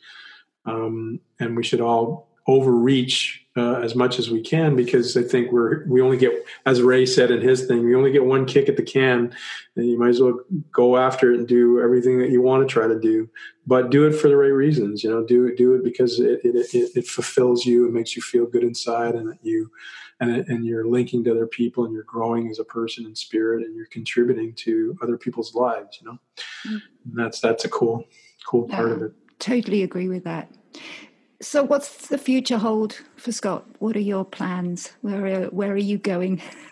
um, 0.67 1.19
and 1.39 1.57
we 1.57 1.63
should 1.63 1.81
all 1.81 2.29
overreach 2.47 3.45
uh, 3.57 3.75
as 3.75 3.95
much 3.95 4.19
as 4.19 4.29
we 4.29 4.41
can 4.41 4.75
because 4.75 5.15
I 5.15 5.23
think 5.23 5.51
we're 5.51 5.85
we 5.85 6.01
only 6.01 6.17
get, 6.17 6.45
as 6.65 6.81
Ray 6.81 7.05
said 7.05 7.31
in 7.31 7.41
his 7.41 7.65
thing, 7.65 7.85
we 7.85 7.95
only 7.95 8.11
get 8.11 8.25
one 8.25 8.45
kick 8.45 8.67
at 8.67 8.75
the 8.75 8.83
can, 8.83 9.33
and 9.75 9.87
you 9.87 9.97
might 9.97 10.09
as 10.09 10.21
well 10.21 10.39
go 10.71 10.97
after 10.97 11.31
it 11.31 11.39
and 11.39 11.47
do 11.47 11.79
everything 11.81 12.19
that 12.19 12.31
you 12.31 12.41
want 12.41 12.67
to 12.67 12.71
try 12.71 12.85
to 12.85 12.99
do, 12.99 13.29
but 13.65 13.89
do 13.91 14.05
it 14.05 14.11
for 14.11 14.27
the 14.27 14.35
right 14.35 14.47
reasons. 14.47 15.03
You 15.03 15.09
know, 15.09 15.25
do 15.25 15.45
it 15.45 15.57
do 15.57 15.73
it 15.73 15.83
because 15.83 16.19
it 16.19 16.41
it, 16.43 16.73
it, 16.73 16.91
it 16.95 17.07
fulfills 17.07 17.65
you, 17.65 17.87
it 17.87 17.93
makes 17.93 18.15
you 18.15 18.21
feel 18.21 18.45
good 18.45 18.63
inside, 18.63 19.15
and 19.15 19.31
that 19.31 19.39
you. 19.41 19.71
And, 20.21 20.47
and 20.47 20.65
you're 20.65 20.87
linking 20.87 21.25
to 21.25 21.31
other 21.31 21.45
people 21.45 21.83
and 21.83 21.93
you're 21.93 22.03
growing 22.03 22.49
as 22.49 22.59
a 22.59 22.63
person 22.63 23.05
in 23.05 23.13
spirit 23.13 23.65
and 23.65 23.75
you're 23.75 23.85
contributing 23.87 24.53
to 24.53 24.97
other 25.03 25.17
people's 25.17 25.53
lives 25.53 25.99
you 25.99 26.07
know 26.07 26.17
mm-hmm. 26.65 27.17
that's 27.17 27.41
that's 27.41 27.65
a 27.65 27.69
cool 27.69 28.07
cool 28.47 28.65
part 28.65 28.93
of 28.93 29.01
it 29.01 29.11
totally 29.39 29.83
agree 29.83 30.07
with 30.07 30.23
that 30.23 30.49
so, 31.41 31.63
what's 31.63 32.07
the 32.07 32.17
future 32.17 32.57
hold 32.57 33.01
for 33.17 33.31
Scott? 33.31 33.65
What 33.79 33.95
are 33.95 34.01
your 34.01 34.25
plans? 34.25 34.91
Where 35.01 35.25
are, 35.25 35.45
where 35.47 35.71
are 35.71 35.77
you 35.77 35.97
going? 35.97 36.41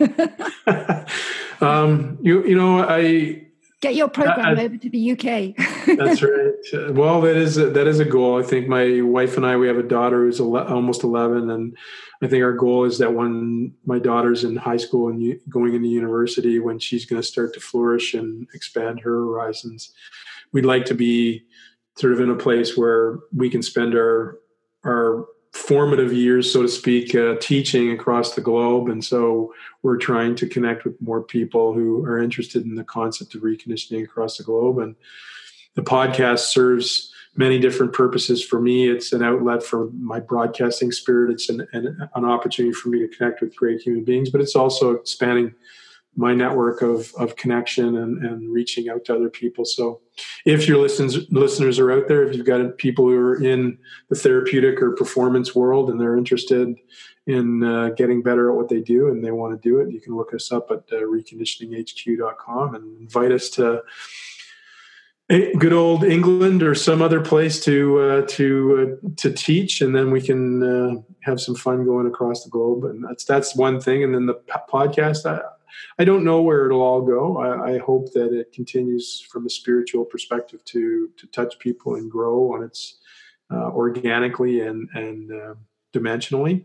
um, 1.60 2.18
you 2.22 2.44
you 2.44 2.56
know 2.56 2.82
I 2.82 3.46
get 3.80 3.94
your 3.94 4.08
program 4.08 4.58
I, 4.58 4.64
over 4.64 4.76
to 4.76 4.88
the 4.88 5.12
UK. 5.12 5.54
that's 5.98 6.22
right. 6.22 6.94
Well, 6.94 7.20
that 7.20 7.36
is 7.36 7.58
a, 7.58 7.68
that 7.70 7.86
is 7.86 8.00
a 8.00 8.04
goal. 8.04 8.38
I 8.38 8.42
think 8.42 8.66
my 8.66 9.02
wife 9.02 9.36
and 9.36 9.44
I 9.44 9.56
we 9.56 9.66
have 9.66 9.76
a 9.76 9.82
daughter 9.82 10.24
who's 10.24 10.40
ele- 10.40 10.56
almost 10.56 11.04
eleven, 11.04 11.50
and 11.50 11.76
I 12.22 12.26
think 12.26 12.42
our 12.42 12.54
goal 12.54 12.84
is 12.84 12.98
that 12.98 13.12
when 13.12 13.74
my 13.84 13.98
daughter's 13.98 14.44
in 14.44 14.56
high 14.56 14.78
school 14.78 15.08
and 15.08 15.22
u- 15.22 15.40
going 15.48 15.74
into 15.74 15.88
university, 15.88 16.58
when 16.58 16.78
she's 16.78 17.04
going 17.04 17.20
to 17.20 17.28
start 17.28 17.52
to 17.54 17.60
flourish 17.60 18.14
and 18.14 18.48
expand 18.54 19.00
her 19.00 19.10
horizons, 19.10 19.92
we'd 20.52 20.64
like 20.64 20.86
to 20.86 20.94
be 20.94 21.44
sort 21.96 22.12
of 22.12 22.20
in 22.20 22.30
a 22.30 22.36
place 22.36 22.76
where 22.76 23.18
we 23.36 23.50
can 23.50 23.62
spend 23.62 23.94
our 23.94 24.38
our 24.84 25.26
formative 25.52 26.12
years, 26.12 26.52
so 26.52 26.62
to 26.62 26.68
speak, 26.68 27.14
uh, 27.14 27.36
teaching 27.40 27.92
across 27.92 28.34
the 28.34 28.40
globe. 28.40 28.88
And 28.88 29.04
so 29.04 29.54
we're 29.82 29.96
trying 29.96 30.34
to 30.36 30.48
connect 30.48 30.84
with 30.84 31.00
more 31.00 31.22
people 31.22 31.72
who 31.72 32.04
are 32.04 32.18
interested 32.18 32.64
in 32.64 32.74
the 32.74 32.84
concept 32.84 33.34
of 33.34 33.42
reconditioning 33.42 34.02
across 34.02 34.36
the 34.36 34.42
globe. 34.42 34.78
And 34.78 34.96
the 35.74 35.82
podcast 35.82 36.40
serves 36.40 37.12
many 37.36 37.58
different 37.58 37.92
purposes 37.92 38.44
for 38.44 38.60
me. 38.60 38.88
It's 38.88 39.12
an 39.12 39.22
outlet 39.22 39.62
for 39.62 39.90
my 39.92 40.20
broadcasting 40.20 40.92
spirit. 40.92 41.30
It's 41.30 41.48
an, 41.48 41.66
an, 41.72 42.08
an 42.14 42.24
opportunity 42.24 42.72
for 42.72 42.88
me 42.88 42.98
to 43.00 43.08
connect 43.08 43.40
with 43.40 43.54
great 43.54 43.80
human 43.80 44.04
beings, 44.04 44.30
but 44.30 44.40
it's 44.40 44.56
also 44.56 44.92
expanding 44.92 45.54
my 46.16 46.34
network 46.34 46.82
of, 46.82 47.12
of 47.16 47.36
connection 47.36 47.96
and, 47.96 48.24
and 48.24 48.52
reaching 48.52 48.88
out 48.88 49.04
to 49.04 49.14
other 49.14 49.28
people. 49.28 49.64
So 49.64 50.00
if 50.44 50.68
your 50.68 50.78
listeners, 50.78 51.30
listeners 51.30 51.78
are 51.78 51.90
out 51.90 52.08
there, 52.08 52.24
if 52.24 52.36
you've 52.36 52.46
got 52.46 52.78
people 52.78 53.06
who 53.06 53.16
are 53.16 53.42
in 53.42 53.78
the 54.08 54.16
therapeutic 54.16 54.80
or 54.80 54.92
performance 54.92 55.54
world 55.54 55.90
and 55.90 56.00
they're 56.00 56.16
interested 56.16 56.74
in 57.26 57.64
uh, 57.64 57.90
getting 57.96 58.22
better 58.22 58.50
at 58.50 58.56
what 58.56 58.68
they 58.68 58.80
do 58.80 59.08
and 59.08 59.24
they 59.24 59.30
want 59.32 59.60
to 59.60 59.68
do 59.68 59.80
it, 59.80 59.92
you 59.92 60.00
can 60.00 60.14
look 60.14 60.34
us 60.34 60.52
up 60.52 60.70
at 60.70 60.84
uh, 60.92 61.00
reconditioninghq.com 61.02 62.74
and 62.74 63.00
invite 63.00 63.32
us 63.32 63.48
to 63.50 63.82
good 65.28 65.72
old 65.72 66.04
England 66.04 66.62
or 66.62 66.74
some 66.74 67.00
other 67.00 67.20
place 67.20 67.62
to 67.64 67.98
uh, 67.98 68.26
to 68.28 68.98
uh, 69.04 69.08
to 69.16 69.32
teach, 69.32 69.80
and 69.80 69.94
then 69.94 70.10
we 70.10 70.20
can 70.20 70.62
uh, 70.62 71.00
have 71.20 71.40
some 71.40 71.54
fun 71.54 71.84
going 71.84 72.06
across 72.06 72.44
the 72.44 72.50
globe. 72.50 72.84
And 72.84 73.02
that's 73.04 73.24
that's 73.24 73.56
one 73.56 73.80
thing. 73.80 74.04
And 74.04 74.14
then 74.14 74.26
the 74.26 74.34
podcast, 74.70 75.24
I, 75.24 75.40
I 75.98 76.04
don't 76.04 76.24
know 76.24 76.42
where 76.42 76.66
it'll 76.66 76.82
all 76.82 77.02
go. 77.02 77.38
I, 77.38 77.74
I, 77.74 77.78
hope 77.78 78.12
that 78.12 78.32
it 78.32 78.52
continues 78.52 79.20
from 79.20 79.46
a 79.46 79.50
spiritual 79.50 80.04
perspective 80.04 80.64
to 80.66 81.10
to 81.16 81.26
touch 81.28 81.58
people 81.58 81.94
and 81.96 82.10
grow 82.10 82.54
on 82.54 82.62
its 82.62 82.98
uh, 83.52 83.70
organically 83.70 84.60
and 84.60 84.88
and 84.94 85.32
uh, 85.32 85.54
dimensionally. 85.92 86.64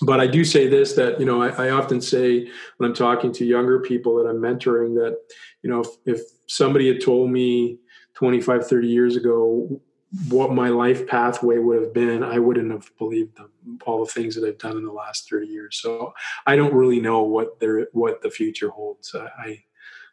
But 0.00 0.20
I 0.20 0.26
do 0.26 0.44
say 0.44 0.68
this 0.68 0.94
that 0.94 1.20
you 1.20 1.26
know 1.26 1.42
I, 1.42 1.66
I, 1.66 1.70
often 1.70 2.00
say 2.00 2.48
when 2.76 2.90
I'm 2.90 2.94
talking 2.94 3.32
to 3.32 3.44
younger 3.44 3.80
people 3.80 4.16
that 4.16 4.28
I'm 4.28 4.38
mentoring 4.38 4.94
that 4.94 5.18
you 5.62 5.70
know 5.70 5.80
if, 5.80 5.88
if 6.06 6.20
somebody 6.46 6.88
had 6.88 7.00
told 7.00 7.30
me 7.30 7.78
25 8.14 8.66
30 8.66 8.88
years 8.88 9.16
ago 9.16 9.80
what 10.28 10.52
my 10.52 10.68
life 10.68 11.06
pathway 11.06 11.58
would 11.58 11.82
have 11.82 11.94
been, 11.94 12.22
I 12.22 12.38
wouldn't 12.38 12.70
have 12.70 12.90
believed 12.98 13.36
them. 13.36 13.50
All 13.86 14.04
the 14.04 14.10
things 14.10 14.34
that 14.34 14.46
I've 14.46 14.58
done 14.58 14.76
in 14.76 14.84
the 14.84 14.92
last 14.92 15.28
thirty 15.28 15.46
years. 15.46 15.78
So 15.80 16.12
I 16.46 16.56
don't 16.56 16.74
really 16.74 17.00
know 17.00 17.22
what 17.22 17.60
there 17.60 17.86
what 17.92 18.22
the 18.22 18.30
future 18.30 18.68
holds. 18.68 19.14
I 19.14 19.62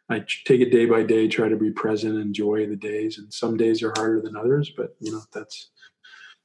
I 0.08 0.24
take 0.44 0.60
it 0.60 0.70
day 0.70 0.86
by 0.86 1.02
day, 1.02 1.28
try 1.28 1.48
to 1.48 1.56
be 1.56 1.70
present, 1.70 2.18
enjoy 2.18 2.66
the 2.66 2.76
days, 2.76 3.18
and 3.18 3.32
some 3.32 3.56
days 3.56 3.82
are 3.82 3.92
harder 3.96 4.20
than 4.20 4.36
others. 4.36 4.72
But 4.74 4.96
you 5.00 5.12
know 5.12 5.20
that's 5.32 5.70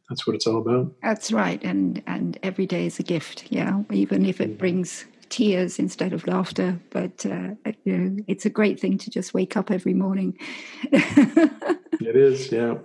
that's 0.09 0.27
what 0.27 0.35
it's 0.35 0.47
all 0.47 0.57
about. 0.57 0.93
That's 1.01 1.31
right, 1.31 1.63
and 1.63 2.03
and 2.07 2.37
every 2.43 2.65
day 2.65 2.85
is 2.87 2.99
a 2.99 3.03
gift. 3.03 3.45
Yeah, 3.51 3.83
even 3.91 4.25
if 4.25 4.41
it 4.41 4.57
brings 4.57 5.05
tears 5.29 5.79
instead 5.79 6.11
of 6.11 6.27
laughter. 6.27 6.77
But 6.89 7.25
uh, 7.25 7.51
you 7.85 7.97
know, 7.97 8.23
it's 8.27 8.45
a 8.45 8.49
great 8.49 8.81
thing 8.81 8.97
to 8.97 9.09
just 9.09 9.33
wake 9.33 9.55
up 9.55 9.71
every 9.71 9.93
morning. 9.93 10.37
it 10.91 12.15
is, 12.17 12.51
yeah 12.51 12.75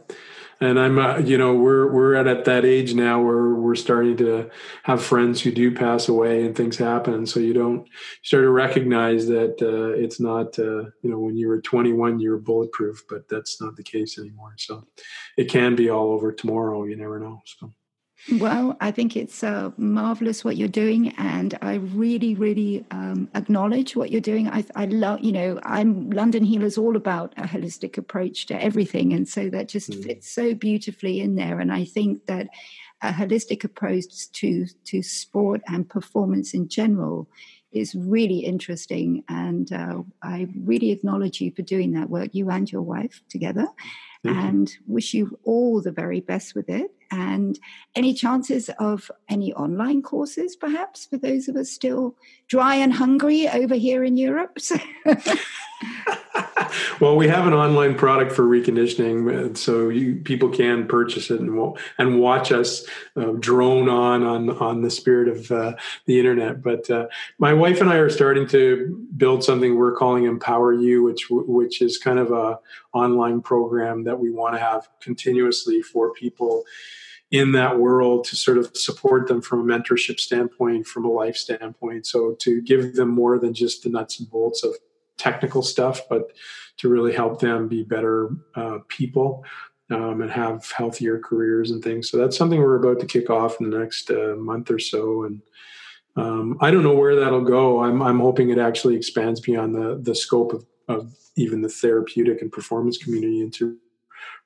and 0.60 0.78
I'm, 0.78 0.98
uh, 0.98 1.18
you 1.18 1.38
know, 1.38 1.54
we're 1.54 1.90
we're 1.90 2.14
at, 2.14 2.26
at 2.26 2.44
that 2.44 2.64
age 2.66 2.94
now 2.94 3.22
where 3.22 3.54
we're 3.54 3.74
starting 3.74 4.16
to 4.18 4.50
have 4.82 5.02
friends 5.02 5.40
who 5.40 5.50
do 5.50 5.74
pass 5.74 6.08
away 6.08 6.44
and 6.44 6.54
things 6.54 6.76
happen. 6.76 7.26
So 7.26 7.40
you 7.40 7.54
don't 7.54 7.86
you 7.86 7.92
start 8.22 8.44
to 8.44 8.50
recognize 8.50 9.26
that 9.28 9.56
uh, 9.62 9.98
it's 9.98 10.20
not, 10.20 10.58
uh, 10.58 10.90
you 11.02 11.10
know, 11.10 11.18
when 11.18 11.36
you 11.36 11.48
were 11.48 11.62
21 11.62 12.20
you 12.20 12.30
were 12.30 12.38
bulletproof, 12.38 13.04
but 13.08 13.28
that's 13.28 13.60
not 13.60 13.76
the 13.76 13.82
case 13.82 14.18
anymore. 14.18 14.54
So 14.58 14.86
it 15.38 15.46
can 15.46 15.76
be 15.76 15.88
all 15.88 16.12
over 16.12 16.30
tomorrow. 16.30 16.84
You 16.84 16.96
never 16.96 17.18
know. 17.18 17.40
So. 17.46 17.72
Well, 18.38 18.76
I 18.80 18.90
think 18.90 19.16
it's 19.16 19.42
uh, 19.42 19.70
marvelous 19.78 20.44
what 20.44 20.56
you're 20.56 20.68
doing, 20.68 21.14
and 21.16 21.56
I 21.62 21.76
really, 21.76 22.34
really 22.34 22.84
um, 22.90 23.30
acknowledge 23.34 23.96
what 23.96 24.10
you're 24.10 24.20
doing. 24.20 24.48
I, 24.48 24.64
I 24.76 24.84
love, 24.84 25.20
you 25.20 25.32
know, 25.32 25.58
I'm 25.62 26.10
London 26.10 26.44
Healers 26.44 26.76
all 26.76 26.96
about 26.96 27.32
a 27.38 27.42
holistic 27.42 27.96
approach 27.96 28.46
to 28.46 28.62
everything, 28.62 29.14
and 29.14 29.26
so 29.26 29.48
that 29.50 29.68
just 29.68 29.90
mm. 29.90 30.04
fits 30.04 30.30
so 30.30 30.54
beautifully 30.54 31.20
in 31.20 31.36
there. 31.36 31.60
And 31.60 31.72
I 31.72 31.84
think 31.84 32.26
that 32.26 32.48
a 33.02 33.10
holistic 33.10 33.64
approach 33.64 34.30
to 34.32 34.66
to 34.84 35.02
sport 35.02 35.62
and 35.66 35.88
performance 35.88 36.52
in 36.52 36.68
general 36.68 37.26
is 37.72 37.94
really 37.94 38.38
interesting, 38.38 39.24
and 39.28 39.72
uh, 39.72 40.02
I 40.22 40.48
really 40.64 40.90
acknowledge 40.90 41.40
you 41.40 41.52
for 41.52 41.62
doing 41.62 41.92
that 41.92 42.10
work, 42.10 42.30
you 42.32 42.50
and 42.50 42.70
your 42.70 42.82
wife 42.82 43.22
together. 43.28 43.66
And 44.22 44.70
wish 44.86 45.14
you 45.14 45.38
all 45.44 45.80
the 45.80 45.90
very 45.90 46.20
best 46.20 46.54
with 46.54 46.68
it. 46.68 46.90
And 47.10 47.58
any 47.94 48.12
chances 48.12 48.68
of 48.78 49.10
any 49.30 49.50
online 49.54 50.02
courses, 50.02 50.56
perhaps, 50.56 51.06
for 51.06 51.16
those 51.16 51.48
of 51.48 51.56
us 51.56 51.70
still 51.70 52.16
dry 52.46 52.74
and 52.74 52.92
hungry 52.92 53.48
over 53.48 53.76
here 53.76 54.04
in 54.04 54.18
Europe? 54.18 54.58
well, 57.00 57.16
we 57.16 57.28
have 57.28 57.46
an 57.46 57.52
online 57.52 57.94
product 57.94 58.32
for 58.32 58.42
reconditioning, 58.42 59.56
so 59.56 59.88
you, 59.88 60.16
people 60.16 60.48
can 60.48 60.86
purchase 60.86 61.30
it 61.30 61.40
and 61.40 61.76
and 61.98 62.20
watch 62.20 62.52
us 62.52 62.86
uh, 63.16 63.32
drone 63.38 63.88
on 63.88 64.22
on 64.22 64.50
on 64.50 64.82
the 64.82 64.90
spirit 64.90 65.28
of 65.28 65.50
uh, 65.50 65.76
the 66.06 66.18
internet. 66.18 66.62
But 66.62 66.88
uh, 66.90 67.06
my 67.38 67.52
wife 67.52 67.80
and 67.80 67.90
I 67.90 67.96
are 67.96 68.10
starting 68.10 68.46
to 68.48 69.06
build 69.16 69.44
something 69.44 69.76
we're 69.76 69.96
calling 69.96 70.24
Empower 70.24 70.72
You, 70.72 71.02
which 71.02 71.26
which 71.30 71.82
is 71.82 71.98
kind 71.98 72.18
of 72.18 72.30
a 72.30 72.58
online 72.92 73.40
program 73.40 74.04
that 74.04 74.18
we 74.18 74.30
want 74.30 74.54
to 74.54 74.60
have 74.60 74.88
continuously 75.00 75.82
for 75.82 76.12
people 76.12 76.64
in 77.30 77.52
that 77.52 77.78
world 77.78 78.24
to 78.24 78.34
sort 78.34 78.58
of 78.58 78.76
support 78.76 79.28
them 79.28 79.40
from 79.40 79.60
a 79.60 79.78
mentorship 79.78 80.18
standpoint, 80.18 80.86
from 80.86 81.04
a 81.04 81.10
life 81.10 81.36
standpoint. 81.36 82.04
So 82.06 82.34
to 82.40 82.60
give 82.60 82.96
them 82.96 83.08
more 83.08 83.38
than 83.38 83.54
just 83.54 83.84
the 83.84 83.88
nuts 83.88 84.18
and 84.18 84.28
bolts 84.28 84.64
of 84.64 84.74
technical 85.20 85.62
stuff, 85.62 86.00
but 86.08 86.32
to 86.78 86.88
really 86.88 87.12
help 87.12 87.40
them 87.40 87.68
be 87.68 87.82
better 87.82 88.30
uh, 88.54 88.78
people 88.88 89.44
um, 89.90 90.22
and 90.22 90.30
have 90.30 90.70
healthier 90.70 91.18
careers 91.18 91.70
and 91.70 91.82
things. 91.84 92.08
So 92.10 92.16
that's 92.16 92.36
something 92.36 92.60
we're 92.60 92.82
about 92.82 93.00
to 93.00 93.06
kick 93.06 93.28
off 93.28 93.60
in 93.60 93.70
the 93.70 93.78
next 93.78 94.10
uh, 94.10 94.34
month 94.36 94.70
or 94.70 94.78
so. 94.78 95.24
And 95.24 95.42
um, 96.16 96.56
I 96.60 96.70
don't 96.70 96.82
know 96.82 96.94
where 96.94 97.16
that'll 97.16 97.44
go. 97.44 97.84
I'm, 97.84 98.00
I'm 98.02 98.20
hoping 98.20 98.50
it 98.50 98.58
actually 98.58 98.96
expands 98.96 99.40
beyond 99.40 99.74
the, 99.74 100.00
the 100.02 100.14
scope 100.14 100.52
of, 100.52 100.64
of 100.88 101.14
even 101.36 101.60
the 101.60 101.68
therapeutic 101.68 102.40
and 102.42 102.50
performance 102.50 102.98
community 102.98 103.40
into 103.40 103.76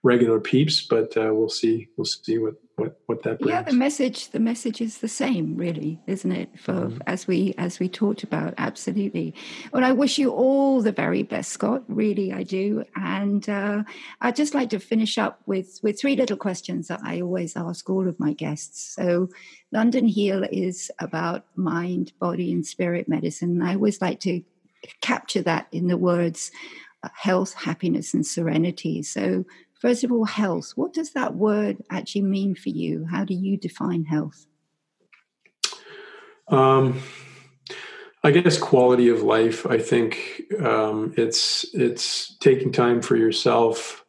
regular 0.05 0.39
peeps, 0.39 0.83
but 0.83 1.17
uh, 1.17 1.31
we'll 1.33 1.49
see. 1.49 1.89
We'll 1.97 2.05
see 2.05 2.39
what 2.39 2.55
what 2.77 3.01
what 3.07 3.23
that 3.23 3.39
brings. 3.39 3.51
Yeah, 3.51 3.63
the 3.63 3.73
message 3.73 4.31
the 4.31 4.39
message 4.39 4.81
is 4.81 4.99
the 4.99 5.09
same, 5.09 5.57
really, 5.57 6.01
isn't 6.07 6.31
it? 6.31 6.51
For 6.59 6.73
mm-hmm. 6.73 6.99
as 7.07 7.27
we 7.27 7.55
as 7.57 7.79
we 7.79 7.89
talked 7.89 8.23
about, 8.23 8.55
absolutely. 8.59 9.35
Well, 9.73 9.85
I 9.85 9.93
wish 9.93 10.19
you 10.19 10.31
all 10.31 10.83
the 10.83 10.93
very 10.93 11.23
best, 11.23 11.53
Scott. 11.53 11.83
Really, 11.89 12.33
I 12.33 12.43
do. 12.43 12.85
And 12.97 13.49
uh, 13.49 13.85
I'd 14.21 14.37
just 14.37 14.55
like 14.55 14.71
to 14.71 14.79
finish 14.79 15.19
up 15.19 15.41
with 15.47 15.81
with 15.83 15.99
three 15.99 16.17
little 16.17 16.37
questions 16.37 16.89
that 16.89 17.01
I 17.03 17.21
always 17.21 17.57
ask 17.57 17.89
all 17.89 18.07
of 18.07 18.21
my 18.21 18.35
guests. 18.35 18.95
So, 18.95 19.31
London 19.73 20.07
Heal 20.07 20.45
is 20.53 20.91
about 20.99 21.47
mind, 21.57 22.13
body, 22.21 22.53
and 22.53 22.67
spirit 22.67 23.09
medicine. 23.09 23.63
I 23.63 23.75
always 23.75 24.01
like 24.03 24.21
to 24.21 24.43
capture 25.01 25.41
that 25.43 25.67
in 25.73 25.89
the 25.89 25.97
words 25.97 26.51
health, 27.15 27.55
happiness, 27.55 28.15
and 28.15 28.27
serenity. 28.27 29.03
So, 29.03 29.45
First 29.85 30.03
of 30.03 30.11
all, 30.11 30.25
health. 30.25 30.73
What 30.77 30.95
does 30.95 31.13
that 31.13 31.35
word 31.35 31.77
actually 31.91 32.23
mean 32.23 32.55
for 32.55 32.71
you? 32.71 33.05
How 33.05 33.23
do 33.23 33.35
you 33.35 33.59
define 33.59 34.05
health? 34.05 34.47
Um, 36.49 37.03
I 38.23 38.31
guess 38.31 38.57
quality 38.57 39.11
of 39.11 39.23
life. 39.23 39.67
I 39.67 39.77
think 39.77 40.41
um, 40.59 41.13
it's 41.19 41.67
it's 41.75 42.35
taking 42.39 42.73
time 42.73 43.03
for 43.03 43.15
yourself, 43.15 44.07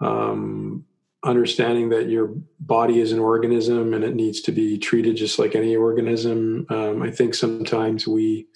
um, 0.00 0.86
understanding 1.22 1.90
that 1.90 2.08
your 2.08 2.32
body 2.58 2.98
is 2.98 3.12
an 3.12 3.18
organism 3.18 3.92
and 3.92 4.04
it 4.04 4.14
needs 4.14 4.40
to 4.40 4.52
be 4.52 4.78
treated 4.78 5.16
just 5.16 5.38
like 5.38 5.54
any 5.54 5.76
organism. 5.76 6.64
Um, 6.70 7.02
I 7.02 7.10
think 7.10 7.34
sometimes 7.34 8.08
we 8.08 8.46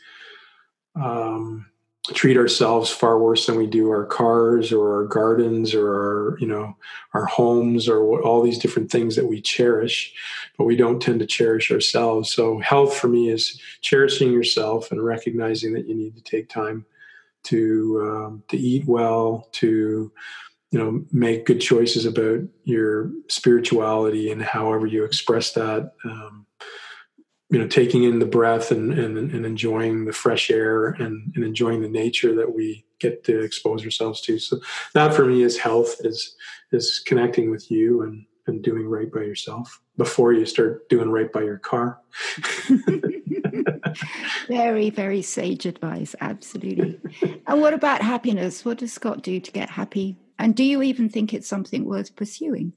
um, 0.94 1.66
treat 2.08 2.36
ourselves 2.36 2.90
far 2.90 3.18
worse 3.18 3.46
than 3.46 3.56
we 3.56 3.66
do 3.66 3.88
our 3.90 4.04
cars 4.04 4.72
or 4.72 4.96
our 4.96 5.04
gardens 5.04 5.72
or 5.72 5.86
our 5.88 6.38
you 6.40 6.46
know 6.48 6.76
our 7.14 7.26
homes 7.26 7.88
or 7.88 8.20
all 8.22 8.42
these 8.42 8.58
different 8.58 8.90
things 8.90 9.14
that 9.14 9.26
we 9.26 9.40
cherish 9.40 10.12
but 10.58 10.64
we 10.64 10.76
don't 10.76 11.00
tend 11.00 11.20
to 11.20 11.26
cherish 11.26 11.70
ourselves. 11.70 12.32
So 12.32 12.58
health 12.58 12.96
for 12.96 13.08
me 13.08 13.30
is 13.30 13.60
cherishing 13.80 14.32
yourself 14.32 14.90
and 14.90 15.04
recognizing 15.04 15.72
that 15.74 15.88
you 15.88 15.94
need 15.94 16.14
to 16.16 16.22
take 16.22 16.48
time 16.48 16.84
to 17.44 18.00
um, 18.04 18.42
to 18.48 18.56
eat 18.56 18.86
well 18.86 19.48
to 19.52 20.12
you 20.70 20.78
know 20.78 21.04
make 21.10 21.46
good 21.46 21.60
choices 21.60 22.06
about 22.06 22.40
your 22.64 23.10
spirituality 23.28 24.30
and 24.30 24.40
however 24.40 24.86
you 24.86 25.04
express 25.04 25.52
that 25.52 25.92
um, 26.04 26.46
you 27.52 27.58
know 27.58 27.68
taking 27.68 28.02
in 28.04 28.18
the 28.18 28.26
breath 28.26 28.70
and 28.70 28.98
and, 28.98 29.18
and 29.18 29.44
enjoying 29.46 30.06
the 30.06 30.12
fresh 30.12 30.50
air 30.50 30.86
and, 30.86 31.32
and 31.36 31.44
enjoying 31.44 31.82
the 31.82 31.88
nature 31.88 32.34
that 32.34 32.54
we 32.54 32.84
get 32.98 33.24
to 33.24 33.40
expose 33.40 33.84
ourselves 33.84 34.22
to. 34.22 34.38
So 34.38 34.58
that 34.94 35.14
for 35.14 35.26
me 35.26 35.42
is 35.42 35.58
health 35.58 35.96
is 36.00 36.34
is 36.72 37.02
connecting 37.04 37.50
with 37.50 37.70
you 37.70 38.02
and 38.02 38.24
and 38.46 38.64
doing 38.64 38.88
right 38.88 39.12
by 39.12 39.20
yourself 39.20 39.80
before 39.98 40.32
you 40.32 40.46
start 40.46 40.88
doing 40.88 41.10
right 41.10 41.30
by 41.30 41.42
your 41.42 41.58
car. 41.58 42.00
Very 44.48 44.88
very 44.88 45.20
sage 45.20 45.66
advice. 45.66 46.14
Absolutely. 46.20 46.98
And 47.46 47.60
what 47.60 47.74
about 47.74 48.00
happiness? 48.00 48.64
What 48.64 48.78
does 48.78 48.92
scott 48.92 49.22
do 49.22 49.38
to 49.38 49.52
get 49.52 49.68
happy? 49.68 50.16
And 50.38 50.56
do 50.56 50.64
you 50.64 50.82
even 50.82 51.10
think 51.10 51.34
it's 51.34 51.46
something 51.46 51.84
worth 51.84 52.16
pursuing 52.16 52.72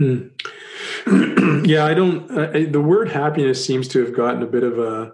Hmm. 0.00 0.28
yeah, 1.66 1.84
I 1.84 1.92
don't. 1.92 2.26
The 2.72 2.80
word 2.80 3.10
happiness 3.10 3.62
seems 3.62 3.86
to 3.88 4.00
have 4.00 4.16
gotten 4.16 4.42
a 4.42 4.46
bit 4.46 4.62
of 4.62 4.78
a 4.78 5.12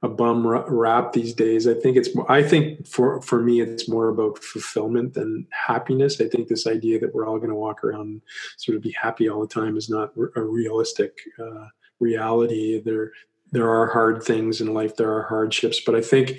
a 0.00 0.08
bum 0.08 0.46
rap 0.46 1.12
these 1.12 1.34
days. 1.34 1.66
I 1.66 1.74
think 1.74 1.96
it's. 1.96 2.08
I 2.28 2.44
think 2.44 2.86
for 2.86 3.20
for 3.22 3.42
me, 3.42 3.60
it's 3.60 3.88
more 3.88 4.08
about 4.08 4.38
fulfillment 4.38 5.14
than 5.14 5.48
happiness. 5.50 6.20
I 6.20 6.28
think 6.28 6.46
this 6.46 6.68
idea 6.68 7.00
that 7.00 7.12
we're 7.12 7.26
all 7.26 7.38
going 7.38 7.50
to 7.50 7.56
walk 7.56 7.82
around 7.82 8.22
sort 8.58 8.76
of 8.76 8.82
be 8.82 8.92
happy 8.92 9.28
all 9.28 9.40
the 9.40 9.52
time 9.52 9.76
is 9.76 9.90
not 9.90 10.12
a 10.36 10.42
realistic 10.42 11.18
uh, 11.40 11.66
reality. 11.98 12.80
There 12.80 13.10
there 13.50 13.68
are 13.68 13.88
hard 13.88 14.22
things 14.22 14.60
in 14.60 14.72
life. 14.72 14.94
There 14.94 15.12
are 15.12 15.24
hardships, 15.24 15.80
but 15.84 15.96
I 15.96 16.00
think 16.00 16.38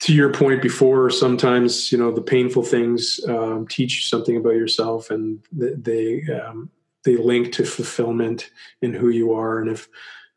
to 0.00 0.12
your 0.12 0.32
point 0.32 0.60
before, 0.60 1.08
sometimes 1.10 1.92
you 1.92 1.98
know 1.98 2.10
the 2.10 2.20
painful 2.20 2.64
things 2.64 3.20
um, 3.28 3.68
teach 3.68 3.94
you 3.94 4.02
something 4.02 4.36
about 4.36 4.54
yourself, 4.54 5.08
and 5.12 5.38
they 5.52 6.22
um, 6.32 6.68
they 7.04 7.16
link 7.16 7.52
to 7.52 7.64
fulfillment 7.64 8.50
in 8.82 8.92
who 8.92 9.08
you 9.08 9.32
are. 9.32 9.58
And 9.58 9.70
if 9.70 9.88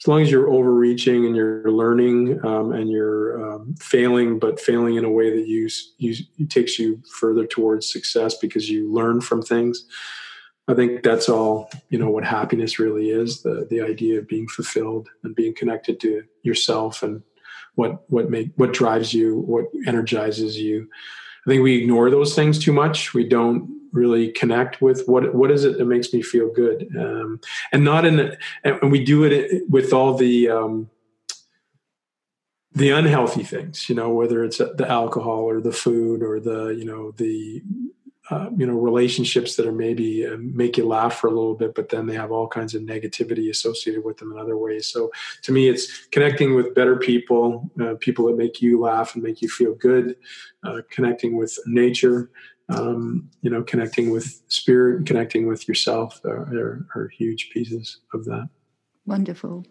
as 0.02 0.08
long 0.08 0.22
as 0.22 0.30
you're 0.30 0.50
overreaching 0.50 1.26
and 1.26 1.36
you're 1.36 1.72
learning 1.72 2.44
um, 2.46 2.74
and 2.74 2.90
you're 2.90 3.54
um, 3.54 3.76
failing, 3.80 4.38
but 4.38 4.60
failing 4.60 4.96
in 4.96 5.06
a 5.06 5.12
way 5.12 5.30
that 5.30 5.48
you, 5.48 5.70
you 5.98 6.46
takes 6.48 6.78
you 6.78 7.02
further 7.20 7.46
towards 7.46 7.92
success 7.92 8.38
because 8.38 8.70
you 8.70 8.92
learn 8.92 9.22
from 9.22 9.42
things. 9.42 9.86
I 10.68 10.74
think 10.74 11.04
that's 11.04 11.28
all 11.28 11.70
you 11.90 12.00
know 12.00 12.10
what 12.10 12.24
happiness 12.24 12.80
really 12.80 13.10
is 13.10 13.44
the 13.44 13.68
the 13.70 13.82
idea 13.82 14.20
of 14.20 14.28
being 14.30 14.48
fulfilled 14.48 15.10
and 15.24 15.36
being 15.36 15.54
connected 15.54 16.00
to 16.02 16.24
yourself 16.44 17.04
and 17.04 17.22
what 17.76 18.10
what 18.10 18.30
make 18.30 18.52
what 18.56 18.72
drives 18.72 19.14
you 19.14 19.40
what 19.40 19.66
energizes 19.86 20.58
you 20.58 20.88
I 21.46 21.50
think 21.50 21.64
we 21.64 21.76
ignore 21.76 22.10
those 22.10 22.36
things 22.36 22.58
too 22.58 22.74
much. 22.74 23.14
We 23.14 23.28
don't 23.28 23.82
really 23.92 24.32
connect 24.32 24.82
with 24.82 25.06
what 25.08 25.36
what 25.36 25.52
is 25.52 25.66
it 25.66 25.78
that 25.78 25.86
makes 25.86 26.14
me 26.14 26.22
feel 26.22 26.52
good? 26.52 26.90
Um, 26.98 27.40
and 27.72 27.84
not 27.84 28.06
in 28.06 28.18
The, 28.18 28.38
and 28.64 28.92
we 28.92 29.04
do 29.04 29.24
it 29.24 29.70
with 29.70 29.94
all 29.94 30.16
the 30.16 30.50
um, 30.50 30.90
the 32.76 32.90
unhealthy 32.90 33.44
things 33.44 33.88
you 33.88 33.94
know 33.94 34.10
whether 34.10 34.44
it's 34.44 34.58
the 34.58 34.86
alcohol 34.90 35.42
or 35.42 35.62
the 35.62 35.72
food 35.72 36.24
or 36.24 36.40
the 36.40 36.70
you 36.70 36.84
know 36.84 37.12
the 37.12 37.62
uh, 38.30 38.50
you 38.58 38.66
know 38.66 38.74
relationships 38.74 39.56
that 39.56 39.66
are 39.66 39.74
maybe 39.74 40.26
uh, 40.26 40.38
make 40.40 40.78
you 40.78 40.88
laugh 40.88 41.16
for 41.16 41.28
a 41.28 41.32
little 41.32 41.56
bit 41.56 41.76
but 41.76 41.90
then 41.90 42.06
they 42.06 42.16
have 42.16 42.32
all 42.32 42.48
kinds 42.48 42.74
of 42.74 42.82
negativity 42.82 43.50
associated 43.50 44.04
with 44.04 44.18
them 44.18 44.32
in 44.32 44.40
other 44.40 44.58
ways 44.58 44.88
so 44.88 45.12
to 45.42 45.52
me 45.52 45.68
it's 45.68 46.06
connecting 46.08 46.56
with 46.56 46.74
better 46.74 46.96
people 46.96 47.70
uh, 47.82 47.96
people 48.00 48.26
that 48.26 48.38
make 48.38 48.62
you 48.62 48.80
laugh 48.80 49.16
and 49.16 49.24
make 49.24 49.42
you 49.42 49.50
feel 49.50 49.74
good 49.76 50.16
uh, 50.64 50.80
connecting 50.90 51.36
with 51.36 51.58
nature 51.66 52.32
um, 52.70 53.30
you 53.42 53.50
know 53.50 53.62
connecting 53.62 54.10
with 54.10 54.42
spirit 54.48 55.06
connecting 55.06 55.46
with 55.46 55.68
yourself 55.68 56.22
are, 56.24 56.48
are, 56.58 56.88
are 56.96 57.08
huge 57.10 57.50
pieces 57.52 58.00
of 58.14 58.24
that 58.26 58.48
Wonderful. 59.06 59.66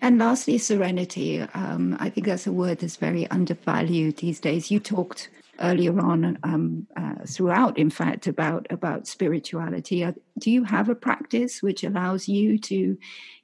And 0.00 0.18
lastly, 0.18 0.56
serenity. 0.56 1.42
Um, 1.42 1.98
I 2.00 2.08
think 2.08 2.26
that's 2.26 2.46
a 2.46 2.52
word 2.52 2.78
that's 2.78 2.96
very 2.96 3.26
undervalued 3.26 4.16
these 4.16 4.40
days. 4.40 4.70
You 4.70 4.80
talked 4.80 5.28
earlier 5.60 5.98
on 6.00 6.38
um, 6.42 6.86
uh, 6.96 7.14
throughout 7.26 7.78
in 7.78 7.90
fact 7.90 8.26
about 8.26 8.66
about 8.70 9.06
spirituality 9.06 10.04
uh, 10.04 10.12
do 10.38 10.50
you 10.50 10.64
have 10.64 10.88
a 10.88 10.94
practice 10.94 11.62
which 11.62 11.84
allows 11.84 12.28
you 12.28 12.58
to 12.58 12.96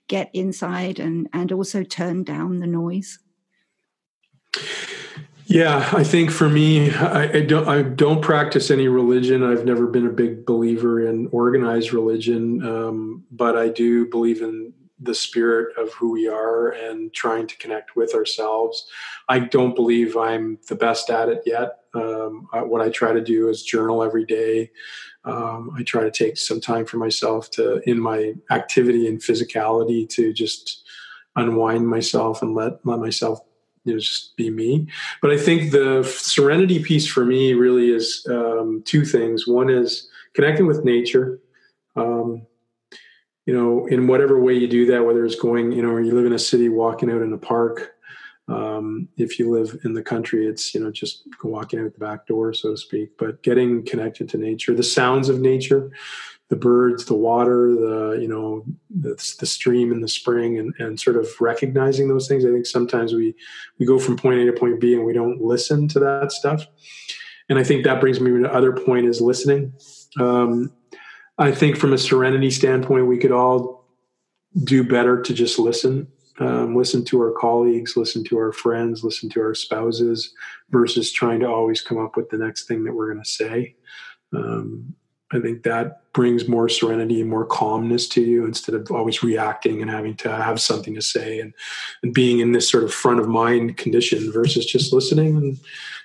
get 0.09 0.31
inside 0.33 0.99
and 0.99 1.29
and 1.33 1.53
also 1.53 1.83
turn 1.83 2.23
down 2.23 2.61
the 2.61 2.67
noise 2.67 3.19
yeah 5.47 5.89
i 5.93 6.05
think 6.05 6.31
for 6.31 6.49
me 6.49 6.91
I, 6.93 7.39
I 7.39 7.41
don't 7.41 7.69
i 7.69 7.83
don't 7.83 8.23
practice 8.23 8.71
any 8.71 8.89
religion 8.89 9.43
i've 9.43 9.65
never 9.65 9.87
been 9.87 10.07
a 10.07 10.13
big 10.13 10.47
believer 10.47 11.07
in 11.07 11.29
organized 11.33 11.93
religion 11.93 12.65
um, 12.65 13.25
but 13.31 13.57
i 13.57 13.69
do 13.69 14.07
believe 14.07 14.43
in 14.43 14.73
the 15.05 15.15
spirit 15.15 15.77
of 15.77 15.93
who 15.93 16.13
we 16.13 16.29
are 16.29 16.69
and 16.71 17.13
trying 17.13 17.47
to 17.47 17.57
connect 17.59 17.97
with 17.97 18.15
ourselves. 18.15 18.87
I 19.29 19.41
don't 19.41 19.75
believe 19.75 20.17
I'm 20.17 20.59
the 20.69 20.75
best 20.75 21.11
at 21.11 21.29
it 21.29 21.43
yet. 21.45 21.79
Um, 21.95 22.49
I, 22.53 22.63
what 22.63 22.81
I 22.81 22.89
try 22.91 23.13
to 23.13 23.21
do 23.21 23.49
is 23.49 23.63
journal 23.63 24.03
every 24.03 24.25
day. 24.25 24.71
Um, 25.25 25.71
I 25.77 25.83
try 25.83 26.03
to 26.03 26.11
take 26.11 26.37
some 26.37 26.61
time 26.61 26.85
for 26.85 26.99
myself 26.99 27.51
to, 27.53 27.81
in 27.89 27.99
my 27.99 28.35
activity 28.51 29.07
and 29.09 29.21
physicality, 29.21 30.09
to 30.11 30.33
just 30.33 30.85
unwind 31.37 31.89
myself 31.89 32.43
and 32.43 32.55
let 32.55 32.85
let 32.85 33.01
myself 33.01 33.41
you 33.85 33.95
know, 33.95 33.99
just 33.99 34.37
be 34.37 34.51
me. 34.51 34.87
But 35.21 35.31
I 35.31 35.39
think 35.39 35.73
the 35.73 36.03
serenity 36.05 36.83
piece 36.83 37.07
for 37.07 37.25
me 37.25 37.55
really 37.55 37.91
is 37.91 38.27
um, 38.31 38.83
two 38.85 39.05
things. 39.05 39.47
One 39.47 39.71
is 39.71 40.09
connecting 40.35 40.67
with 40.67 40.85
nature. 40.85 41.41
Um, 41.97 42.47
you 43.47 43.55
know, 43.55 43.87
in 43.87 44.07
whatever 44.07 44.41
way 44.41 44.55
you 44.55 44.67
do 44.67 44.87
that, 44.87 45.05
whether 45.05 45.25
it's 45.25 45.35
going, 45.35 45.73
you 45.73 45.83
know, 45.83 45.91
or 45.91 46.01
you 46.01 46.15
live 46.15 46.25
in 46.25 46.33
a 46.33 46.39
city, 46.39 46.69
walking 46.71 47.11
out 47.11 47.21
in 47.21 47.33
a 47.33 47.39
park. 47.39 47.94
Um, 48.47 49.09
if 49.17 49.39
you 49.39 49.51
live 49.51 49.79
in 49.85 49.95
the 49.95 50.03
country, 50.03 50.47
it's, 50.47 50.75
you 50.75 50.81
know, 50.81 50.91
just 50.91 51.23
walking 51.43 51.81
out 51.81 51.95
the 51.95 51.99
back 51.99 52.27
door, 52.27 52.53
so 52.53 52.73
to 52.73 52.77
speak, 52.77 53.17
but 53.19 53.43
getting 53.43 53.85
connected 53.87 54.29
to 54.31 54.39
nature, 54.39 54.75
the 54.75 54.83
sounds 54.83 55.31
of 55.31 55.41
nature, 55.41 55.91
the 56.51 56.57
birds, 56.57 57.07
the 57.07 57.15
water, 57.15 57.75
the, 57.75 58.19
you 58.21 58.29
know, 58.29 58.65
the, 58.91 59.15
the 59.41 59.47
stream 59.47 59.91
in 59.93 60.01
the 60.01 60.09
spring 60.09 60.59
and, 60.59 60.75
and 60.79 61.01
sort 61.01 61.17
of 61.17 61.27
recognizing 61.41 62.09
those 62.09 62.29
things. 62.29 62.45
I 62.45 62.51
think 62.51 62.67
sometimes 62.67 63.15
we, 63.15 63.35
we 63.79 63.87
go 63.87 63.99
from 63.99 64.17
point 64.17 64.41
A 64.41 64.45
to 64.45 64.53
point 64.53 64.79
B 64.79 64.93
and 64.93 65.07
we 65.07 65.15
don't 65.15 65.41
listen 65.41 65.89
to 65.89 65.99
that 66.01 66.31
stuff. 66.31 66.67
And 67.49 67.59
I 67.59 67.65
think 67.65 67.85
that 67.85 68.01
brings 68.01 68.21
me 68.21 68.31
to 68.31 68.41
the 68.41 68.55
other 68.55 68.73
point 68.73 69.07
is 69.07 69.21
listening. 69.21 69.73
Um, 70.21 70.71
I 71.39 71.51
think 71.51 71.77
from 71.77 71.93
a 71.93 71.99
serenity 71.99 72.51
standpoint, 72.51 73.07
we 73.07 73.19
could 73.19 73.33
all 73.33 73.89
do 74.63 74.85
better 74.85 75.21
to 75.23 75.35
just 75.35 75.59
listen. 75.59 76.09
Um, 76.39 76.75
listen 76.75 77.05
to 77.07 77.21
our 77.21 77.33
colleagues, 77.33 77.97
listen 77.97 78.25
to 78.25 78.39
our 78.39 78.53
friends, 78.53 79.05
listen 79.05 79.29
to 79.31 79.41
our 79.41 79.55
spouses, 79.55 80.35
versus 80.71 81.13
trying 81.13 81.41
to 81.41 81.49
always 81.49 81.81
come 81.81 81.99
up 81.99 82.17
with 82.17 82.31
the 82.31 82.39
next 82.39 82.65
thing 82.67 82.85
that 82.85 82.95
we're 82.95 83.13
going 83.13 83.23
to 83.23 83.31
say. 83.31 83.77
Um, 84.33 84.95
I 85.33 85.41
think 85.41 85.65
that 85.65 86.13
brings 86.13 86.49
more 86.49 86.69
serenity 86.69 87.21
and 87.21 87.29
more 87.29 87.45
calmness 87.45 88.09
to 88.11 88.23
you 88.23 88.45
instead 88.45 88.75
of 88.75 88.91
always 88.91 89.23
reacting 89.23 89.83
and 89.83 89.91
having 89.91 90.15
to 90.19 90.31
have 90.31 90.61
something 90.61 90.95
to 90.95 91.03
say 91.03 91.41
and, 91.41 91.53
and 92.03 92.15
being 92.15 92.39
in 92.39 92.53
this 92.53 92.71
sort 92.71 92.85
of 92.85 92.95
front 92.95 93.19
of 93.19 93.27
mind 93.27 93.77
condition 93.77 94.31
versus 94.31 94.65
just 94.65 94.93
listening 94.93 95.37
and, 95.37 95.59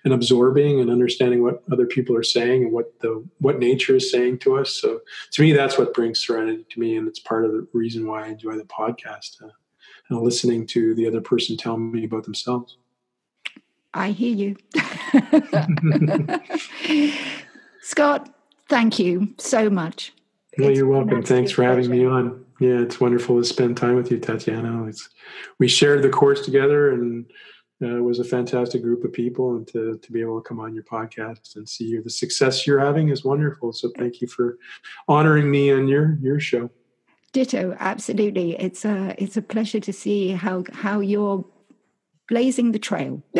and 0.03 0.13
absorbing 0.13 0.79
and 0.79 0.89
understanding 0.89 1.43
what 1.43 1.61
other 1.71 1.85
people 1.85 2.15
are 2.15 2.23
saying 2.23 2.63
and 2.63 2.71
what 2.71 2.99
the 3.01 3.23
what 3.39 3.59
nature 3.59 3.97
is 3.97 4.11
saying 4.11 4.39
to 4.39 4.57
us. 4.57 4.71
So 4.71 5.01
to 5.31 5.41
me, 5.41 5.53
that's 5.53 5.77
what 5.77 5.93
brings 5.93 6.25
serenity 6.25 6.65
to 6.67 6.79
me, 6.79 6.97
and 6.97 7.07
it's 7.07 7.19
part 7.19 7.45
of 7.45 7.51
the 7.51 7.67
reason 7.73 8.07
why 8.07 8.25
I 8.25 8.29
enjoy 8.29 8.55
the 8.55 8.63
podcast 8.63 9.43
uh, 9.43 9.49
and 10.09 10.21
listening 10.21 10.65
to 10.67 10.95
the 10.95 11.07
other 11.07 11.21
person 11.21 11.57
tell 11.57 11.77
me 11.77 12.05
about 12.05 12.23
themselves. 12.23 12.77
I 13.93 14.11
hear 14.11 14.35
you, 14.35 14.55
Scott 17.81 18.29
Thank 18.69 18.99
you 18.99 19.33
so 19.39 19.69
much. 19.69 20.13
Well, 20.59 20.69
you're 20.69 20.87
welcome. 20.87 21.23
Thanks 21.23 21.51
for 21.51 21.63
having 21.63 21.89
me 21.89 22.05
on. 22.05 22.45
Yeah, 22.59 22.81
it's 22.81 22.99
wonderful 22.99 23.39
to 23.39 23.43
spend 23.43 23.77
time 23.77 23.95
with 23.95 24.11
you, 24.11 24.19
Tatiana. 24.19 24.85
It's, 24.85 25.09
we 25.57 25.67
shared 25.67 26.03
the 26.03 26.09
course 26.09 26.45
together, 26.45 26.91
and 26.91 27.25
uh, 27.81 27.97
it 27.97 28.03
was 28.03 28.19
a 28.19 28.23
fantastic 28.23 28.83
group 28.83 29.03
of 29.03 29.11
people. 29.11 29.55
And 29.55 29.67
to 29.69 29.97
to 29.97 30.11
be 30.11 30.21
able 30.21 30.39
to 30.39 30.47
come 30.47 30.59
on 30.59 30.75
your 30.75 30.83
podcast 30.83 31.55
and 31.55 31.67
see 31.67 31.85
you, 31.85 32.03
the 32.03 32.11
success 32.11 32.67
you're 32.67 32.79
having 32.79 33.09
is 33.09 33.25
wonderful. 33.25 33.73
So 33.73 33.91
thank 33.97 34.21
you 34.21 34.27
for 34.27 34.59
honoring 35.07 35.49
me 35.49 35.71
on 35.71 35.87
your 35.87 36.19
your 36.21 36.39
show. 36.39 36.69
Ditto, 37.31 37.75
absolutely. 37.79 38.55
It's 38.59 38.85
a 38.85 39.15
it's 39.17 39.37
a 39.37 39.41
pleasure 39.41 39.79
to 39.79 39.93
see 39.93 40.31
how 40.31 40.63
how 40.73 40.99
you're 40.99 41.45
blazing 42.27 42.71
the 42.71 42.79
trail. 42.79 43.21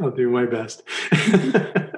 I'll 0.00 0.10
do 0.10 0.28
my 0.30 0.46
best. 0.46 0.82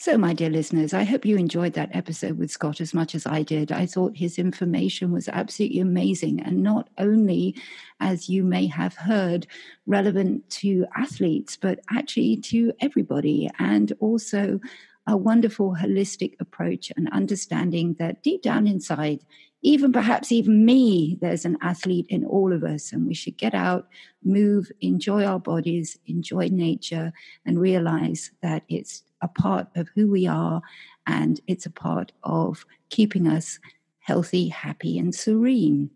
So, 0.00 0.16
my 0.16 0.32
dear 0.32 0.48
listeners, 0.48 0.94
I 0.94 1.02
hope 1.02 1.26
you 1.26 1.36
enjoyed 1.36 1.72
that 1.72 1.90
episode 1.92 2.38
with 2.38 2.52
Scott 2.52 2.80
as 2.80 2.94
much 2.94 3.16
as 3.16 3.26
I 3.26 3.42
did. 3.42 3.72
I 3.72 3.84
thought 3.84 4.16
his 4.16 4.38
information 4.38 5.10
was 5.10 5.28
absolutely 5.28 5.80
amazing, 5.80 6.40
and 6.40 6.62
not 6.62 6.88
only, 6.98 7.56
as 7.98 8.28
you 8.28 8.44
may 8.44 8.68
have 8.68 8.94
heard, 8.94 9.48
relevant 9.86 10.48
to 10.50 10.86
athletes, 10.96 11.56
but 11.56 11.80
actually 11.90 12.36
to 12.42 12.72
everybody, 12.80 13.50
and 13.58 13.92
also 13.98 14.60
a 15.08 15.16
wonderful 15.16 15.74
holistic 15.74 16.34
approach 16.38 16.92
and 16.96 17.08
understanding 17.12 17.96
that 17.98 18.22
deep 18.22 18.42
down 18.42 18.66
inside, 18.66 19.24
even 19.62 19.90
perhaps 19.90 20.30
even 20.30 20.66
me, 20.66 21.16
there's 21.22 21.46
an 21.46 21.56
athlete 21.62 22.06
in 22.10 22.24
all 22.26 22.52
of 22.52 22.62
us, 22.62 22.92
and 22.92 23.06
we 23.06 23.14
should 23.14 23.38
get 23.38 23.54
out, 23.54 23.88
move, 24.22 24.70
enjoy 24.82 25.24
our 25.24 25.40
bodies, 25.40 25.98
enjoy 26.06 26.48
nature, 26.48 27.10
and 27.46 27.58
realize 27.58 28.30
that 28.42 28.62
it's 28.68 29.02
a 29.22 29.28
part 29.28 29.66
of 29.74 29.88
who 29.94 30.08
we 30.08 30.26
are 30.26 30.62
and 31.06 31.40
it's 31.46 31.66
a 31.66 31.70
part 31.70 32.12
of 32.22 32.64
keeping 32.90 33.26
us 33.26 33.58
healthy, 34.00 34.48
happy, 34.48 34.98
and 34.98 35.14
serene. 35.14 35.90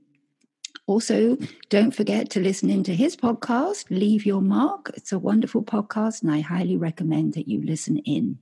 Also, 0.87 1.37
don't 1.69 1.95
forget 1.95 2.31
to 2.31 2.41
listen 2.41 2.71
into 2.71 2.93
his 2.93 3.15
podcast, 3.15 3.85
Leave 3.91 4.27
Your 4.27 4.41
Mark. 4.41 4.91
It's 4.97 5.13
a 5.13 5.19
wonderful 5.19 5.63
podcast, 5.63 6.23
and 6.23 6.33
I 6.33 6.41
highly 6.41 6.77
recommend 6.77 7.35
that 7.35 7.47
you 7.47 7.63
listen 7.63 7.99
in. 7.99 8.39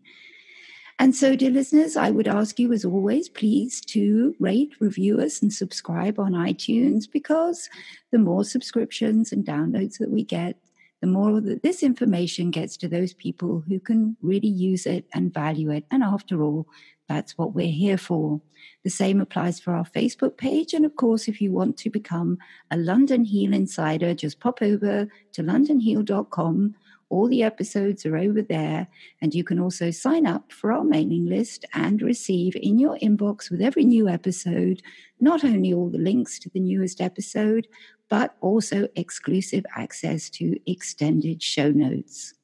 And 1.00 1.16
so, 1.16 1.34
dear 1.34 1.48
listeners, 1.48 1.96
I 1.96 2.10
would 2.10 2.28
ask 2.28 2.58
you, 2.58 2.74
as 2.74 2.84
always, 2.84 3.30
please 3.30 3.80
to 3.86 4.34
rate, 4.38 4.74
review 4.80 5.18
us, 5.18 5.40
and 5.40 5.50
subscribe 5.50 6.18
on 6.18 6.32
iTunes 6.32 7.10
because 7.10 7.70
the 8.12 8.18
more 8.18 8.44
subscriptions 8.44 9.32
and 9.32 9.42
downloads 9.42 9.96
that 9.96 10.10
we 10.10 10.24
get, 10.24 10.58
the 11.00 11.06
more 11.06 11.40
that 11.40 11.62
this 11.62 11.82
information 11.82 12.50
gets 12.50 12.76
to 12.76 12.86
those 12.86 13.14
people 13.14 13.64
who 13.66 13.80
can 13.80 14.14
really 14.20 14.48
use 14.48 14.84
it 14.84 15.06
and 15.14 15.32
value 15.32 15.70
it. 15.70 15.86
And 15.90 16.02
after 16.02 16.42
all, 16.42 16.66
that's 17.08 17.38
what 17.38 17.54
we're 17.54 17.72
here 17.72 17.96
for. 17.96 18.42
The 18.84 18.90
same 18.90 19.22
applies 19.22 19.58
for 19.58 19.74
our 19.74 19.86
Facebook 19.86 20.36
page. 20.36 20.74
And 20.74 20.84
of 20.84 20.96
course, 20.96 21.28
if 21.28 21.40
you 21.40 21.50
want 21.50 21.78
to 21.78 21.88
become 21.88 22.36
a 22.70 22.76
London 22.76 23.24
Heal 23.24 23.54
Insider, 23.54 24.12
just 24.12 24.38
pop 24.38 24.60
over 24.60 25.08
to 25.32 25.42
londonheal.com 25.42 26.74
All 27.10 27.28
the 27.28 27.42
episodes 27.42 28.06
are 28.06 28.16
over 28.16 28.40
there, 28.40 28.86
and 29.20 29.34
you 29.34 29.44
can 29.44 29.58
also 29.58 29.90
sign 29.90 30.26
up 30.26 30.52
for 30.52 30.72
our 30.72 30.84
mailing 30.84 31.26
list 31.26 31.64
and 31.74 32.00
receive 32.00 32.56
in 32.56 32.78
your 32.78 32.96
inbox 33.02 33.50
with 33.50 33.60
every 33.60 33.84
new 33.84 34.08
episode 34.08 34.80
not 35.20 35.44
only 35.44 35.74
all 35.74 35.90
the 35.90 35.98
links 35.98 36.38
to 36.38 36.50
the 36.50 36.60
newest 36.60 37.00
episode, 37.00 37.68
but 38.08 38.36
also 38.40 38.88
exclusive 38.96 39.64
access 39.76 40.30
to 40.30 40.56
extended 40.70 41.42
show 41.42 41.70
notes. 41.70 42.34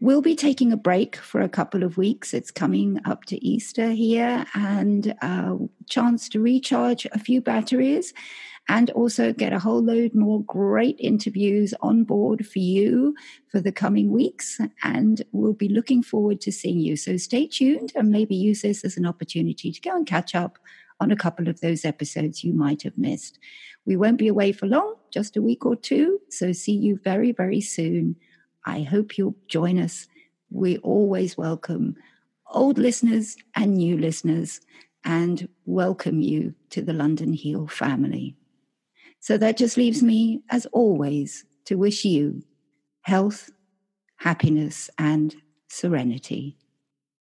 We'll 0.00 0.22
be 0.22 0.34
taking 0.34 0.72
a 0.72 0.76
break 0.76 1.16
for 1.16 1.40
a 1.40 1.48
couple 1.48 1.82
of 1.82 1.96
weeks. 1.96 2.34
It's 2.34 2.50
coming 2.50 3.00
up 3.04 3.24
to 3.26 3.42
Easter 3.44 3.90
here 3.90 4.44
and 4.54 5.14
a 5.22 5.56
chance 5.88 6.28
to 6.30 6.40
recharge 6.40 7.06
a 7.12 7.18
few 7.18 7.40
batteries 7.40 8.12
and 8.68 8.90
also 8.90 9.32
get 9.32 9.52
a 9.52 9.58
whole 9.58 9.82
load 9.82 10.14
more 10.14 10.42
great 10.42 10.96
interviews 10.98 11.74
on 11.80 12.02
board 12.02 12.46
for 12.46 12.58
you 12.58 13.14
for 13.48 13.60
the 13.60 13.70
coming 13.72 14.10
weeks. 14.10 14.60
And 14.82 15.22
we'll 15.32 15.52
be 15.52 15.68
looking 15.68 16.02
forward 16.02 16.40
to 16.42 16.52
seeing 16.52 16.80
you. 16.80 16.96
So 16.96 17.16
stay 17.16 17.46
tuned 17.46 17.92
and 17.94 18.10
maybe 18.10 18.34
use 18.34 18.62
this 18.62 18.84
as 18.84 18.96
an 18.96 19.06
opportunity 19.06 19.70
to 19.70 19.80
go 19.80 19.94
and 19.94 20.06
catch 20.06 20.34
up 20.34 20.58
on 20.98 21.12
a 21.12 21.16
couple 21.16 21.48
of 21.48 21.60
those 21.60 21.84
episodes 21.84 22.42
you 22.42 22.52
might 22.52 22.82
have 22.82 22.98
missed. 22.98 23.38
We 23.86 23.96
won't 23.96 24.18
be 24.18 24.28
away 24.28 24.52
for 24.52 24.66
long, 24.66 24.96
just 25.12 25.36
a 25.36 25.42
week 25.42 25.64
or 25.64 25.76
two. 25.76 26.20
So 26.30 26.52
see 26.52 26.72
you 26.72 26.98
very, 27.04 27.30
very 27.30 27.60
soon 27.60 28.16
I 28.64 28.82
hope 28.82 29.18
you'll 29.18 29.36
join 29.48 29.78
us. 29.78 30.06
We 30.50 30.78
always 30.78 31.36
welcome 31.36 31.96
old 32.50 32.78
listeners 32.78 33.36
and 33.54 33.74
new 33.74 33.98
listeners 33.98 34.60
and 35.04 35.48
welcome 35.66 36.20
you 36.20 36.54
to 36.70 36.82
the 36.82 36.92
London 36.92 37.32
Heal 37.32 37.66
family. 37.66 38.36
So 39.20 39.36
that 39.38 39.56
just 39.56 39.76
leaves 39.76 40.02
me, 40.02 40.42
as 40.50 40.66
always, 40.66 41.44
to 41.66 41.76
wish 41.76 42.04
you 42.04 42.42
health, 43.02 43.50
happiness, 44.16 44.90
and 44.98 45.34
serenity. 45.68 46.56